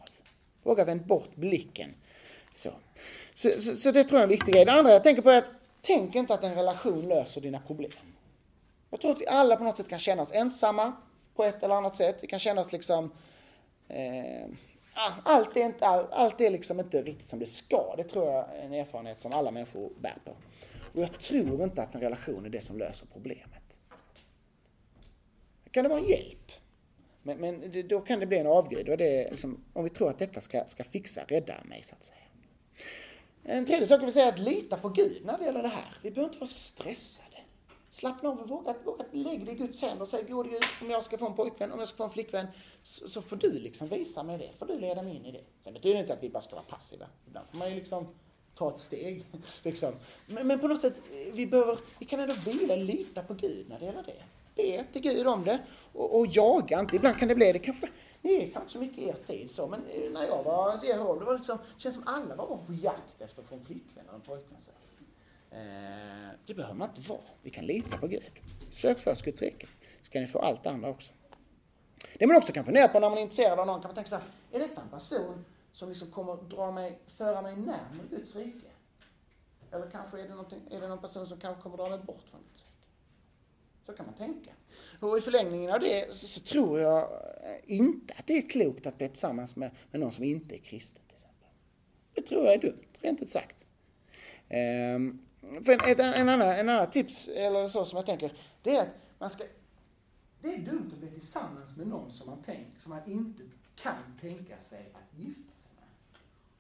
Våga 0.62 0.84
vända 0.84 1.04
bort 1.04 1.34
blicken. 1.34 1.94
Så. 2.54 2.70
Så, 3.34 3.50
så, 3.50 3.76
så 3.76 3.90
det 3.90 4.04
tror 4.04 4.20
jag 4.20 4.20
är 4.20 4.22
en 4.22 4.28
viktig 4.28 4.54
grej. 4.54 4.64
Det 4.64 4.72
andra 4.72 4.92
jag 4.92 5.02
tänker 5.02 5.22
på 5.22 5.30
är 5.30 5.38
att 5.38 5.50
tänk 5.82 6.14
inte 6.14 6.34
att 6.34 6.44
en 6.44 6.54
relation 6.54 7.08
löser 7.08 7.40
dina 7.40 7.60
problem. 7.60 7.90
Jag 8.90 9.00
tror 9.00 9.12
att 9.12 9.20
vi 9.20 9.26
alla 9.26 9.56
på 9.56 9.64
något 9.64 9.76
sätt 9.76 9.88
kan 9.88 9.98
känna 9.98 10.22
oss 10.22 10.32
ensamma, 10.32 10.92
på 11.40 11.44
ett 11.44 11.62
eller 11.62 11.74
annat 11.74 11.96
sätt. 11.96 12.18
Vi 12.22 12.26
kan 12.26 12.38
känna 12.38 12.60
oss 12.60 12.72
liksom... 12.72 13.12
Eh, 13.88 14.46
ah, 14.94 15.12
allt, 15.24 15.56
är 15.56 15.64
inte, 15.64 15.86
all, 15.86 16.06
allt 16.10 16.40
är 16.40 16.50
liksom 16.50 16.80
inte 16.80 17.02
riktigt 17.02 17.28
som 17.28 17.38
det 17.38 17.46
ska. 17.46 17.94
Det 17.96 18.04
tror 18.04 18.26
jag 18.26 18.56
är 18.56 18.62
en 18.62 18.72
erfarenhet 18.72 19.20
som 19.20 19.32
alla 19.32 19.50
människor 19.50 19.92
bär 20.00 20.18
på. 20.24 20.30
Och 20.94 21.00
jag 21.02 21.20
tror 21.20 21.62
inte 21.62 21.82
att 21.82 21.94
en 21.94 22.00
relation 22.00 22.46
är 22.46 22.48
det 22.48 22.60
som 22.60 22.78
löser 22.78 23.06
problemet. 23.12 23.62
Kan 25.70 25.82
det 25.82 25.88
vara 25.88 26.00
en 26.00 26.06
hjälp? 26.06 26.52
Men, 27.22 27.38
men 27.38 27.72
det, 27.72 27.82
då 27.82 28.00
kan 28.00 28.20
det 28.20 28.26
bli 28.26 28.38
en 28.38 28.46
avgud. 28.46 28.88
Och 28.88 28.96
det 28.96 29.24
är 29.24 29.30
liksom, 29.30 29.64
om 29.72 29.84
vi 29.84 29.90
tror 29.90 30.10
att 30.10 30.18
detta 30.18 30.40
ska, 30.40 30.64
ska 30.64 30.84
fixa, 30.84 31.20
rädda 31.28 31.54
mig 31.64 31.82
så 31.82 31.94
att 31.94 32.04
säga. 32.04 32.20
En 33.44 33.66
tredje 33.66 33.86
sak 33.86 34.00
jag 34.00 34.04
vill 34.04 34.14
säga 34.14 34.26
är 34.26 34.32
att 34.32 34.38
lita 34.38 34.76
på 34.76 34.88
Gud 34.88 35.22
när 35.24 35.38
det 35.38 35.44
gäller 35.44 35.62
det 35.62 35.68
här. 35.68 35.98
Vi 36.02 36.10
behöver 36.10 36.28
inte 36.28 36.40
vara 36.40 36.50
så 36.50 36.58
stressade. 36.58 37.29
Slappna 37.90 38.28
av 38.28 38.40
och 38.40 38.48
våga, 38.48 38.74
våga 38.84 39.04
lägg 39.12 39.46
dig 39.46 39.54
i 39.54 39.58
Guds 39.58 39.82
händer 39.82 40.02
och 40.02 40.08
säg 40.08 40.22
Gode 40.22 40.48
Gud, 40.48 40.62
om 40.82 40.90
jag 40.90 41.04
ska 41.04 41.18
få 41.18 41.26
en 41.26 41.34
pojkvän, 41.34 41.72
om 41.72 41.78
jag 41.78 41.88
ska 41.88 41.96
få 41.96 42.04
en 42.04 42.10
flickvän, 42.10 42.46
så, 42.82 43.08
så, 43.08 43.22
får 43.22 43.36
du 43.36 43.52
liksom 43.52 43.88
visa 43.88 44.22
mig 44.22 44.38
det. 44.38 44.50
Får 44.58 44.66
du 44.66 44.78
leda 44.78 45.02
mig 45.02 45.16
in 45.16 45.26
i 45.26 45.32
det. 45.32 45.44
Sen 45.64 45.72
betyder 45.72 45.94
det 45.94 46.00
inte 46.00 46.12
att 46.12 46.22
vi 46.22 46.30
bara 46.30 46.40
ska 46.40 46.54
vara 46.54 46.64
passiva. 46.64 47.06
Ibland 47.26 47.46
får 47.50 47.58
man 47.58 47.68
ju 47.68 47.74
liksom 47.74 48.06
ta 48.54 48.70
ett 48.74 48.80
steg. 48.80 49.24
Liksom. 49.62 49.92
Men, 50.26 50.46
men, 50.46 50.60
på 50.60 50.68
något 50.68 50.80
sätt, 50.80 50.96
eh, 50.96 51.32
vi, 51.32 51.46
behöver, 51.46 51.78
vi 51.98 52.06
kan 52.06 52.20
ändå 52.20 52.34
vila, 52.34 52.76
lita 52.76 53.22
på 53.22 53.34
Gud 53.34 53.68
när 53.68 53.78
det 53.78 53.84
gäller 53.84 54.02
det. 54.02 54.22
Be 54.54 54.84
till 54.92 55.02
Gud 55.02 55.26
om 55.26 55.44
det 55.44 55.58
och, 55.92 56.18
och 56.18 56.26
jaga 56.26 56.80
inte. 56.80 56.96
Ibland 56.96 57.18
kan 57.18 57.28
det 57.28 57.34
bli 57.34 57.52
det 57.52 57.58
kanske 57.58 57.88
det 58.22 58.44
är 58.44 58.50
kanske 58.50 58.70
så 58.70 58.78
mycket 58.78 58.98
er 58.98 59.16
tid 59.26 59.50
så, 59.50 59.66
men 59.66 59.80
eh, 59.86 60.10
när 60.10 60.24
jag 60.24 60.42
var 60.42 60.84
i 60.84 60.88
er 60.88 61.06
ålder, 61.06 61.20
det 61.20 61.26
var 61.26 61.34
liksom, 61.34 61.58
det 61.76 61.82
känns 61.82 61.94
som 61.94 62.04
alla 62.06 62.34
var 62.36 62.46
på 62.46 62.72
jakt 62.82 63.20
efter 63.20 63.42
att 63.42 63.48
få 63.48 63.54
en 63.54 63.64
flickvän 63.64 64.04
eller 64.04 64.14
en 64.14 64.20
pojkvän. 64.20 64.60
Eh, 65.50 66.30
det 66.46 66.54
behöver 66.54 66.74
man 66.74 66.88
inte 66.88 67.08
vara. 67.08 67.20
Vi 67.42 67.50
kan 67.50 67.66
lita 67.66 67.98
på 67.98 68.06
Gud. 68.06 68.30
Sök 68.70 68.98
först 68.98 69.24
Guds 69.24 69.42
rike, 69.42 69.66
så 70.02 70.12
kan 70.12 70.22
ni 70.22 70.28
få 70.28 70.38
allt 70.38 70.62
det 70.62 70.70
andra 70.70 70.88
också. 70.88 71.12
Det 72.18 72.26
man 72.26 72.36
också 72.36 72.52
kan 72.52 72.64
fundera 72.64 72.88
på 72.88 73.00
när 73.00 73.08
man 73.08 73.18
är 73.18 73.22
intresserad 73.22 73.58
av 73.58 73.66
någon, 73.66 73.80
kan 73.80 73.88
man 73.88 73.94
tänka 73.94 74.10
så 74.10 74.16
här, 74.16 74.24
är 74.52 74.58
detta 74.58 74.80
en 74.80 74.88
person 74.88 75.44
som 75.72 75.88
liksom 75.88 76.10
kommer 76.10 76.36
dra 76.36 76.70
mig, 76.70 76.98
föra 77.06 77.42
mig 77.42 77.56
närmare 77.56 78.06
Guds 78.10 78.36
rike? 78.36 78.66
Eller 79.72 79.90
kanske 79.90 80.20
är 80.20 80.28
det, 80.28 80.76
är 80.76 80.80
det 80.80 80.88
någon 80.88 81.00
person 81.00 81.26
som 81.26 81.40
kanske 81.40 81.62
kommer 81.62 81.76
dra 81.76 81.88
mig 81.88 81.98
bort 81.98 82.28
från 82.30 82.40
Guds 82.40 82.62
rike? 82.62 82.70
Så 83.86 83.92
kan 83.92 84.06
man 84.06 84.14
tänka. 84.14 84.50
Och 85.00 85.18
i 85.18 85.20
förlängningen 85.20 85.70
av 85.70 85.80
det 85.80 86.14
så, 86.14 86.26
så, 86.26 86.40
tror 86.40 86.80
jag 86.80 87.02
eh, 87.02 87.60
inte 87.64 88.14
att 88.18 88.26
det 88.26 88.38
är 88.38 88.48
klokt 88.48 88.86
att 88.86 88.98
bli 88.98 89.08
tillsammans 89.08 89.56
med, 89.56 89.70
med 89.90 90.00
någon 90.00 90.12
som 90.12 90.24
inte 90.24 90.54
är 90.54 90.58
kristen. 90.58 91.02
Till 91.06 91.14
exempel. 91.14 91.48
Det 92.14 92.22
tror 92.22 92.44
jag 92.44 92.54
är 92.54 92.58
dumt, 92.58 92.86
rent 93.00 93.22
ut 93.22 93.30
sagt. 93.30 93.56
Um, 94.96 95.26
för 95.40 95.72
en, 95.72 95.80
ett, 95.80 96.00
en, 96.00 96.28
annan, 96.28 96.48
en 96.48 96.68
annan 96.68 96.90
tips, 96.90 97.28
eller 97.28 97.68
så 97.68 97.84
som 97.84 97.96
jag 97.96 98.06
tänker, 98.06 98.32
det 98.62 98.76
är 98.76 98.82
att 98.82 98.88
man 99.18 99.30
ska... 99.30 99.44
Det 100.42 100.54
är 100.54 100.58
dumt 100.58 100.90
att 100.92 100.98
bli 100.98 101.10
tillsammans 101.10 101.76
med 101.76 101.86
någon 101.86 102.10
som 102.10 102.26
man, 102.26 102.42
tänk, 102.46 102.66
som 102.78 102.90
man 102.90 103.00
inte 103.06 103.42
kan 103.76 103.94
tänka 104.20 104.58
sig 104.58 104.92
att 104.94 105.18
gifta 105.18 105.52
sig 105.58 105.72
med. 105.76 105.88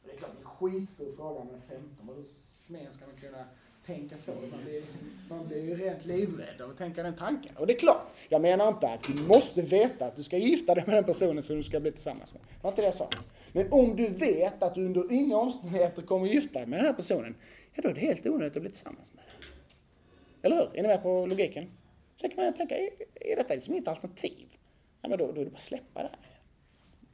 Och 0.02 0.08
det 0.08 0.12
är 0.12 0.16
klart, 0.16 0.30
det 0.34 0.38
är 0.38 0.68
en 0.68 0.72
skitstor 0.72 1.16
fråga 1.16 1.44
med 1.44 1.60
15, 1.68 2.16
hur 2.16 2.24
smen 2.24 2.92
ska 2.92 3.06
man 3.06 3.14
kunna 3.14 3.44
tänka 3.86 4.16
så? 4.16 4.32
Man 4.32 4.64
blir, 4.64 4.82
man 5.28 5.48
blir 5.48 5.64
ju 5.64 5.74
rent 5.74 6.04
livrädd 6.04 6.60
av 6.60 6.70
att 6.70 6.78
tänka 6.78 7.02
den 7.02 7.16
tanken. 7.16 7.56
Och 7.56 7.66
det 7.66 7.72
är 7.72 7.78
klart, 7.78 8.06
jag 8.28 8.42
menar 8.42 8.68
inte 8.68 8.88
att 8.88 9.02
du 9.02 9.14
måste 9.22 9.62
veta 9.62 10.06
att 10.06 10.16
du 10.16 10.22
ska 10.22 10.38
gifta 10.38 10.74
dig 10.74 10.84
med 10.86 10.96
den 10.96 11.04
personen 11.04 11.42
som 11.42 11.56
du 11.56 11.62
ska 11.62 11.80
bli 11.80 11.92
tillsammans 11.92 12.32
med. 12.32 12.42
Det 12.42 12.62
var 12.62 12.70
inte 12.70 12.82
det 12.82 12.86
jag 12.86 12.94
sa. 12.94 13.08
Men 13.52 13.72
om 13.72 13.96
du 13.96 14.08
vet 14.08 14.62
att 14.62 14.74
du 14.74 14.86
under 14.86 15.12
inga 15.12 15.36
omständigheter 15.36 16.02
kommer 16.02 16.26
gifta 16.26 16.58
dig 16.58 16.68
med 16.68 16.78
den 16.78 16.86
här 16.86 16.92
personen, 16.92 17.34
ja 17.80 17.82
då 17.82 17.88
är 17.88 17.94
det 17.94 18.06
helt 18.06 18.26
onödigt 18.26 18.56
att 18.56 18.62
bli 18.62 18.70
tillsammans 18.70 19.12
med 19.14 19.24
den. 19.24 19.48
Eller 20.42 20.56
hur? 20.56 20.78
Är 20.78 20.82
ni 20.82 20.88
med 20.88 21.02
på 21.02 21.26
logiken? 21.26 21.70
Sen 22.20 22.30
kan 22.30 22.44
man 22.44 22.54
tänka, 22.54 22.78
är, 22.78 22.90
är 23.14 23.36
detta 23.36 23.54
liksom 23.54 23.74
inget 23.74 23.88
alternativ? 23.88 24.56
Ja, 25.02 25.08
men 25.08 25.18
då, 25.18 25.32
då 25.32 25.40
är 25.40 25.44
det 25.44 25.50
bara 25.50 25.56
att 25.56 25.62
släppa 25.62 26.02
det 26.02 26.08
här. 26.08 26.40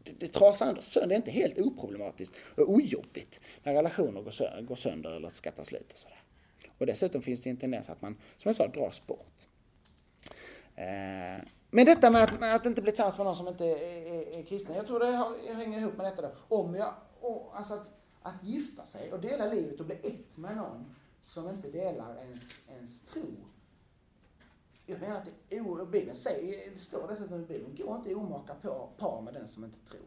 Det, 0.02 0.12
det 0.20 0.28
trasar 0.28 0.68
ändå 0.68 0.82
sönder, 0.82 1.08
det 1.08 1.14
är 1.14 1.16
inte 1.16 1.30
helt 1.30 1.58
oproblematiskt 1.58 2.36
och 2.56 2.70
ojobbigt 2.70 3.40
när 3.62 3.74
relationer 3.74 4.22
går 4.22 4.30
sönder, 4.30 4.62
går 4.62 4.74
sönder 4.74 5.10
eller 5.10 5.30
skattar 5.30 5.64
slut 5.64 5.92
och 5.92 5.98
sådär. 5.98 6.22
Och 6.78 6.86
dessutom 6.86 7.22
finns 7.22 7.40
det 7.40 7.50
en 7.50 7.56
tendens 7.56 7.90
att 7.90 8.02
man, 8.02 8.16
som 8.36 8.48
jag 8.48 8.56
sa, 8.56 8.66
dras 8.66 9.06
bort. 9.06 9.32
Eh, 10.74 11.44
men 11.70 11.86
detta 11.86 12.10
med 12.10 12.22
att, 12.24 12.40
med 12.40 12.54
att 12.54 12.66
inte 12.66 12.82
bli 12.82 12.92
tillsammans 12.92 13.18
med 13.18 13.24
någon 13.24 13.36
som 13.36 13.48
inte 13.48 13.64
är, 13.64 13.76
är, 13.76 14.38
är 14.38 14.42
kristen, 14.42 14.76
jag 14.76 14.86
tror 14.86 15.00
det 15.00 15.54
hänger 15.54 15.78
ihop 15.78 15.96
med 15.96 16.06
detta 16.06 16.22
då. 16.22 16.30
Om 16.48 16.74
jag, 16.74 16.94
och 17.20 17.58
alltså 17.58 17.74
att, 17.74 17.95
att 18.27 18.45
gifta 18.45 18.85
sig 18.85 19.12
och 19.12 19.20
dela 19.20 19.47
livet 19.47 19.81
och 19.81 19.87
bli 19.87 19.95
ett 20.03 20.37
med 20.37 20.57
någon 20.57 20.95
som 21.22 21.49
inte 21.49 21.70
delar 21.70 22.16
ens, 22.16 22.51
ens 22.68 23.01
tro. 23.01 23.35
Jag 24.87 25.01
menar 25.01 25.16
att 25.16 25.29
det 25.49 25.57
är 25.57 25.85
Bibeln 25.85 26.16
säger, 26.16 26.70
det 26.70 26.79
står 26.79 27.09
dessutom 27.09 27.43
i 27.43 27.47
Bibeln, 27.47 27.77
gå 27.77 27.97
inte 27.97 28.14
omaka 28.14 28.55
på 28.55 28.89
par 28.97 29.22
med 29.22 29.35
den 29.35 29.49
som 29.49 29.64
inte 29.64 29.91
tror. 29.91 30.07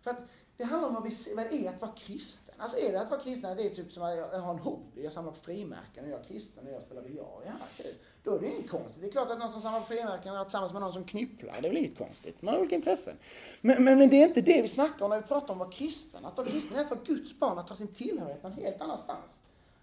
För 0.00 0.10
att 0.10 0.20
det 0.56 0.64
handlar 0.64 0.88
om 0.88 0.94
vad, 0.94 1.02
vi, 1.02 1.34
vad 1.36 1.50
det 1.50 1.66
är 1.66 1.74
att 1.74 1.80
vara 1.80 1.92
kristen. 1.92 2.54
Alltså 2.58 2.78
är 2.78 2.92
det 2.92 3.00
att 3.00 3.10
vara 3.10 3.20
kristen, 3.20 3.56
det 3.56 3.66
är 3.66 3.74
typ 3.74 3.92
som 3.92 4.02
att 4.02 4.16
jag 4.16 4.40
har 4.40 4.54
en 4.54 4.58
hobby, 4.58 5.02
jag 5.02 5.12
samlar 5.12 5.32
på 5.32 5.38
frimärken 5.38 6.04
och 6.04 6.10
jag 6.10 6.20
är 6.20 6.24
kristen 6.24 6.66
och 6.66 6.72
jag 6.72 6.82
spelar 6.82 7.02
biljard. 7.02 7.42
Ja, 7.46 7.52
kul. 7.76 7.94
Då 8.24 8.36
är 8.36 8.40
det 8.40 8.48
inget 8.48 8.70
konstigt. 8.70 9.02
Det 9.02 9.06
är 9.06 9.10
klart 9.10 9.30
att 9.30 9.38
någon 9.38 9.52
som 9.52 9.60
samlar 9.60 9.80
på 9.80 9.86
frimärken 9.86 10.34
är 10.34 10.44
tillsammans 10.44 10.72
med 10.72 10.82
någon 10.82 10.92
som 10.92 11.04
knypplar. 11.04 11.52
Det 11.60 11.66
är 11.66 11.72
väl 11.72 11.76
inget 11.76 11.98
konstigt. 11.98 12.42
Man 12.42 12.54
har 12.54 12.60
olika 12.60 12.74
intressen. 12.74 13.16
Men, 13.60 13.84
men, 13.84 13.98
men, 13.98 14.10
det 14.10 14.22
är 14.22 14.28
inte 14.28 14.40
det 14.40 14.62
vi 14.62 14.68
snackar 14.68 15.04
om 15.04 15.10
när 15.10 15.20
vi 15.20 15.26
pratar 15.26 15.54
om 15.54 15.60
att 15.60 15.66
vara 15.66 15.76
kristen. 15.76 16.24
Att 16.24 16.36
vara 16.36 16.46
kristen 16.46 16.76
är 16.76 16.84
att 16.84 16.90
vara 16.90 17.00
Guds 17.04 17.38
barn, 17.38 17.58
att 17.58 17.68
ha 17.68 17.76
sin 17.76 17.94
tillhörighet 17.94 18.42
någon 18.42 18.52
helt 18.52 18.80
annanstans. 18.80 19.40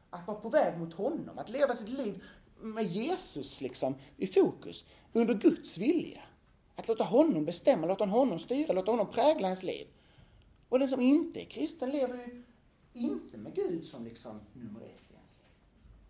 Att 0.10 0.28
vara 0.28 0.38
på 0.38 0.50
väg 0.50 0.80
mot 0.80 0.94
honom, 0.94 1.38
att 1.40 1.50
leva 1.50 1.76
sitt 1.76 1.90
liv 1.90 2.24
med 2.60 2.86
Jesus 2.86 3.62
liksom 3.62 3.96
i 4.18 4.28
fokus, 4.28 4.86
under 5.14 5.34
Guds 5.34 5.78
vilja. 5.78 6.22
Att 6.76 6.88
låta 6.88 7.04
honom 7.04 7.46
bestämma, 7.46 7.88
låta 7.88 8.06
honom 8.06 8.40
styra, 8.40 8.74
låta 8.74 8.92
honom 8.92 9.12
prägla 9.12 9.48
ens 9.48 9.64
liv. 9.64 9.88
Och 10.70 10.80
den 10.80 10.90
som 10.90 11.02
inte 11.02 11.42
är 11.42 11.46
kristen 11.46 11.90
lever 11.90 12.18
ju 12.18 12.44
inte 12.94 13.38
med 13.38 13.56
Gud 13.56 13.86
som 13.86 14.06
liksom 14.06 14.40
nummer 14.54 14.82
ett. 14.82 15.01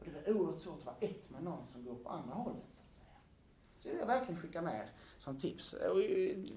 Och 0.01 0.07
det 0.13 0.29
är 0.29 0.37
oerhört 0.37 0.59
svårt 0.59 0.79
att 0.79 0.85
vara 0.85 0.95
ett 0.99 1.29
med 1.29 1.43
någon 1.43 1.67
som 1.67 1.85
går 1.85 1.95
på 1.95 2.09
andra 2.09 2.33
hållet, 2.33 2.63
så 2.73 2.83
att 2.89 2.95
säga. 2.95 3.09
Så 3.79 3.87
det 3.87 3.93
vill 3.93 3.99
jag 3.99 4.07
verkligen 4.07 4.41
skicka 4.41 4.61
med 4.61 4.87
som 5.17 5.39
tips. 5.39 5.73
Eh, 5.73 5.95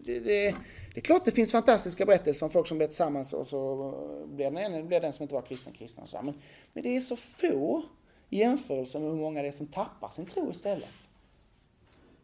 det, 0.04 0.20
det, 0.20 0.54
det, 0.94 1.00
är 1.00 1.00
klart 1.00 1.24
det 1.24 1.30
finns 1.30 1.52
fantastiska 1.52 2.06
berättelser 2.06 2.46
om 2.46 2.50
folk 2.50 2.66
som 2.66 2.78
blir 2.78 2.88
tillsammans 2.88 3.32
och 3.32 3.46
så 3.46 4.24
blir 4.26 4.44
den 4.44 4.58
ena, 4.58 4.82
blir 4.82 5.00
den 5.00 5.12
som 5.12 5.22
inte 5.22 5.34
var 5.34 5.42
kristen 5.42 5.72
kristen. 5.72 6.02
Och 6.02 6.10
så. 6.10 6.22
Men, 6.22 6.34
men 6.72 6.82
det 6.82 6.96
är 6.96 7.00
så 7.00 7.16
få 7.16 7.82
i 8.30 8.38
jämförelse 8.38 8.98
med 8.98 9.10
hur 9.10 9.16
många 9.16 9.42
det 9.42 9.48
är 9.48 9.52
som 9.52 9.66
tappar 9.66 10.10
sin 10.10 10.26
tro 10.26 10.50
istället. 10.50 10.88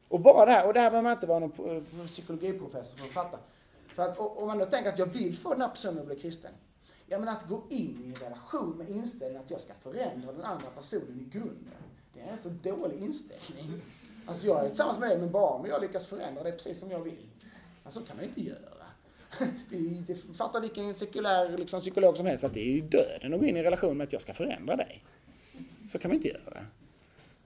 Och 0.08 0.20
bara 0.20 0.46
det 0.46 0.52
här, 0.52 0.66
och 0.66 0.74
det 0.74 0.80
här 0.80 0.90
behöver 0.90 1.08
man 1.08 1.12
inte 1.12 1.26
vara 1.26 1.38
någon 1.38 1.76
eh, 2.00 2.06
psykologiprofessor 2.06 2.98
för 2.98 3.06
att 3.06 3.12
fatta. 3.12 3.38
För 3.88 4.02
att 4.02 4.18
om 4.18 4.46
man 4.46 4.58
då 4.58 4.66
tänker 4.66 4.92
att 4.92 4.98
jag 4.98 5.06
vill 5.06 5.36
få 5.36 5.52
den 5.52 5.60
här 5.60 5.68
personen 5.68 5.98
att 5.98 6.06
bli 6.06 6.16
kristen. 6.16 6.52
Ja 7.12 7.18
men 7.18 7.28
att 7.28 7.48
gå 7.48 7.62
in 7.68 8.02
i 8.04 8.08
en 8.08 8.14
relation 8.14 8.78
med 8.78 8.88
inställningen 8.90 9.42
att 9.44 9.50
jag 9.50 9.60
ska 9.60 9.72
förändra 9.74 10.32
den 10.32 10.42
andra 10.42 10.66
personen 10.76 11.26
i 11.26 11.32
grunden. 11.32 11.82
Det 12.14 12.20
är 12.20 12.32
en 12.32 12.42
så 12.42 12.48
dålig 12.48 12.98
inställning. 12.98 13.80
Alltså 14.26 14.46
jag 14.46 14.64
är 14.64 14.68
tillsammans 14.68 14.98
med 14.98 15.10
dig 15.10 15.18
men 15.18 15.30
bara 15.30 15.50
om 15.50 15.66
jag 15.66 15.82
lyckas 15.82 16.06
förändra 16.06 16.42
det 16.42 16.52
precis 16.52 16.80
som 16.80 16.90
jag 16.90 17.00
vill. 17.00 17.26
Men 17.82 17.92
så 17.92 18.00
kan 18.00 18.16
man 18.16 18.24
ju 18.24 18.28
inte 18.28 18.40
göra. 18.40 18.84
Det, 19.70 19.78
det 20.06 20.14
fattar 20.14 20.60
vilken 20.60 20.94
sekulär 20.94 21.58
liksom, 21.58 21.80
psykolog 21.80 22.16
som 22.16 22.26
helst 22.26 22.44
att 22.44 22.54
det 22.54 22.60
är 22.60 22.72
ju 22.72 22.80
döden 22.80 23.34
att 23.34 23.40
gå 23.40 23.46
in 23.46 23.56
i 23.56 23.58
en 23.58 23.64
relation 23.64 23.96
med 23.96 24.04
att 24.04 24.12
jag 24.12 24.22
ska 24.22 24.34
förändra 24.34 24.76
dig. 24.76 25.04
Så 25.92 25.98
kan 25.98 26.08
man 26.08 26.16
inte 26.16 26.28
göra. 26.28 26.66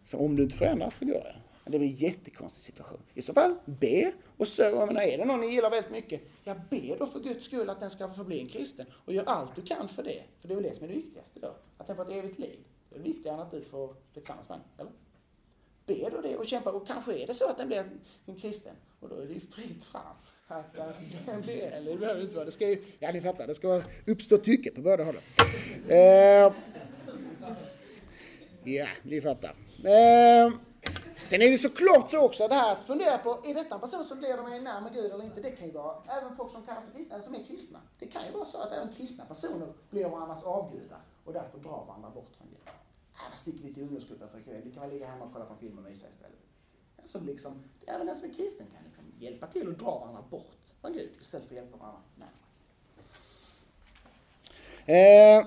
Så 0.05 0.19
om 0.19 0.37
du 0.37 0.43
inte 0.43 0.57
förändras 0.57 0.99
så 0.99 1.05
går 1.05 1.13
det. 1.13 1.37
Det 1.65 1.79
blir 1.79 1.89
en 1.89 1.95
jättekonstig 1.95 2.75
situation. 2.75 3.01
I 3.15 3.23
så 3.23 3.35
fall, 3.35 3.55
be. 3.65 4.13
Och 4.37 4.49
så, 4.49 4.63
jag 4.63 4.87
menar, 4.87 5.03
är 5.03 5.19
det 5.19 5.25
någon 5.25 5.41
ni 5.41 5.55
gillar 5.55 5.71
väldigt 5.71 5.93
mycket, 5.93 6.21
ja 6.45 6.55
be 6.71 6.97
då 6.99 7.07
för 7.07 7.21
Guds 7.21 7.45
skull 7.45 7.71
att 7.71 7.81
den 7.81 7.91
ska 7.91 8.15
få 8.15 8.25
bli 8.25 8.41
en 8.41 8.49
kristen. 8.49 8.87
Och 9.05 9.13
gör 9.13 9.25
allt 9.25 9.57
du 9.57 9.63
kan 9.63 9.89
för 9.89 10.03
det. 10.03 10.23
För 10.41 10.49
det 10.49 10.55
är 10.55 10.57
väl 10.57 10.65
det 10.65 10.75
som 10.75 10.85
är 10.85 10.89
det 10.89 10.95
viktigaste 10.95 11.41
då. 11.41 11.55
Att 11.79 11.87
den 11.87 11.97
får 11.97 12.03
ett 12.03 12.25
evigt 12.25 12.39
liv. 12.39 12.59
Det 12.91 12.97
är 12.97 13.03
viktigare 13.03 13.37
än 13.37 13.43
att 13.43 13.51
du 13.51 13.61
får 13.61 13.87
bli 13.87 13.97
tillsammans 14.15 14.49
med 14.49 14.59
eller? 14.79 14.93
Be 15.87 16.11
då 16.11 16.21
det 16.21 16.37
och 16.37 16.47
kämpa. 16.47 16.71
Och 16.71 16.87
kanske 16.87 17.19
är 17.19 17.27
det 17.27 17.35
så 17.35 17.49
att 17.49 17.59
den 17.59 17.67
blir 17.67 17.91
en 18.27 18.37
kristen. 18.37 18.75
Och 19.01 19.09
då 19.09 19.17
är 19.17 19.27
det 19.27 19.35
ju 19.35 19.41
fritt 19.41 19.85
fram. 19.85 20.17
Att, 20.47 20.79
eh, 20.79 20.87
den 21.27 21.41
blir, 21.41 21.63
eller 21.63 21.91
det 21.93 21.99
behöver 21.99 22.23
inte 22.23 22.35
vara. 22.35 22.45
Det 22.45 22.51
ska 22.51 22.69
ju, 22.69 22.85
ja 22.99 23.13
ni 23.13 23.21
fattar, 23.21 23.47
det 23.47 23.55
ska 23.55 23.83
uppstå 24.07 24.39
tycke 24.39 24.71
på 24.71 24.81
båda 24.81 25.05
hållen. 25.05 25.23
Eh, 25.89 26.53
ja, 28.65 28.87
ni 29.03 29.21
fattar. 29.21 29.55
Eh, 29.85 30.53
Sen 31.17 31.43
är 31.43 31.51
det 31.51 31.59
såklart 31.59 32.11
så 32.11 32.21
också 32.21 32.49
det 32.49 32.55
här 32.55 32.73
att 32.73 32.83
fundera 32.83 33.19
på, 33.19 33.41
är 33.45 33.55
detta 33.55 33.75
en 33.75 33.81
person 33.81 34.05
som 34.05 34.21
leder 34.21 34.43
mig 34.43 34.61
närmare 34.61 34.93
Gud 34.95 35.13
eller 35.13 35.25
inte? 35.25 35.41
Det 35.41 35.51
kan 35.51 35.67
ju 35.67 35.73
vara 35.73 35.97
även 36.19 36.37
folk 36.37 36.53
som 36.53 36.63
kallar 36.63 36.83
sig 36.83 36.93
kristna, 36.93 37.15
eller 37.15 37.25
som 37.25 37.35
är 37.35 37.45
kristna. 37.45 37.81
Det 37.99 38.07
kan 38.07 38.27
ju 38.27 38.33
vara 38.33 38.45
så 38.45 38.59
att 38.59 38.73
även 38.73 38.93
kristna 38.93 39.25
personer 39.25 39.73
blir 39.91 40.09
varandras 40.09 40.43
avgudar 40.43 41.01
och 41.25 41.33
därför 41.33 41.59
drar 41.59 41.85
varandra 41.87 42.11
bort 42.11 42.31
från 42.37 42.49
Gud. 42.51 42.59
Äh, 42.67 42.73
äh, 43.33 43.37
sticker 43.37 43.63
vi 43.65 43.75
till 43.75 43.83
ungdomsgruppen 43.83 44.29
för 44.29 44.39
ikväll, 44.39 44.63
vi 44.65 44.73
kan 44.73 44.83
väl 44.83 44.91
ligga 44.91 45.07
hemma 45.07 45.25
och 45.25 45.33
kolla 45.33 45.45
på 45.45 45.53
en 45.53 45.59
film 45.59 45.79
och 45.79 45.85
mysa 45.85 46.09
istället. 46.09 46.39
Alltså 47.03 47.21
liksom, 47.21 47.65
även 47.87 48.07
den 48.07 48.17
som 48.17 48.31
är 48.31 48.35
kristen 48.35 48.67
kan 48.67 48.85
liksom 48.85 49.05
hjälpa 49.19 49.47
till 49.47 49.69
och 49.69 49.75
dra 49.75 49.99
varandra 49.99 50.23
bort 50.31 50.57
från 50.81 50.93
Gud 50.93 51.11
istället 51.21 51.49
för 51.49 51.55
att 51.55 51.63
hjälpa 51.63 51.77
varandra 51.77 52.01
närmare. 52.15 52.35
Eh, 54.87 55.47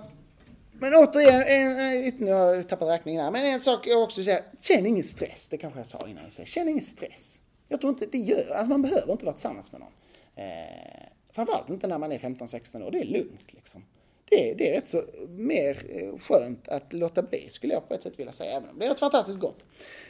men 0.79 0.93
återigen, 0.95 1.43
en, 1.47 2.13
nu 2.17 2.31
har 2.31 2.53
jag 2.53 2.69
tappat 2.69 2.87
räkningen 2.87 3.23
här, 3.23 3.31
men 3.31 3.45
en 3.45 3.59
sak 3.59 3.87
jag 3.87 4.03
också 4.03 4.23
säger, 4.23 4.43
känn 4.61 4.85
ingen 4.85 5.03
stress. 5.03 5.49
Det 5.49 5.57
kanske 5.57 5.79
jag 5.79 5.87
sa 5.87 6.07
innan. 6.07 6.23
Jag 6.37 6.47
känn 6.47 6.69
ingen 6.69 6.83
stress. 6.83 7.39
Jag 7.67 7.81
tror 7.81 7.93
inte 7.93 8.05
det 8.05 8.17
gör, 8.17 8.55
alltså 8.55 8.69
man 8.69 8.81
behöver 8.81 9.11
inte 9.11 9.25
vara 9.25 9.33
tillsammans 9.33 9.71
med 9.71 9.81
någon. 9.81 9.93
Eh, 10.35 11.09
framförallt 11.31 11.69
inte 11.69 11.87
när 11.87 11.97
man 11.97 12.11
är 12.11 12.17
15-16 12.17 12.83
år, 12.83 12.91
det 12.91 12.99
är 12.99 13.05
lugnt 13.05 13.53
liksom. 13.53 13.85
Det, 14.29 14.53
det 14.57 14.71
är 14.71 14.75
rätt 14.75 14.87
så 14.87 15.03
mer 15.27 15.85
eh, 15.89 16.17
skönt 16.19 16.67
att 16.67 16.93
låta 16.93 17.21
bli, 17.21 17.49
skulle 17.49 17.73
jag 17.73 17.87
på 17.87 17.93
ett 17.93 18.03
sätt 18.03 18.19
vilja 18.19 18.31
säga, 18.31 18.51
även 18.51 18.69
om 18.69 18.79
det 18.79 18.85
är 18.85 18.89
rätt 18.89 18.99
fantastiskt 18.99 19.39
gott. 19.39 19.65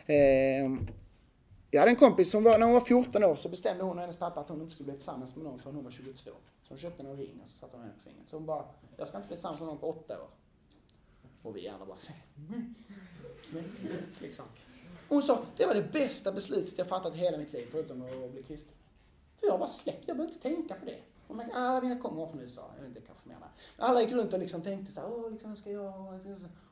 Eh, 0.05 0.15
jag 1.71 1.79
hade 1.79 1.91
en 1.91 1.95
kompis 1.95 2.31
som 2.31 2.43
var, 2.43 2.57
när 2.57 2.65
hon 2.65 2.73
var 2.73 2.81
14 2.81 3.23
år 3.23 3.35
så 3.35 3.49
bestämde 3.49 3.83
hon 3.83 3.97
och 3.97 4.01
hennes 4.01 4.17
pappa 4.17 4.39
att 4.39 4.49
hon 4.49 4.61
inte 4.61 4.73
skulle 4.73 4.85
bli 4.85 4.95
tillsammans 4.95 5.35
med 5.35 5.45
någon 5.45 5.59
förrän 5.59 5.75
hon 5.75 5.83
var 5.83 5.91
22. 5.91 6.31
Så 6.63 6.69
hon 6.69 6.77
köpte 6.77 7.03
en 7.03 7.17
ring 7.17 7.39
och 7.43 7.49
så 7.49 7.57
satte 7.57 7.77
hon 7.77 7.81
henne 7.81 7.93
på 7.97 8.03
fingret. 8.03 8.29
Så 8.29 8.35
hon 8.35 8.45
bara, 8.45 8.65
jag 8.97 9.07
ska 9.07 9.17
inte 9.17 9.27
bli 9.27 9.37
tillsammans 9.37 9.61
med 9.61 9.67
någon 9.67 9.77
på 9.77 9.89
åtta 9.89 10.21
år. 10.21 10.29
Och 11.41 11.57
vi 11.57 11.67
andra 11.67 11.85
bara 11.85 11.97
liksom. 14.19 14.45
Hon 15.09 15.23
sa, 15.23 15.45
det 15.57 15.65
var 15.65 15.73
det 15.75 15.91
bästa 15.91 16.31
beslutet 16.31 16.77
jag 16.77 16.87
fattat 16.87 17.15
i 17.15 17.17
hela 17.17 17.37
mitt 17.37 17.53
liv, 17.53 17.67
förutom 17.71 18.01
att 18.01 18.31
bli 18.31 18.43
kristen. 18.43 18.73
För 19.39 19.47
jag 19.47 19.59
bara 19.59 19.69
släppte, 19.69 20.03
jag 20.07 20.17
behövde 20.17 20.33
inte 20.33 20.49
tänka 20.49 20.73
på 20.73 20.85
det. 20.85 20.99
Och 21.27 21.35
man, 21.35 21.51
alla 21.51 21.81
mina 21.81 21.99
kommer 21.99 22.27
från 22.27 22.39
USA, 22.41 22.71
jag 22.75 22.81
vet 22.81 22.89
inte, 22.89 23.01
kanske 23.01 23.29
mer 23.29 23.37
Alla 23.77 24.01
gick 24.01 24.11
runt 24.11 24.33
och 24.33 24.39
liksom 24.39 24.61
tänkte 24.61 24.93
så 24.93 24.99
här, 24.99 25.09
åh, 25.11 25.31
liksom, 25.31 25.55
ska 25.55 25.71
jag... 25.71 26.19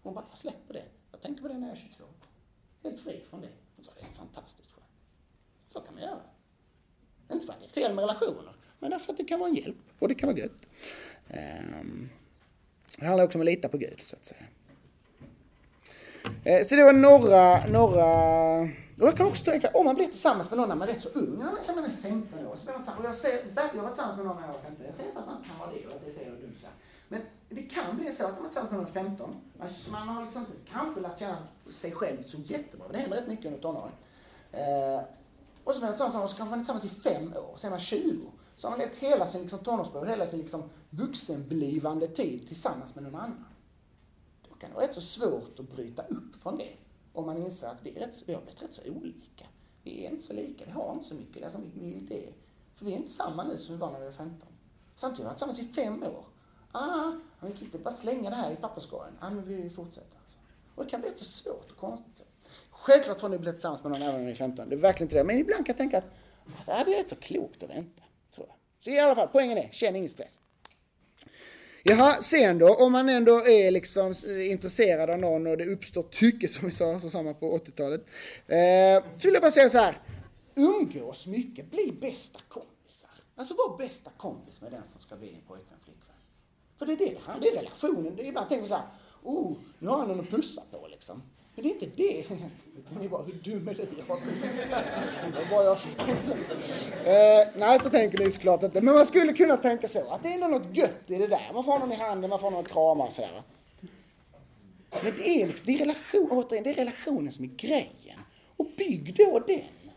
Hon 0.03 0.13
bara, 0.13 0.25
jag 0.29 0.37
släpper 0.37 0.73
det. 0.73 0.85
Jag 1.11 1.21
tänker 1.21 1.41
på 1.41 1.47
det 1.47 1.53
när 1.53 1.67
jag 1.67 1.77
är 1.77 1.81
22. 1.81 2.03
Helt 2.83 2.99
fri 2.99 3.23
från 3.29 3.41
det. 3.41 3.49
Hon 3.75 3.85
sa, 3.85 3.91
det 3.95 4.01
är 4.01 4.13
fantastiskt 4.13 4.71
skönt. 4.71 4.87
Så 5.67 5.79
kan 5.79 5.93
man 5.93 6.03
göra. 6.03 6.21
Inte 7.31 7.45
för 7.45 7.53
att 7.53 7.59
det 7.59 7.65
är 7.65 7.69
fel 7.69 7.95
med 7.95 8.01
relationer, 8.01 8.55
men 8.79 8.91
därför 8.91 9.11
att 9.11 9.17
det 9.17 9.23
kan 9.23 9.39
vara 9.39 9.49
en 9.49 9.55
hjälp 9.55 9.77
och 9.99 10.07
det 10.07 10.15
kan 10.15 10.27
vara 10.27 10.37
gött. 10.37 10.67
Um, 11.29 12.09
det 12.97 13.05
handlar 13.05 13.23
också 13.25 13.37
om 13.37 13.41
att 13.41 13.45
lita 13.45 13.69
på 13.69 13.77
Gud, 13.77 14.01
så 14.01 14.15
att 14.15 14.25
säga. 14.25 14.41
Eh, 16.43 16.65
så 16.65 16.75
det 16.75 16.83
var 16.83 16.93
några, 16.93 17.65
några... 17.65 18.05
Och 18.99 19.07
jag 19.07 19.17
kan 19.17 19.27
också 19.27 19.43
tänka, 19.43 19.69
om 19.73 19.85
man 19.85 19.95
blir 19.95 20.05
tillsammans 20.05 20.49
med 20.49 20.57
någon 20.57 20.69
när 20.69 20.75
man 20.75 20.89
är 20.89 20.93
rätt 20.93 21.03
så 21.03 21.09
ung, 21.09 21.37
när 21.37 21.75
man 21.75 21.85
är 21.85 21.89
15 21.89 22.47
år, 22.47 22.55
så 22.55 22.63
blir 22.63 22.73
man 22.73 22.83
tillsammans. 22.83 22.99
Och 22.99 23.05
jag, 23.05 23.15
ser, 23.15 23.31
jag 23.75 23.81
var 23.81 23.89
tillsammans 23.89 24.17
med 24.17 24.25
någon 24.25 24.35
när 24.35 24.47
jag 24.47 24.53
var 24.53 24.61
15, 24.61 24.85
jag 24.85 24.95
säger 24.95 25.09
inte 25.09 25.21
att 25.21 25.27
man 25.27 25.43
kan 25.47 25.59
vara 25.59 25.71
det 25.71 25.87
och 25.87 25.95
att 25.95 26.05
det 26.05 26.11
är 26.11 26.25
fel 26.25 26.33
och 26.33 26.39
dumt 26.39 26.57
så 26.57 26.67
Men 27.07 27.21
det 27.49 27.61
kan 27.61 27.97
bli 27.97 28.13
så 28.13 28.25
att 28.25 28.35
man 28.35 28.45
är 28.45 28.47
tillsammans 28.47 28.71
med 28.71 28.79
någon 28.79 28.93
15, 28.93 29.35
man, 29.59 29.67
man 29.89 30.07
har 30.07 30.23
liksom 30.23 30.41
inte 30.41 30.71
kanske 30.71 31.01
lärt 31.01 31.19
känna 31.19 31.37
sig 31.69 31.91
själv 31.91 32.23
så 32.23 32.37
jättebra, 32.37 32.87
det 32.91 32.97
händer 32.97 33.17
rätt 33.17 33.27
mycket 33.27 33.45
under 33.45 33.59
tonåren. 33.59 33.91
Eh, 34.51 35.01
och 35.63 35.73
så 35.73 35.79
blir 35.79 35.87
man 35.87 35.93
tillsammans 35.93 36.13
med 36.13 36.19
någon, 36.19 36.29
så 36.29 36.35
kanske 36.35 36.49
man 36.49 36.59
är 36.59 36.63
tillsammans 36.63 36.85
i 36.85 37.01
fem 37.01 37.33
år, 37.35 37.53
sen 37.57 37.67
är 37.67 37.71
man 37.71 37.79
20. 37.79 38.31
Så 38.55 38.67
har 38.67 38.71
man 38.71 38.79
levt 38.79 38.95
hela 38.95 39.27
sin 39.27 39.41
liksom, 39.41 39.59
tonårsperiod, 39.59 40.09
hela 40.09 40.27
sin 40.27 40.39
liksom, 40.39 40.69
vuxenblivande 40.97 42.07
tid 42.07 42.47
tillsammans 42.47 42.95
med 42.95 43.03
någon 43.03 43.15
annan 43.15 43.45
Då 44.49 44.55
kan 44.55 44.69
det 44.69 44.75
vara 44.75 44.87
rätt 44.87 44.95
så 44.95 45.01
svårt 45.01 45.59
att 45.59 45.75
bryta 45.75 46.01
upp 46.01 46.35
från 46.41 46.57
det. 46.57 46.73
Om 47.13 47.25
man 47.25 47.37
inser 47.37 47.67
att 47.67 47.85
vi, 47.85 47.97
är 47.97 47.99
rätt, 47.99 48.23
vi 48.25 48.33
har 48.33 48.41
blivit 48.41 48.61
rätt 48.61 48.73
så 48.73 48.81
olika. 48.91 49.45
Vi 49.83 50.05
är 50.05 50.09
inte 50.09 50.25
så 50.25 50.33
lika, 50.33 50.65
vi 50.65 50.71
har 50.71 50.93
inte 50.93 51.07
så 51.07 51.15
mycket. 51.15 51.43
Alltså, 51.43 51.59
vi, 51.59 51.79
vi, 51.79 51.99
det, 51.99 52.33
för 52.75 52.85
vi 52.85 52.93
är 52.93 52.97
inte 52.97 53.11
samma 53.11 53.43
nu 53.43 53.57
som 53.57 53.75
vi 53.75 53.81
var 53.81 53.91
när 53.91 53.99
vi 53.99 54.05
var 54.05 54.11
15. 54.11 54.49
Samtidigt 54.95 55.17
har 55.17 55.23
vi 55.23 55.23
varit 55.23 55.55
tillsammans 55.55 55.59
i 55.59 55.73
fem 55.73 56.03
år. 56.03 56.25
Ah, 56.71 57.11
vi 57.41 57.51
kan 57.51 57.63
inte 57.63 57.77
bara 57.77 57.93
slänga 57.93 58.29
det 58.29 58.35
här 58.35 58.51
i 58.51 58.55
papperskorgen. 58.55 59.13
Ah, 59.19 59.29
men 59.29 59.45
vi 59.45 59.69
fortsätter. 59.69 60.17
Alltså. 60.21 60.37
Och 60.75 60.83
det 60.83 60.89
kan 60.89 61.01
bli 61.01 61.09
rätt 61.09 61.19
så 61.19 61.25
svårt 61.25 61.71
och 61.71 61.77
konstigt. 61.77 62.23
Självklart 62.69 63.19
får 63.19 63.29
ni 63.29 63.37
bli 63.37 63.51
tillsammans 63.51 63.83
med 63.83 63.91
någon 63.91 64.01
även 64.01 64.15
när 64.15 64.25
ni 64.25 64.31
är 64.31 64.35
15. 64.35 64.69
Det 64.69 64.75
är 64.75 64.79
verkligen 64.79 65.05
inte 65.05 65.17
det. 65.17 65.23
Men 65.23 65.37
ibland 65.37 65.65
kan 65.65 65.73
jag 65.73 65.77
tänka 65.77 65.97
att 65.97 66.05
det 66.65 66.71
är 66.71 66.85
rätt 66.85 67.09
så 67.09 67.15
klokt 67.15 67.63
att 67.63 67.69
vänta. 67.69 68.03
Tror 68.35 68.47
jag. 68.47 68.55
Så 68.79 68.89
i 68.89 68.99
alla 68.99 69.15
fall, 69.15 69.27
poängen 69.31 69.57
är, 69.57 69.69
känn 69.71 69.95
ingen 69.95 70.09
stress. 70.09 70.39
Jaha, 71.87 72.21
sen 72.21 72.57
då, 72.57 72.75
om 72.75 72.91
man 72.91 73.09
ändå 73.09 73.47
är 73.47 73.71
liksom 73.71 74.13
intresserad 74.51 75.09
av 75.09 75.19
någon 75.19 75.47
och 75.47 75.57
det 75.57 75.65
uppstår 75.65 76.03
tycke 76.03 76.47
som 76.47 76.65
vi 76.65 76.71
sa, 76.71 76.99
så 76.99 77.09
samma 77.09 77.33
på 77.33 77.57
80-talet. 77.57 78.05
Eh, 78.47 79.03
så 79.21 79.27
vill 79.27 79.33
jag 79.33 79.41
bara 79.41 79.51
säga 79.51 79.69
så 79.69 79.77
här, 79.77 80.01
umgås 80.55 81.27
mycket, 81.27 81.71
bli 81.71 81.97
bästa 82.01 82.39
kompisar. 82.47 83.09
Alltså 83.35 83.53
var 83.53 83.77
bästa 83.77 84.11
kompis 84.17 84.61
med 84.61 84.71
den 84.71 84.81
som 84.91 85.01
ska 85.01 85.15
bli 85.15 85.27
din 85.27 85.41
pojkvän, 85.47 85.77
flickvän. 85.83 86.15
För 86.77 86.85
det 86.85 86.93
är 86.93 86.97
det 86.97 87.05
det 87.05 87.19
handlar 87.25 87.51
det 87.51 87.57
är 87.57 87.61
relationen. 87.61 88.15
Det 88.15 88.27
är 88.27 88.31
bara 88.31 88.43
att 88.43 88.67
så 88.67 88.75
här, 88.75 88.85
oh, 89.23 89.57
nu 89.79 89.89
har 89.89 89.99
jag 89.99 90.07
någon 90.07 90.19
att 90.19 90.29
pussa 90.29 90.61
på 90.71 90.87
liksom. 90.87 91.21
Men 91.55 91.63
det 91.63 91.69
är 91.69 91.73
inte 91.73 91.85
det. 91.95 92.25
Ni 92.99 93.09
bara, 93.09 93.23
hur 93.23 93.33
dum 93.33 93.67
är 93.67 93.73
du? 93.73 93.85
Det 93.85 94.03
jag 95.49 95.77
eh, 97.41 97.47
Nej, 97.57 97.79
så 97.79 97.89
tänker 97.89 98.17
ni 98.17 98.31
såklart 98.31 98.63
inte. 98.63 98.81
Men 98.81 98.93
man 98.93 99.05
skulle 99.05 99.33
kunna 99.33 99.57
tänka 99.57 99.87
så, 99.87 100.09
att 100.09 100.23
det 100.23 100.29
är 100.29 100.33
ändå 100.33 100.47
något 100.47 100.77
gött 100.77 101.03
i 101.07 101.15
det 101.15 101.27
där. 101.27 101.51
Man 101.53 101.63
får 101.63 101.79
någon 101.79 101.91
i 101.91 101.95
handen, 101.95 102.29
man 102.29 102.39
får 102.39 102.51
någon 102.51 102.63
krama 102.63 103.03
och 103.03 103.13
sådär. 103.13 103.41
Men 105.03 105.13
det 105.17 105.41
är 105.41 105.47
liksom, 105.47 105.65
det 105.65 105.73
är, 105.73 105.79
relation, 105.79 106.27
återigen, 106.31 106.63
det 106.63 106.69
är 106.69 106.75
relationen 106.75 107.31
som 107.31 107.45
är 107.45 107.49
grejen. 107.49 108.19
Och 108.57 108.67
bygg 108.77 109.15
då 109.15 109.39
den. 109.39 109.93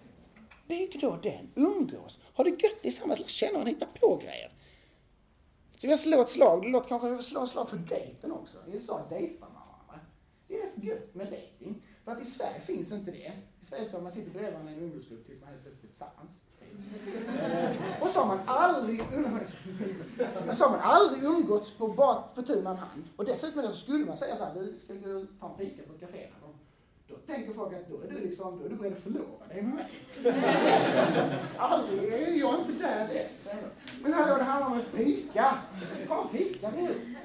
Bygg 0.68 0.98
då 1.00 1.18
den. 1.22 1.50
Umgås. 1.54 2.18
Ha 2.34 2.44
det 2.44 2.50
gött 2.50 2.82
tillsammans. 2.82 3.18
Lär 3.18 3.26
känna 3.26 3.52
varandra, 3.52 3.70
hitta 3.70 3.86
på 4.00 4.16
grejer. 4.16 4.52
Så 5.76 5.86
jag 5.86 5.98
slå 5.98 6.20
ett 6.20 6.30
slag, 6.30 6.68
Låt 6.68 6.88
kanske 6.88 7.22
slå 7.22 7.44
ett 7.44 7.50
slag 7.50 7.68
för 7.68 7.76
dejten 7.76 8.32
också. 8.32 8.56
I 8.66 8.72
USA 8.72 9.06
dejtar 9.10 9.46
man. 9.54 9.57
Det 10.48 10.54
är 10.54 10.66
rätt 10.66 10.84
gött 10.84 11.14
med 11.14 11.26
dating. 11.26 11.82
För 12.04 12.12
att 12.12 12.20
i 12.20 12.24
Sverige 12.24 12.60
finns 12.60 12.92
inte 12.92 13.10
det. 13.10 13.32
I 13.60 13.64
Sverige 13.64 13.88
så 13.88 14.00
man 14.00 14.12
sitter 14.12 14.30
bredvid 14.30 14.52
varandra 14.52 14.72
i 14.72 14.74
en 14.74 14.82
ungdomsgrupp 14.82 15.26
tills 15.26 15.40
man 15.40 15.48
plötsligt 15.62 15.80
blir 15.80 15.90
tillsammans. 15.90 16.30
Eh, 16.60 18.02
och 18.02 18.08
så 18.08 18.20
har 18.20 18.26
man 18.26 18.40
aldrig, 18.46 19.00
um- 19.00 20.52
så 20.52 20.64
har 20.64 20.70
man 20.70 20.80
aldrig 20.80 21.24
umgåtts 21.24 21.70
på, 21.70 21.94
på 22.34 22.42
tu 22.42 22.62
man 22.62 22.76
hand. 22.76 23.04
Och 23.16 23.24
dessutom 23.24 23.62
så 23.62 23.76
skulle 23.76 24.04
man 24.04 24.16
säga 24.16 24.36
så 24.36 24.44
här, 24.44 24.54
du, 24.54 24.78
ska 24.78 24.92
vi 24.92 25.00
gå 25.00 25.10
och 25.10 25.26
ta 25.40 25.50
en 25.50 25.58
fika 25.58 25.82
på 25.82 25.94
ett 25.94 26.00
café? 26.00 26.26
Då 27.08 27.14
tänker 27.14 27.52
folk 27.52 27.74
att 27.74 27.88
då 27.88 28.00
är 28.00 28.10
du 28.10 28.20
liksom, 28.20 28.58
då 28.58 28.64
är 28.64 28.68
du 28.68 28.76
beredd 28.76 28.92
att 28.92 28.98
förlova 28.98 29.46
dig 29.48 29.62
med 29.62 29.74
mig. 29.74 29.86
Aldrig 31.58 32.12
är 32.12 32.32
jag 32.32 32.60
inte 32.60 32.72
där 32.72 33.08
det, 33.08 33.28
säger 33.38 33.62
de. 33.62 34.02
Men 34.02 34.12
hallå, 34.12 34.36
det 34.36 34.44
handlar 34.44 34.66
om 34.66 34.72
en 34.78 34.82
fika. 34.82 35.58
Ta 36.08 36.22
en 36.22 36.28
fika 36.28 36.70
nu. 36.70 37.16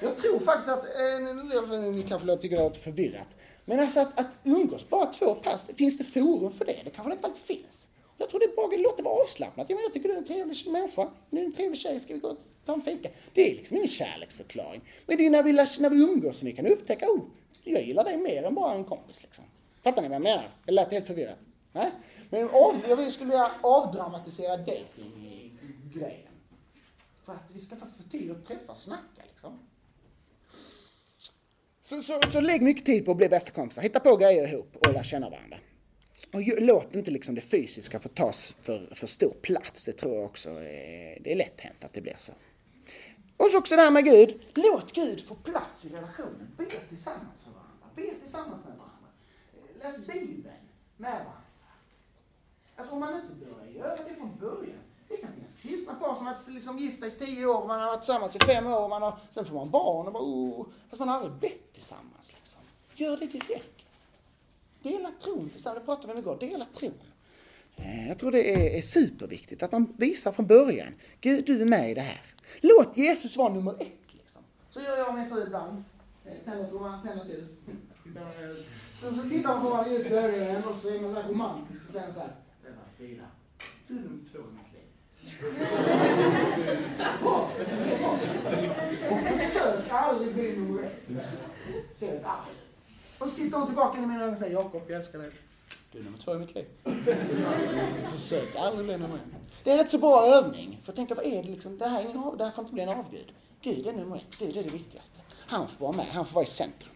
Jag 0.00 0.16
tror 0.16 0.38
faktiskt 0.38 0.68
att, 0.68 0.84
eh, 0.84 1.92
ni 1.92 2.02
kanske 2.08 2.36
tycker 2.36 2.56
det 2.56 2.62
låter 2.62 2.80
förvirrat, 2.80 3.28
men 3.64 3.80
alltså 3.80 4.00
att, 4.00 4.18
att 4.18 4.26
umgås 4.44 4.88
bara 4.88 5.06
två 5.06 5.34
pass, 5.34 5.66
finns 5.76 5.98
det 5.98 6.04
forum 6.04 6.52
för 6.52 6.64
det? 6.64 6.80
Det 6.84 6.90
kanske 6.90 7.12
inte 7.12 7.26
alltid 7.26 7.42
finns. 7.42 7.88
Jag 8.18 8.30
tror 8.30 8.40
det 8.40 8.46
är 8.46 8.54
bra, 8.54 8.70
låt 8.76 8.96
det 8.96 9.02
vara 9.02 9.22
avslappnat. 9.22 9.70
Jag, 9.70 9.80
jag 9.82 9.92
tycker 9.92 10.08
du 10.08 10.14
är 10.14 10.18
en 10.18 10.24
trevlig 10.24 10.66
människa, 10.66 11.10
du 11.30 11.38
är 11.38 11.44
en 11.44 11.52
trevlig 11.52 11.80
tjej, 11.80 12.00
ska 12.00 12.14
vi 12.14 12.20
gå 12.20 12.28
och 12.28 12.38
ta 12.66 12.72
en 12.72 12.82
fika? 12.82 13.08
Det 13.34 13.50
är 13.50 13.54
liksom 13.54 13.76
ingen 13.76 13.88
kärleksförklaring. 13.88 14.80
Men 15.06 15.16
det 15.16 15.26
är 15.26 15.30
när 15.30 15.42
vi, 15.42 15.52
när 15.52 15.90
vi 15.90 15.96
umgås 15.96 16.38
som 16.38 16.46
vi 16.46 16.52
kan 16.52 16.66
upptäcka, 16.66 17.06
oh, 17.06 17.20
jag 17.64 17.82
gillar 17.82 18.04
dig 18.04 18.16
mer 18.16 18.42
än 18.42 18.54
bara 18.54 18.74
en 18.74 18.84
kompis 18.84 19.22
liksom. 19.22 19.44
Fattar 19.82 20.02
ni 20.02 20.08
vad 20.08 20.14
jag 20.14 20.22
menar? 20.22 20.48
Det 20.64 20.72
lät 20.72 20.92
helt 20.92 21.06
förvirrat. 21.06 21.38
Nej? 21.72 21.90
Men 22.30 22.48
av, 22.48 22.74
jag 22.88 23.12
skulle 23.12 23.30
vilja 23.30 23.50
avdramatisera 23.62 24.56
dating-grejen. 24.56 26.32
För 27.24 27.32
att 27.32 27.50
vi 27.52 27.60
ska 27.60 27.76
faktiskt 27.76 28.02
få 28.02 28.08
tid 28.08 28.30
att 28.30 28.46
träffas 28.46 28.68
och 28.68 28.76
snacka 28.76 29.22
liksom. 29.28 29.58
Så, 31.86 32.02
så, 32.02 32.20
så 32.30 32.40
lägg 32.40 32.62
mycket 32.62 32.84
tid 32.84 33.04
på 33.04 33.10
att 33.10 33.16
bli 33.16 33.28
bästa 33.28 33.50
kompisar. 33.50 33.82
Hitta 33.82 34.00
på 34.00 34.16
grejer 34.16 34.48
ihop 34.48 34.76
och 34.76 34.92
lära 34.92 35.02
känna 35.02 35.30
varandra. 35.30 35.58
Och 36.32 36.42
låt 36.58 36.94
inte 36.94 37.10
liksom 37.10 37.34
det 37.34 37.40
fysiska 37.40 38.00
få 38.00 38.08
tas 38.08 38.56
för, 38.62 38.94
för 38.94 39.06
stor 39.06 39.34
plats. 39.42 39.84
Det 39.84 39.92
tror 39.92 40.14
jag 40.14 40.24
också 40.24 40.50
är, 40.50 41.18
det 41.20 41.32
är 41.32 41.36
lätt 41.36 41.60
hänt 41.60 41.84
att 41.84 41.92
det 41.92 42.00
blir 42.00 42.16
så. 42.18 42.32
Och 43.36 43.50
så 43.50 43.58
också 43.58 43.76
det 43.76 43.82
här 43.82 43.90
med 43.90 44.04
Gud. 44.04 44.40
Låt 44.54 44.92
Gud 44.92 45.26
få 45.26 45.34
plats 45.34 45.84
i 45.84 45.88
relationen. 45.88 46.54
Be 46.56 46.66
tillsammans 46.88 47.42
för 47.44 47.50
varandra. 47.50 47.86
Be 47.96 48.20
tillsammans 48.22 48.60
med 48.64 48.76
varandra. 48.78 49.08
Läs 49.82 50.06
Bibeln 50.06 50.54
med 50.96 51.12
varandra. 51.12 51.40
Alltså 52.76 52.92
om 52.94 53.00
man 53.00 53.14
inte 53.14 53.50
börjar 53.50 53.72
göra 53.72 53.96
det 54.08 54.14
från 54.14 54.36
början. 54.40 54.78
Det 55.08 55.16
kan 55.16 55.32
finnas 55.32 55.56
kristna 55.62 55.94
par 55.94 56.14
som 56.14 56.26
har 56.26 56.32
varit 56.32 56.48
liksom 56.48 56.78
gifta 56.78 57.06
i 57.06 57.10
tio 57.10 57.46
år, 57.46 57.66
man 57.66 57.80
har 57.80 57.86
varit 57.86 58.00
tillsammans 58.00 58.36
i 58.36 58.38
fem 58.38 58.66
år, 58.66 58.88
man 58.88 59.02
har, 59.02 59.18
sen 59.30 59.44
får 59.44 59.54
man 59.54 59.70
barn 59.70 60.06
och 60.06 60.12
bara 60.12 60.22
oh, 60.22 60.66
fast 60.90 61.00
man 61.00 61.08
har 61.08 61.16
aldrig 61.16 61.32
bett 61.32 61.63
tillsammans. 61.84 62.32
Liksom. 62.32 62.60
Gör 62.94 63.16
det 63.16 63.26
direkt. 63.26 63.70
Dela 64.82 65.12
tron 65.22 65.50
tillsammans, 65.50 65.80
det 65.80 65.84
pratade 65.84 66.06
vi 66.06 66.12
om 66.12 66.18
igår. 66.18 66.36
Dela 66.40 66.66
tron. 66.74 66.92
Eh, 67.76 68.08
jag 68.08 68.18
tror 68.18 68.32
det 68.32 68.76
är, 68.78 68.82
superviktigt 68.82 69.62
att 69.62 69.72
man 69.72 69.94
visar 69.98 70.32
från 70.32 70.46
början. 70.46 70.94
Gud, 71.20 71.46
du 71.46 71.62
är 71.62 71.66
med 71.66 71.90
i 71.90 71.94
det 71.94 72.00
här. 72.00 72.22
Låt 72.60 72.96
Jesus 72.96 73.36
vara 73.36 73.54
nummer 73.54 73.72
ett. 73.72 74.12
Liksom. 74.12 74.42
Så 74.70 74.80
gör 74.80 74.96
jag 74.96 75.08
och 75.08 75.14
min 75.14 75.28
fru 75.28 75.42
ibland. 75.42 75.84
Eh, 76.24 76.32
tänder 76.44 76.70
toan, 76.70 77.02
tänder 77.02 77.24
ljus. 77.24 77.60
Så, 78.94 79.10
så 79.10 79.22
tittar 79.22 79.48
man 79.48 79.62
på 79.62 79.68
varandra 79.70 79.92
djupt 79.92 80.10
i 80.10 80.14
ögonen 80.14 80.64
och 80.64 80.76
så 80.76 80.88
är 80.88 81.00
man 81.00 81.14
så 81.14 81.20
här 81.20 81.28
romantisk 81.28 81.84
och 81.84 81.90
säger 81.90 82.10
så 82.10 82.20
här. 82.20 82.32
Frida, 82.96 83.24
du 83.86 83.94
är 83.94 84.00
nummer 84.00 84.24
två 84.32 84.38
i 84.38 84.42
mitt 84.42 84.72
liv. 84.72 84.73
Och 89.10 89.18
försök 89.18 89.90
aldrig 89.90 90.34
bli 90.34 90.56
nummer 90.56 90.82
ett. 90.82 91.24
Säg 91.96 92.08
ett 92.08 92.24
arg. 92.24 92.54
Och 93.18 93.28
så 93.28 93.34
tittar 93.34 93.58
hon 93.58 93.66
tillbaka 93.66 93.98
in 93.98 94.04
i 94.04 94.06
mina 94.06 94.22
ögon 94.22 94.32
och 94.32 94.38
säger 94.38 94.52
Jakob, 94.52 94.82
jag 94.86 94.96
älskar 94.96 95.18
dig. 95.18 95.30
Du 95.92 95.98
är 95.98 96.02
nummer 96.04 96.18
två 96.18 96.34
i 96.34 96.38
mitt 96.38 96.54
liv. 96.54 96.66
Försök 98.12 98.56
aldrig 98.56 98.86
bli 98.86 98.96
nummer 98.96 99.16
ett. 99.16 99.22
Det 99.64 99.70
är 99.70 99.74
en 99.74 99.80
rätt 99.80 99.90
så 99.90 99.98
bra 99.98 100.26
övning. 100.26 100.80
För 100.84 100.92
att 100.92 100.96
tänka, 100.96 101.14
vad 101.14 101.26
är 101.26 101.42
det 101.42 101.48
liksom? 101.50 101.78
Det 101.78 101.88
här, 101.88 102.00
är 102.00 102.10
ingen, 102.10 102.36
det 102.38 102.44
här 102.44 102.50
får 102.50 102.64
inte 102.64 102.74
bli 102.74 102.82
en 102.82 102.88
avgud. 102.88 103.32
Gud 103.62 103.86
är 103.86 103.92
nummer 103.92 104.16
ett. 104.16 104.38
Gud 104.38 104.56
är 104.56 104.62
det 104.62 104.70
viktigaste. 104.70 105.16
Han 105.46 105.68
får 105.68 105.86
vara 105.86 105.96
med. 105.96 106.06
Han 106.06 106.26
får 106.26 106.34
vara 106.34 106.44
i 106.44 106.48
centrum. 106.48 106.94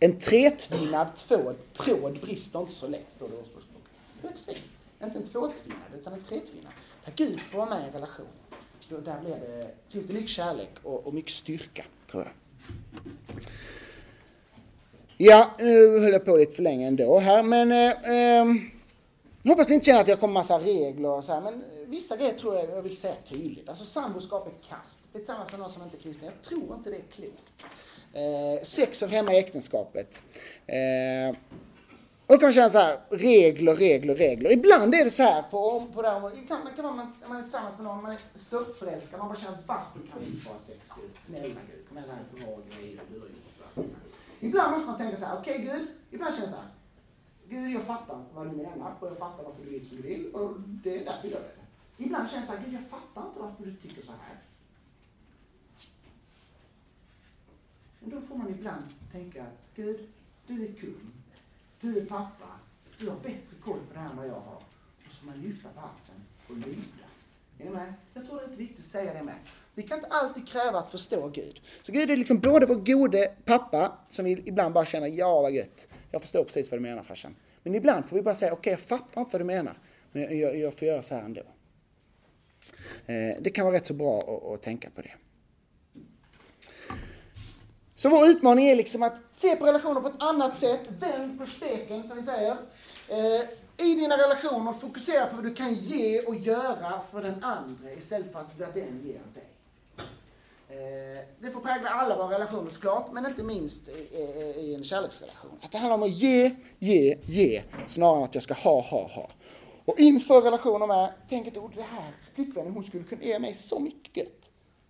En 0.00 0.20
tretvinnad 0.20 1.16
tråd, 1.16 1.56
tråd 1.72 2.20
brister 2.20 2.60
inte 2.60 2.72
så 2.72 2.88
lätt, 2.88 3.12
står 3.12 3.28
det 3.28 3.34
i 3.34 3.38
Ordspråksboken. 3.38 3.90
Det 4.22 4.28
är 4.28 4.54
fint. 4.54 4.64
Inte 5.04 5.18
en 5.18 5.26
tvåtvinnad, 5.26 5.78
utan 5.94 6.12
en 6.12 6.20
tretvinnad. 6.20 6.72
Där 7.04 7.12
Gud 7.16 7.40
får 7.40 7.58
vara 7.58 7.70
med 7.70 7.82
i 7.82 7.86
en 7.86 7.92
relation. 7.92 8.26
Då, 8.88 8.96
där 8.96 9.20
blir 9.20 9.30
det, 9.30 9.70
finns 9.88 10.06
det 10.06 10.14
mycket 10.14 10.30
kärlek 10.30 10.70
och, 10.82 11.06
och 11.06 11.14
mycket 11.14 11.32
styrka, 11.32 11.84
tror 12.10 12.22
jag. 12.22 12.32
Ja, 15.16 15.50
nu 15.58 16.00
höll 16.00 16.12
jag 16.12 16.24
på 16.24 16.36
lite 16.36 16.54
för 16.54 16.62
länge 16.62 16.86
ändå 16.86 17.18
här, 17.18 17.42
men 17.42 17.72
eh, 17.72 18.40
eh, 18.40 18.46
hoppas 19.44 19.68
ni 19.68 19.74
inte 19.74 19.86
känner 19.86 20.00
att 20.00 20.08
jag 20.08 20.20
kommer 20.20 20.34
massa 20.34 20.58
regler 20.58 21.08
och 21.08 21.24
så 21.24 21.32
här, 21.32 21.40
men 21.40 21.64
vissa 21.86 22.16
grejer 22.16 22.32
tror 22.32 22.54
jag 22.54 22.70
jag 22.70 22.82
vill 22.82 22.96
säga 22.96 23.14
tydligt. 23.28 23.68
Alltså 23.68 23.84
samboskap 23.84 24.46
är 24.46 24.68
kast. 24.68 24.98
Tillsammans 25.12 25.50
med 25.50 25.60
någon 25.60 25.72
som 25.72 25.82
inte 25.82 25.96
är 25.96 26.00
kristen. 26.00 26.24
Jag 26.24 26.42
tror 26.48 26.74
inte 26.76 26.90
det 26.90 26.96
är 26.96 27.02
klokt. 27.12 27.42
Eh, 28.12 28.64
sex 28.64 29.02
och 29.02 29.08
hemma 29.08 29.32
i 29.32 29.38
äktenskapet. 29.38 30.22
Eh, 30.66 31.36
och 32.32 32.38
då 32.38 32.40
kan 32.40 32.46
man 32.46 32.52
känna 32.52 32.70
så 32.70 32.78
här, 32.78 33.00
regler, 33.10 33.74
regler, 33.74 34.14
regler. 34.14 34.52
Ibland 34.52 34.94
är 34.94 35.04
det 35.04 35.10
så 35.10 35.22
här 35.22 35.42
på, 35.42 35.86
på 35.94 36.02
det 36.02 36.08
här 36.08 36.16
området, 36.16 36.48
kan, 36.48 36.74
kan 36.76 36.84
man, 36.84 36.96
man, 36.96 37.12
man 37.28 37.36
är 37.36 37.42
tillsammans 37.42 37.78
med 37.78 37.84
någon, 37.86 38.02
man 38.02 38.12
är 38.12 38.18
störtförälskad, 38.34 39.18
man 39.18 39.28
bara 39.28 39.38
känner 39.38 39.58
varför 39.66 40.00
kan 40.10 40.20
vi 40.20 40.26
inte 40.26 40.48
ha 40.48 40.58
sex 40.58 40.90
Gud? 40.96 41.10
Snälla 41.14 41.60
Gud, 41.70 41.88
kom 41.88 41.98
igen 41.98 42.10
här 42.10 42.40
är 42.40 42.44
bra 42.44 42.58
grejer, 42.76 43.00
Ibland 44.40 44.72
måste 44.72 44.88
man 44.90 44.98
tänka 44.98 45.16
så 45.16 45.24
här, 45.24 45.38
okej 45.40 45.54
okay, 45.54 45.66
Gud, 45.66 45.88
ibland 46.10 46.34
känner 46.34 46.46
jag 46.48 46.54
så 46.54 46.60
här, 46.60 46.70
Gud 47.48 47.70
jag 47.70 47.82
fattar 47.82 48.24
vad 48.34 48.46
du 48.46 48.56
menar 48.56 48.94
och 49.00 49.08
jag 49.08 49.18
fattar 49.18 49.44
varför 49.44 49.64
du 49.64 49.70
vill 49.70 49.88
som 49.88 49.96
du 49.96 50.02
vill 50.02 50.34
och 50.34 50.60
det 50.60 51.00
är 51.00 51.04
därför 51.04 51.28
jag 51.28 51.32
gör 51.32 51.40
det. 51.40 52.04
Ibland 52.04 52.30
känns 52.30 52.46
det 52.46 52.52
så 52.52 52.58
här, 52.58 52.64
Gud 52.64 52.74
jag 52.74 52.88
fattar 52.90 53.28
inte 53.28 53.40
varför 53.40 53.64
du 53.64 53.74
tycker 53.76 54.02
så 54.02 54.12
här. 54.12 54.36
Men 58.00 58.10
då 58.10 58.20
får 58.20 58.36
man 58.36 58.48
ibland 58.48 58.84
tänka, 59.12 59.46
Gud, 59.74 60.08
du 60.46 60.64
är 60.64 60.72
kung, 60.72 61.21
du 61.82 61.98
är 61.98 62.06
pappa, 62.06 62.46
du 62.98 63.08
har 63.08 63.16
bättre 63.16 63.56
koll 63.64 63.78
på 63.78 63.94
det 63.94 63.98
här 63.98 64.10
än 64.10 64.16
vad 64.16 64.26
jag 64.26 64.40
har. 64.40 64.62
Och 65.06 65.12
så 65.12 65.26
man 65.26 65.40
lyfta 65.40 65.68
på 65.68 65.80
hatten 65.80 66.14
och 66.48 66.56
lyda. 66.56 67.06
Är 67.58 67.64
ni 67.64 67.70
med? 67.70 67.94
Jag 68.14 68.26
tror 68.26 68.36
det 68.36 68.44
är 68.44 68.48
lite 68.48 68.58
viktigt 68.58 68.78
att 68.78 68.84
säga 68.84 69.14
det 69.14 69.22
med. 69.22 69.34
Vi 69.74 69.82
kan 69.82 69.98
inte 69.98 70.08
alltid 70.08 70.48
kräva 70.48 70.78
att 70.78 70.90
förstå 70.90 71.28
Gud. 71.28 71.60
Så 71.82 71.92
Gud 71.92 72.10
är 72.10 72.16
liksom 72.16 72.38
både 72.38 72.66
vår 72.66 72.74
gode 72.74 73.34
pappa, 73.44 73.92
som 74.10 74.24
vi 74.24 74.42
ibland 74.44 74.74
bara 74.74 74.86
känner, 74.86 75.06
ja 75.06 75.42
vad 75.42 75.52
gött, 75.52 75.88
jag 76.10 76.22
förstår 76.22 76.44
precis 76.44 76.70
vad 76.70 76.80
du 76.80 76.82
menar 76.82 77.02
farsan. 77.02 77.34
Men 77.62 77.74
ibland 77.74 78.06
får 78.06 78.16
vi 78.16 78.22
bara 78.22 78.34
säga, 78.34 78.52
okej 78.52 78.58
okay, 78.60 78.72
jag 78.72 78.80
fattar 78.80 79.20
inte 79.20 79.32
vad 79.32 79.40
du 79.40 79.44
menar, 79.44 79.74
men 80.12 80.38
jag, 80.38 80.56
jag 80.56 80.74
får 80.74 80.88
göra 80.88 81.02
så 81.02 81.14
här 81.14 81.22
ändå. 81.22 81.42
Eh, 83.06 83.36
det 83.40 83.50
kan 83.50 83.64
vara 83.64 83.76
rätt 83.76 83.86
så 83.86 83.94
bra 83.94 84.18
att, 84.20 84.54
att 84.54 84.62
tänka 84.62 84.90
på 84.90 85.02
det. 85.02 85.12
Så 88.02 88.08
vår 88.08 88.28
utmaning 88.28 88.68
är 88.68 88.76
liksom 88.76 89.02
att 89.02 89.14
se 89.36 89.56
på 89.56 89.66
relationer 89.66 90.00
på 90.00 90.08
ett 90.08 90.22
annat 90.22 90.56
sätt, 90.56 90.80
vänd 90.98 91.38
på 91.38 91.46
steken 91.46 92.08
som 92.08 92.16
vi 92.16 92.22
säger. 92.22 92.56
Eh, 93.08 93.86
I 93.86 93.94
dina 93.94 94.18
relationer 94.18 94.72
fokusera 94.72 95.26
på 95.26 95.36
vad 95.36 95.44
du 95.44 95.54
kan 95.54 95.74
ge 95.74 96.20
och 96.20 96.34
göra 96.34 97.00
för 97.10 97.22
den 97.22 97.44
andra 97.44 97.92
istället 97.92 98.32
för 98.32 98.40
att 98.40 98.58
vad 98.58 98.74
den 98.74 99.00
ger 99.04 99.20
dig. 99.34 99.48
Eh, 100.68 101.24
det 101.38 101.50
får 101.50 101.60
prägla 101.60 101.88
alla 101.88 102.16
våra 102.16 102.34
relationer 102.34 102.70
såklart, 102.70 103.12
men 103.12 103.26
inte 103.26 103.42
minst 103.42 103.88
i 103.88 104.74
en 104.76 104.84
kärleksrelation. 104.84 105.50
Att 105.62 105.72
det 105.72 105.78
handlar 105.78 105.94
om 105.94 106.02
att 106.02 106.10
ge, 106.10 106.54
ge, 106.78 107.18
ge, 107.26 107.62
snarare 107.86 108.16
än 108.16 108.24
att 108.24 108.34
jag 108.34 108.44
ska 108.44 108.54
ha, 108.54 108.80
ha, 108.80 109.08
ha. 109.08 109.28
Och 109.84 109.98
inför 109.98 110.40
relationer 110.40 110.86
med, 110.86 111.12
tänk 111.28 111.46
inte, 111.46 111.58
oh, 111.58 111.70
det 111.74 111.82
här 111.82 112.12
flickvännen, 112.34 112.72
hon 112.72 112.84
skulle 112.84 113.04
kunna 113.04 113.22
ge 113.22 113.38
mig 113.38 113.54
så 113.54 113.78
mycket 113.78 114.16
gött. 114.16 114.42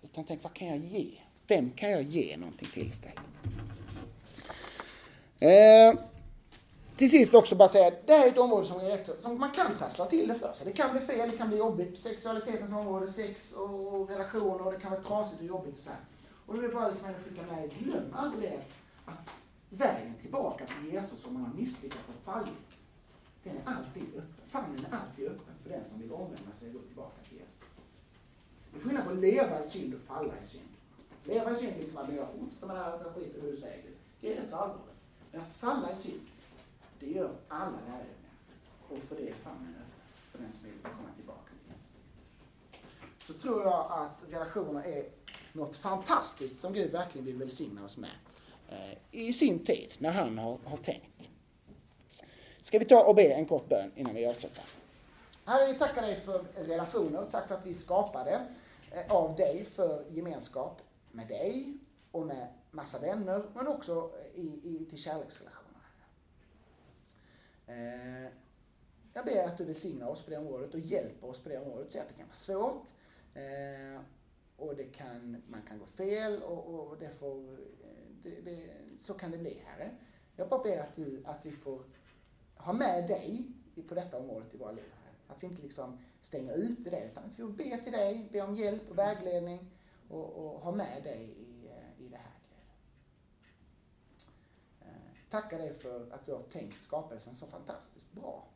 Utan 0.03 0.25
tänk, 0.25 0.43
vad 0.43 0.55
kan 0.55 0.69
jag 0.69 0.79
ge? 0.79 1.22
Vem 1.53 1.71
kan 1.71 1.91
jag 1.91 2.03
ge 2.03 2.37
någonting 2.37 2.69
till 2.69 2.89
istället? 2.89 3.19
Eh, 5.41 6.01
till 6.97 7.11
sist 7.11 7.35
också 7.35 7.55
bara 7.55 7.69
säga, 7.69 7.93
det 8.07 8.13
här 8.13 8.27
är 8.27 8.29
ett 8.29 8.39
område 8.39 8.67
som, 8.67 8.81
är 8.81 8.85
rätt, 8.85 9.23
som 9.23 9.41
man 9.41 9.51
kan 9.51 9.79
trassla 9.79 10.07
till 10.07 10.29
det 10.29 10.35
för 10.35 10.53
sig. 10.53 10.67
Det 10.67 10.73
kan 10.73 10.91
bli 10.93 11.01
fel, 11.01 11.31
det 11.31 11.37
kan 11.37 11.49
bli 11.49 11.59
jobbigt. 11.59 11.99
Sexualitetens 11.99 12.73
område, 12.73 13.13
sex 13.13 13.53
och 13.53 14.09
relationer, 14.09 14.67
och 14.67 14.73
det 14.73 14.81
kan 14.81 14.91
vara 14.91 15.03
trasigt 15.03 15.41
och 15.41 15.47
jobbigt. 15.47 15.75
Och 15.75 15.81
så 15.81 15.91
här. 15.91 15.99
Och 16.47 16.55
då 16.55 16.63
är 16.63 16.69
det 16.69 16.75
bara 16.75 16.89
liksom 16.89 17.11
att 17.11 17.25
skicka 17.25 17.43
med, 17.43 17.71
glöm 17.79 18.15
aldrig 18.17 18.51
det 18.51 18.59
att 19.05 19.31
vägen 19.71 20.15
tillbaka 20.21 20.65
till 20.67 20.93
Jesus 20.93 21.27
om 21.27 21.35
man 21.35 21.43
har 21.43 21.55
misslyckats 21.55 22.09
och 22.09 22.25
fallit, 22.25 22.69
den 23.45 23.57
är 23.57 23.63
alltid 23.65 24.03
öppen. 24.03 24.47
Famnen 24.47 24.87
är 24.91 24.97
alltid 24.97 25.27
öppen 25.27 25.55
för 25.63 25.71
den 25.71 25.85
som 25.91 26.01
vill 26.01 26.13
omvända 26.13 26.53
sig 26.59 26.69
och 26.69 26.75
gå 26.75 26.81
tillbaka 26.81 27.17
till 27.29 27.39
Jesus. 27.39 27.55
Det 28.73 28.79
är 28.79 28.83
skillnad 28.83 29.05
på 29.05 29.11
att 29.11 29.19
leva 29.19 29.65
i 29.65 29.69
synd 29.69 29.95
och 29.95 30.01
falla 30.01 30.35
i 30.45 30.47
synd. 30.47 30.72
Leva 31.25 31.51
i 31.51 31.55
synd 31.55 31.73
liksom 31.81 32.07
men 32.07 32.17
jag 32.17 32.27
fortsätter 32.41 32.67
med 32.67 32.77
det 32.77 32.83
här 32.83 32.95
och 32.95 33.07
jag 33.07 33.15
skiter 33.15 33.39
i 33.39 33.41
hur 33.41 33.51
du 33.53 33.57
säger. 33.57 33.85
Det 34.21 34.33
är 34.33 34.41
rätt 34.41 34.51
så 34.51 34.57
allvarligt. 34.57 34.97
Men 35.33 35.41
att 35.41 35.57
falla 35.57 35.93
i 35.93 35.95
synd, 35.95 36.27
det 37.01 37.07
gör 37.07 37.31
alla 37.49 37.79
lärjungar. 37.89 38.07
Och 38.89 38.99
för 38.99 39.17
det 39.17 39.29
är 39.29 39.35
famnen 39.35 39.75
öppen 39.75 39.93
för 40.33 40.39
den 40.39 40.53
som 40.53 40.65
vill 40.65 40.79
komma 40.83 41.09
tillbaka 41.17 41.51
till 41.51 41.73
Jesus. 41.73 41.91
Så 43.27 43.33
tror 43.33 43.63
jag 43.63 43.87
att 43.91 44.33
relationer 44.33 44.85
är 44.87 45.05
något 45.53 45.77
fantastiskt 45.77 46.61
som 46.61 46.73
Gud 46.73 46.93
verkligen 46.93 47.25
vill 47.27 47.37
välsigna 47.37 47.85
oss 47.85 47.97
med 47.97 48.11
eh, 48.69 48.99
i 49.11 49.33
sin 49.33 49.65
tid, 49.65 49.93
när 49.99 50.13
han 50.13 50.39
har, 50.39 50.59
har 50.65 50.77
tänkt. 50.77 51.07
Ska 52.63 52.79
vi 52.79 52.85
ta 52.85 53.05
och 53.05 53.15
be 53.15 53.33
en 53.33 53.47
kort 53.47 53.69
bön 53.69 53.93
innan 53.97 54.15
vi 54.15 54.27
avslutar? 54.27 54.65
Herre, 55.45 55.73
vi 55.73 55.79
tackar 55.79 56.03
dig 56.03 56.21
för 56.21 56.45
relationer. 56.55 57.27
Tack 57.31 57.49
för 57.49 57.55
att 57.55 57.67
vi 57.67 57.75
skapade 57.75 58.47
eh, 58.91 59.13
av 59.13 59.37
dig 59.37 59.65
för 59.65 60.05
gemenskap 60.11 60.83
med 61.13 61.29
dig 61.29 61.79
och 62.11 62.27
med 62.27 62.49
massa 62.71 62.99
vänner, 62.99 63.43
men 63.55 63.69
också 63.69 64.13
i, 64.35 64.47
i, 64.63 64.87
till 64.91 64.99
kärleksrelationer. 64.99 65.63
Eh, 67.67 68.31
jag 69.13 69.25
ber 69.25 69.47
att 69.47 69.59
du 69.59 69.65
välsignar 69.65 70.09
oss 70.09 70.25
på 70.25 70.31
det 70.31 70.39
området 70.39 70.75
och 70.75 70.81
hjälper 70.81 71.27
oss 71.27 71.43
på 71.43 71.49
det 71.49 71.59
området. 71.59 71.93
Så 71.93 71.99
att 71.99 72.09
det 72.09 72.15
kan 72.15 72.27
vara 72.27 72.35
svårt. 72.35 72.87
Eh, 73.35 74.01
och 74.57 74.77
det 74.77 74.85
kan, 74.85 75.43
man 75.47 75.63
kan 75.63 75.79
gå 75.79 75.87
fel 75.87 76.43
och, 76.43 76.91
och 76.91 76.99
det 76.99 77.11
får, 77.11 77.53
eh, 77.53 77.59
det, 78.23 78.41
det, 78.41 78.71
så 78.99 79.15
kan 79.15 79.31
det 79.31 79.39
bli, 79.39 79.63
Herre. 79.65 79.91
Jag 80.37 80.49
bara 80.49 80.63
ber 80.63 80.79
att, 80.79 80.97
du, 80.97 81.23
att 81.25 81.47
vi 81.47 81.51
får 81.53 81.83
ha 82.55 82.73
med 82.73 83.07
dig 83.07 83.47
på 83.89 83.95
detta 83.95 84.19
området 84.19 84.55
i 84.55 84.57
våra 84.57 84.73
liv. 84.73 84.85
Herre. 84.91 85.15
Att 85.27 85.43
vi 85.43 85.47
inte 85.47 85.63
liksom 85.63 85.99
stänger 86.21 86.55
ute 86.55 86.91
det, 86.91 87.05
utan 87.11 87.25
att 87.25 87.33
vi 87.33 87.43
får 87.43 87.49
be 87.49 87.83
till 87.83 87.93
dig, 87.93 88.29
be 88.33 88.41
om 88.41 88.55
hjälp 88.55 88.91
och 88.91 88.99
vägledning 88.99 89.71
och, 90.13 90.55
och 90.55 90.61
ha 90.61 90.73
med 90.73 91.03
dig 91.03 91.23
i, 91.23 91.67
eh, 91.67 92.05
i 92.05 92.09
det 92.09 92.17
här, 92.17 92.41
eh, 94.81 94.87
Gud. 95.15 95.31
Tackar 95.31 95.59
dig 95.59 95.75
för 95.75 96.11
att 96.11 96.25
du 96.25 96.33
har 96.33 96.43
tänkt 96.43 96.83
skapelsen 96.83 97.35
så 97.35 97.47
fantastiskt 97.47 98.13
bra. 98.13 98.49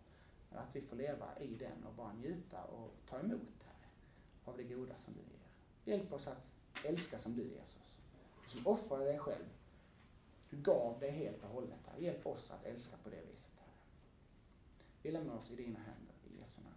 Att 0.50 0.76
vi 0.76 0.80
får 0.80 0.96
leva 0.96 1.38
i 1.38 1.54
den 1.54 1.84
och 1.84 1.94
bara 1.94 2.12
njuta 2.12 2.64
och 2.64 2.90
ta 3.06 3.18
emot, 3.18 3.64
Herre, 3.64 3.88
av 4.44 4.56
det 4.56 4.62
goda 4.62 4.98
som 4.98 5.14
du 5.14 5.20
ger. 5.20 5.96
Hjälp 5.96 6.12
oss 6.12 6.26
att 6.26 6.50
älska 6.84 7.18
som 7.18 7.36
du 7.36 7.48
Jesus. 7.48 8.00
Som 8.46 8.66
offrade 8.66 9.04
dig 9.04 9.18
själv. 9.18 9.44
Du 10.50 10.56
gav 10.56 10.98
dig 11.00 11.10
helt 11.10 11.44
och 11.44 11.50
hållet. 11.50 11.80
Här. 11.86 11.98
Hjälp 11.98 12.26
oss 12.26 12.50
att 12.50 12.64
älska 12.64 12.96
på 12.96 13.10
det 13.10 13.22
viset. 13.30 13.52
Här. 13.56 13.74
Vi 15.02 15.10
lämnar 15.10 15.34
oss 15.34 15.50
i 15.50 15.56
dina 15.56 15.78
händer. 15.78 16.14
I 16.24 16.40
Jesu 16.40 16.60
namn. 16.60 16.75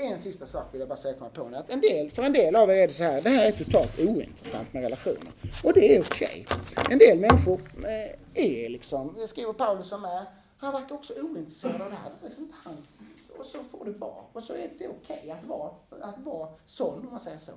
En 0.00 0.18
sista 0.18 0.46
sak 0.46 0.66
vill 0.72 0.80
jag 0.80 0.88
bara 0.88 0.98
säga 0.98 1.14
komma 1.14 1.30
på 1.30 1.48
nu. 1.48 1.56
Att 1.56 1.70
en 1.70 1.80
del, 1.80 2.10
för 2.10 2.22
en 2.22 2.32
del 2.32 2.56
av 2.56 2.70
er 2.70 2.74
är 2.74 2.86
det 2.86 2.92
så 2.92 3.04
här, 3.04 3.22
det 3.22 3.30
här 3.30 3.46
är 3.46 3.52
totalt 3.52 4.00
ointressant 4.00 4.72
med 4.72 4.82
relationer. 4.82 5.32
Och 5.64 5.72
det 5.72 5.96
är 5.96 6.00
okej. 6.00 6.46
Okay. 6.48 6.92
En 6.92 6.98
del 6.98 7.18
människor 7.18 7.60
eh, 7.84 8.44
är 8.44 8.68
liksom, 8.68 9.14
det 9.18 9.26
skriver 9.26 9.52
Paulus 9.52 9.88
som 9.88 10.04
är, 10.04 10.24
han 10.58 10.72
verkar 10.72 10.94
också 10.94 11.14
ointresserad 11.22 11.82
av 11.82 11.90
det 11.90 11.96
här. 11.96 12.10
Det 12.20 12.26
är 12.26 12.28
liksom 12.28 12.44
inte 12.44 12.56
hans 12.64 12.98
och 13.38 13.46
så 13.46 13.62
får 13.62 13.84
det 13.84 13.90
vara. 13.90 14.24
Och 14.32 14.42
så 14.42 14.52
är 14.52 14.70
det 14.78 14.88
okej 14.88 15.18
okay 15.18 15.30
att, 15.30 15.44
vara, 15.44 15.70
att 16.00 16.18
vara 16.18 16.48
sån, 16.66 16.98
om 16.98 17.10
man 17.10 17.20
säger 17.20 17.38
så. 17.38 17.52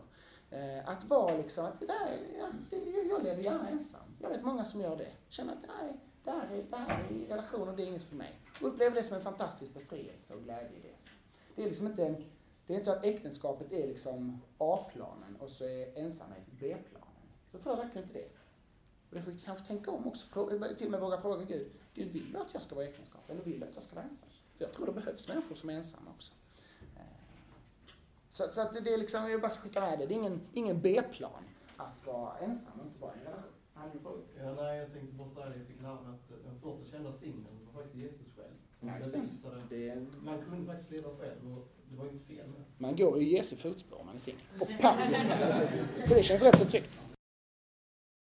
Eh, 0.51 0.89
att 0.89 1.03
vara 1.03 1.37
liksom, 1.37 1.65
att 1.65 1.79
det 1.79 1.85
där, 1.85 2.17
jag, 2.39 3.05
jag 3.09 3.23
lever 3.23 3.43
gärna 3.43 3.69
ensam. 3.69 4.01
Jag 4.19 4.29
vet 4.29 4.43
många 4.43 4.65
som 4.65 4.81
gör 4.81 4.95
det. 4.95 5.11
Känner 5.29 5.53
att 5.53 5.59
nej, 5.61 5.99
det 6.23 6.31
här 6.31 6.47
är, 6.51 6.63
det 6.69 6.77
här 6.77 7.03
är 7.09 7.27
relationer, 7.29 7.73
det 7.77 7.83
är 7.83 7.87
inget 7.87 8.03
för 8.03 8.15
mig. 8.15 8.39
Och 8.61 8.67
upplever 8.67 8.95
det 8.95 9.03
som 9.03 9.15
en 9.15 9.23
fantastisk 9.23 9.73
befrielse 9.73 10.33
och 10.33 10.43
glädje 10.43 10.77
i 10.77 10.81
det. 10.81 10.90
Det 11.55 11.63
är 11.63 11.67
liksom 11.67 11.87
inte 11.87 12.05
en, 12.05 12.15
det 12.67 12.73
är 12.73 12.77
inte 12.77 12.85
så 12.85 12.91
att 12.91 13.05
äktenskapet 13.05 13.71
är 13.71 13.87
liksom 13.87 14.41
A-planen 14.57 15.35
och 15.39 15.49
så 15.49 15.63
är 15.63 15.97
ensamhet 15.97 16.43
B-planen. 16.59 17.07
Så 17.51 17.57
tror 17.57 17.75
jag 17.75 17.83
verkligen 17.83 18.07
inte 18.07 18.19
det. 18.19 18.29
Och 19.09 19.15
det 19.15 19.21
får 19.21 19.31
vi 19.31 19.39
kanske 19.39 19.65
tänka 19.65 19.91
om 19.91 20.07
också, 20.07 20.47
till 20.77 20.85
och 20.85 20.91
med 20.91 20.99
våga 21.01 21.21
fråga 21.21 21.45
Gud, 21.45 21.71
Gud 21.93 22.11
vill 22.11 22.31
du 22.31 22.39
att 22.39 22.53
jag 22.53 22.61
ska 22.61 22.75
vara 22.75 22.85
i 22.85 22.89
äktenskap 22.89 23.29
eller 23.29 23.43
vill 23.43 23.59
du 23.59 23.65
att 23.65 23.75
jag 23.75 23.83
ska 23.83 23.95
vara 23.95 24.05
ensam? 24.05 24.29
För 24.55 24.65
jag 24.65 24.73
tror 24.73 24.85
det 24.85 24.91
behövs 24.91 25.27
människor 25.27 25.55
som 25.55 25.69
är 25.69 25.73
ensamma 25.73 26.11
också. 26.11 26.33
Eh, 26.95 27.01
så, 28.29 28.51
så 28.51 28.61
att 28.61 28.73
det 28.73 28.93
är 28.93 28.97
liksom, 28.97 29.31
jag 29.31 29.41
bara 29.41 29.49
ska 29.49 29.61
skicka 29.61 29.81
med 29.81 29.99
det, 29.99 30.05
det 30.05 30.13
är 30.13 30.15
ingen, 30.15 30.41
ingen 30.53 30.81
B-plan 30.81 31.43
att 31.77 32.05
vara 32.05 32.37
ensam 32.37 32.79
och 32.79 32.85
inte 32.85 32.99
vara 32.99 33.15
i 33.15 33.19
en 33.19 33.25
relation. 33.25 34.23
Ja, 34.37 34.53
nej, 34.53 34.77
jag 34.77 34.93
tänkte 34.93 35.15
bara 35.15 35.29
säga 35.29 35.49
det, 35.49 35.57
jag 35.57 35.67
fick 35.67 35.81
lära 35.81 36.01
mig 36.01 36.13
att 36.13 36.43
den 36.43 36.59
första 36.59 36.91
kända 36.91 37.13
singeln 37.13 37.59
var 37.65 37.81
faktiskt 37.81 37.95
Jesus 37.95 38.30
man 38.82 40.41
kunde 40.49 40.65
faktiskt 40.65 40.91
leva 40.91 41.09
själv 41.19 41.57
och 41.57 41.67
det 41.89 41.97
var 41.97 42.05
inte 42.05 42.25
fel. 42.25 42.45
Man 42.77 42.95
går 42.95 43.21
i 43.21 43.23
Jesu 43.23 43.55
fotspår 43.55 43.99
om 43.99 44.05
man 44.05 44.15
är 44.15 44.19
singel. 44.19 44.41
Och 44.59 44.69
Paulus 44.82 45.23
med. 45.23 45.69
Så 46.07 46.13
det 46.13 46.23
känns 46.23 46.43
rätt 46.43 46.57
så 46.57 46.65
tryggt. 46.65 47.11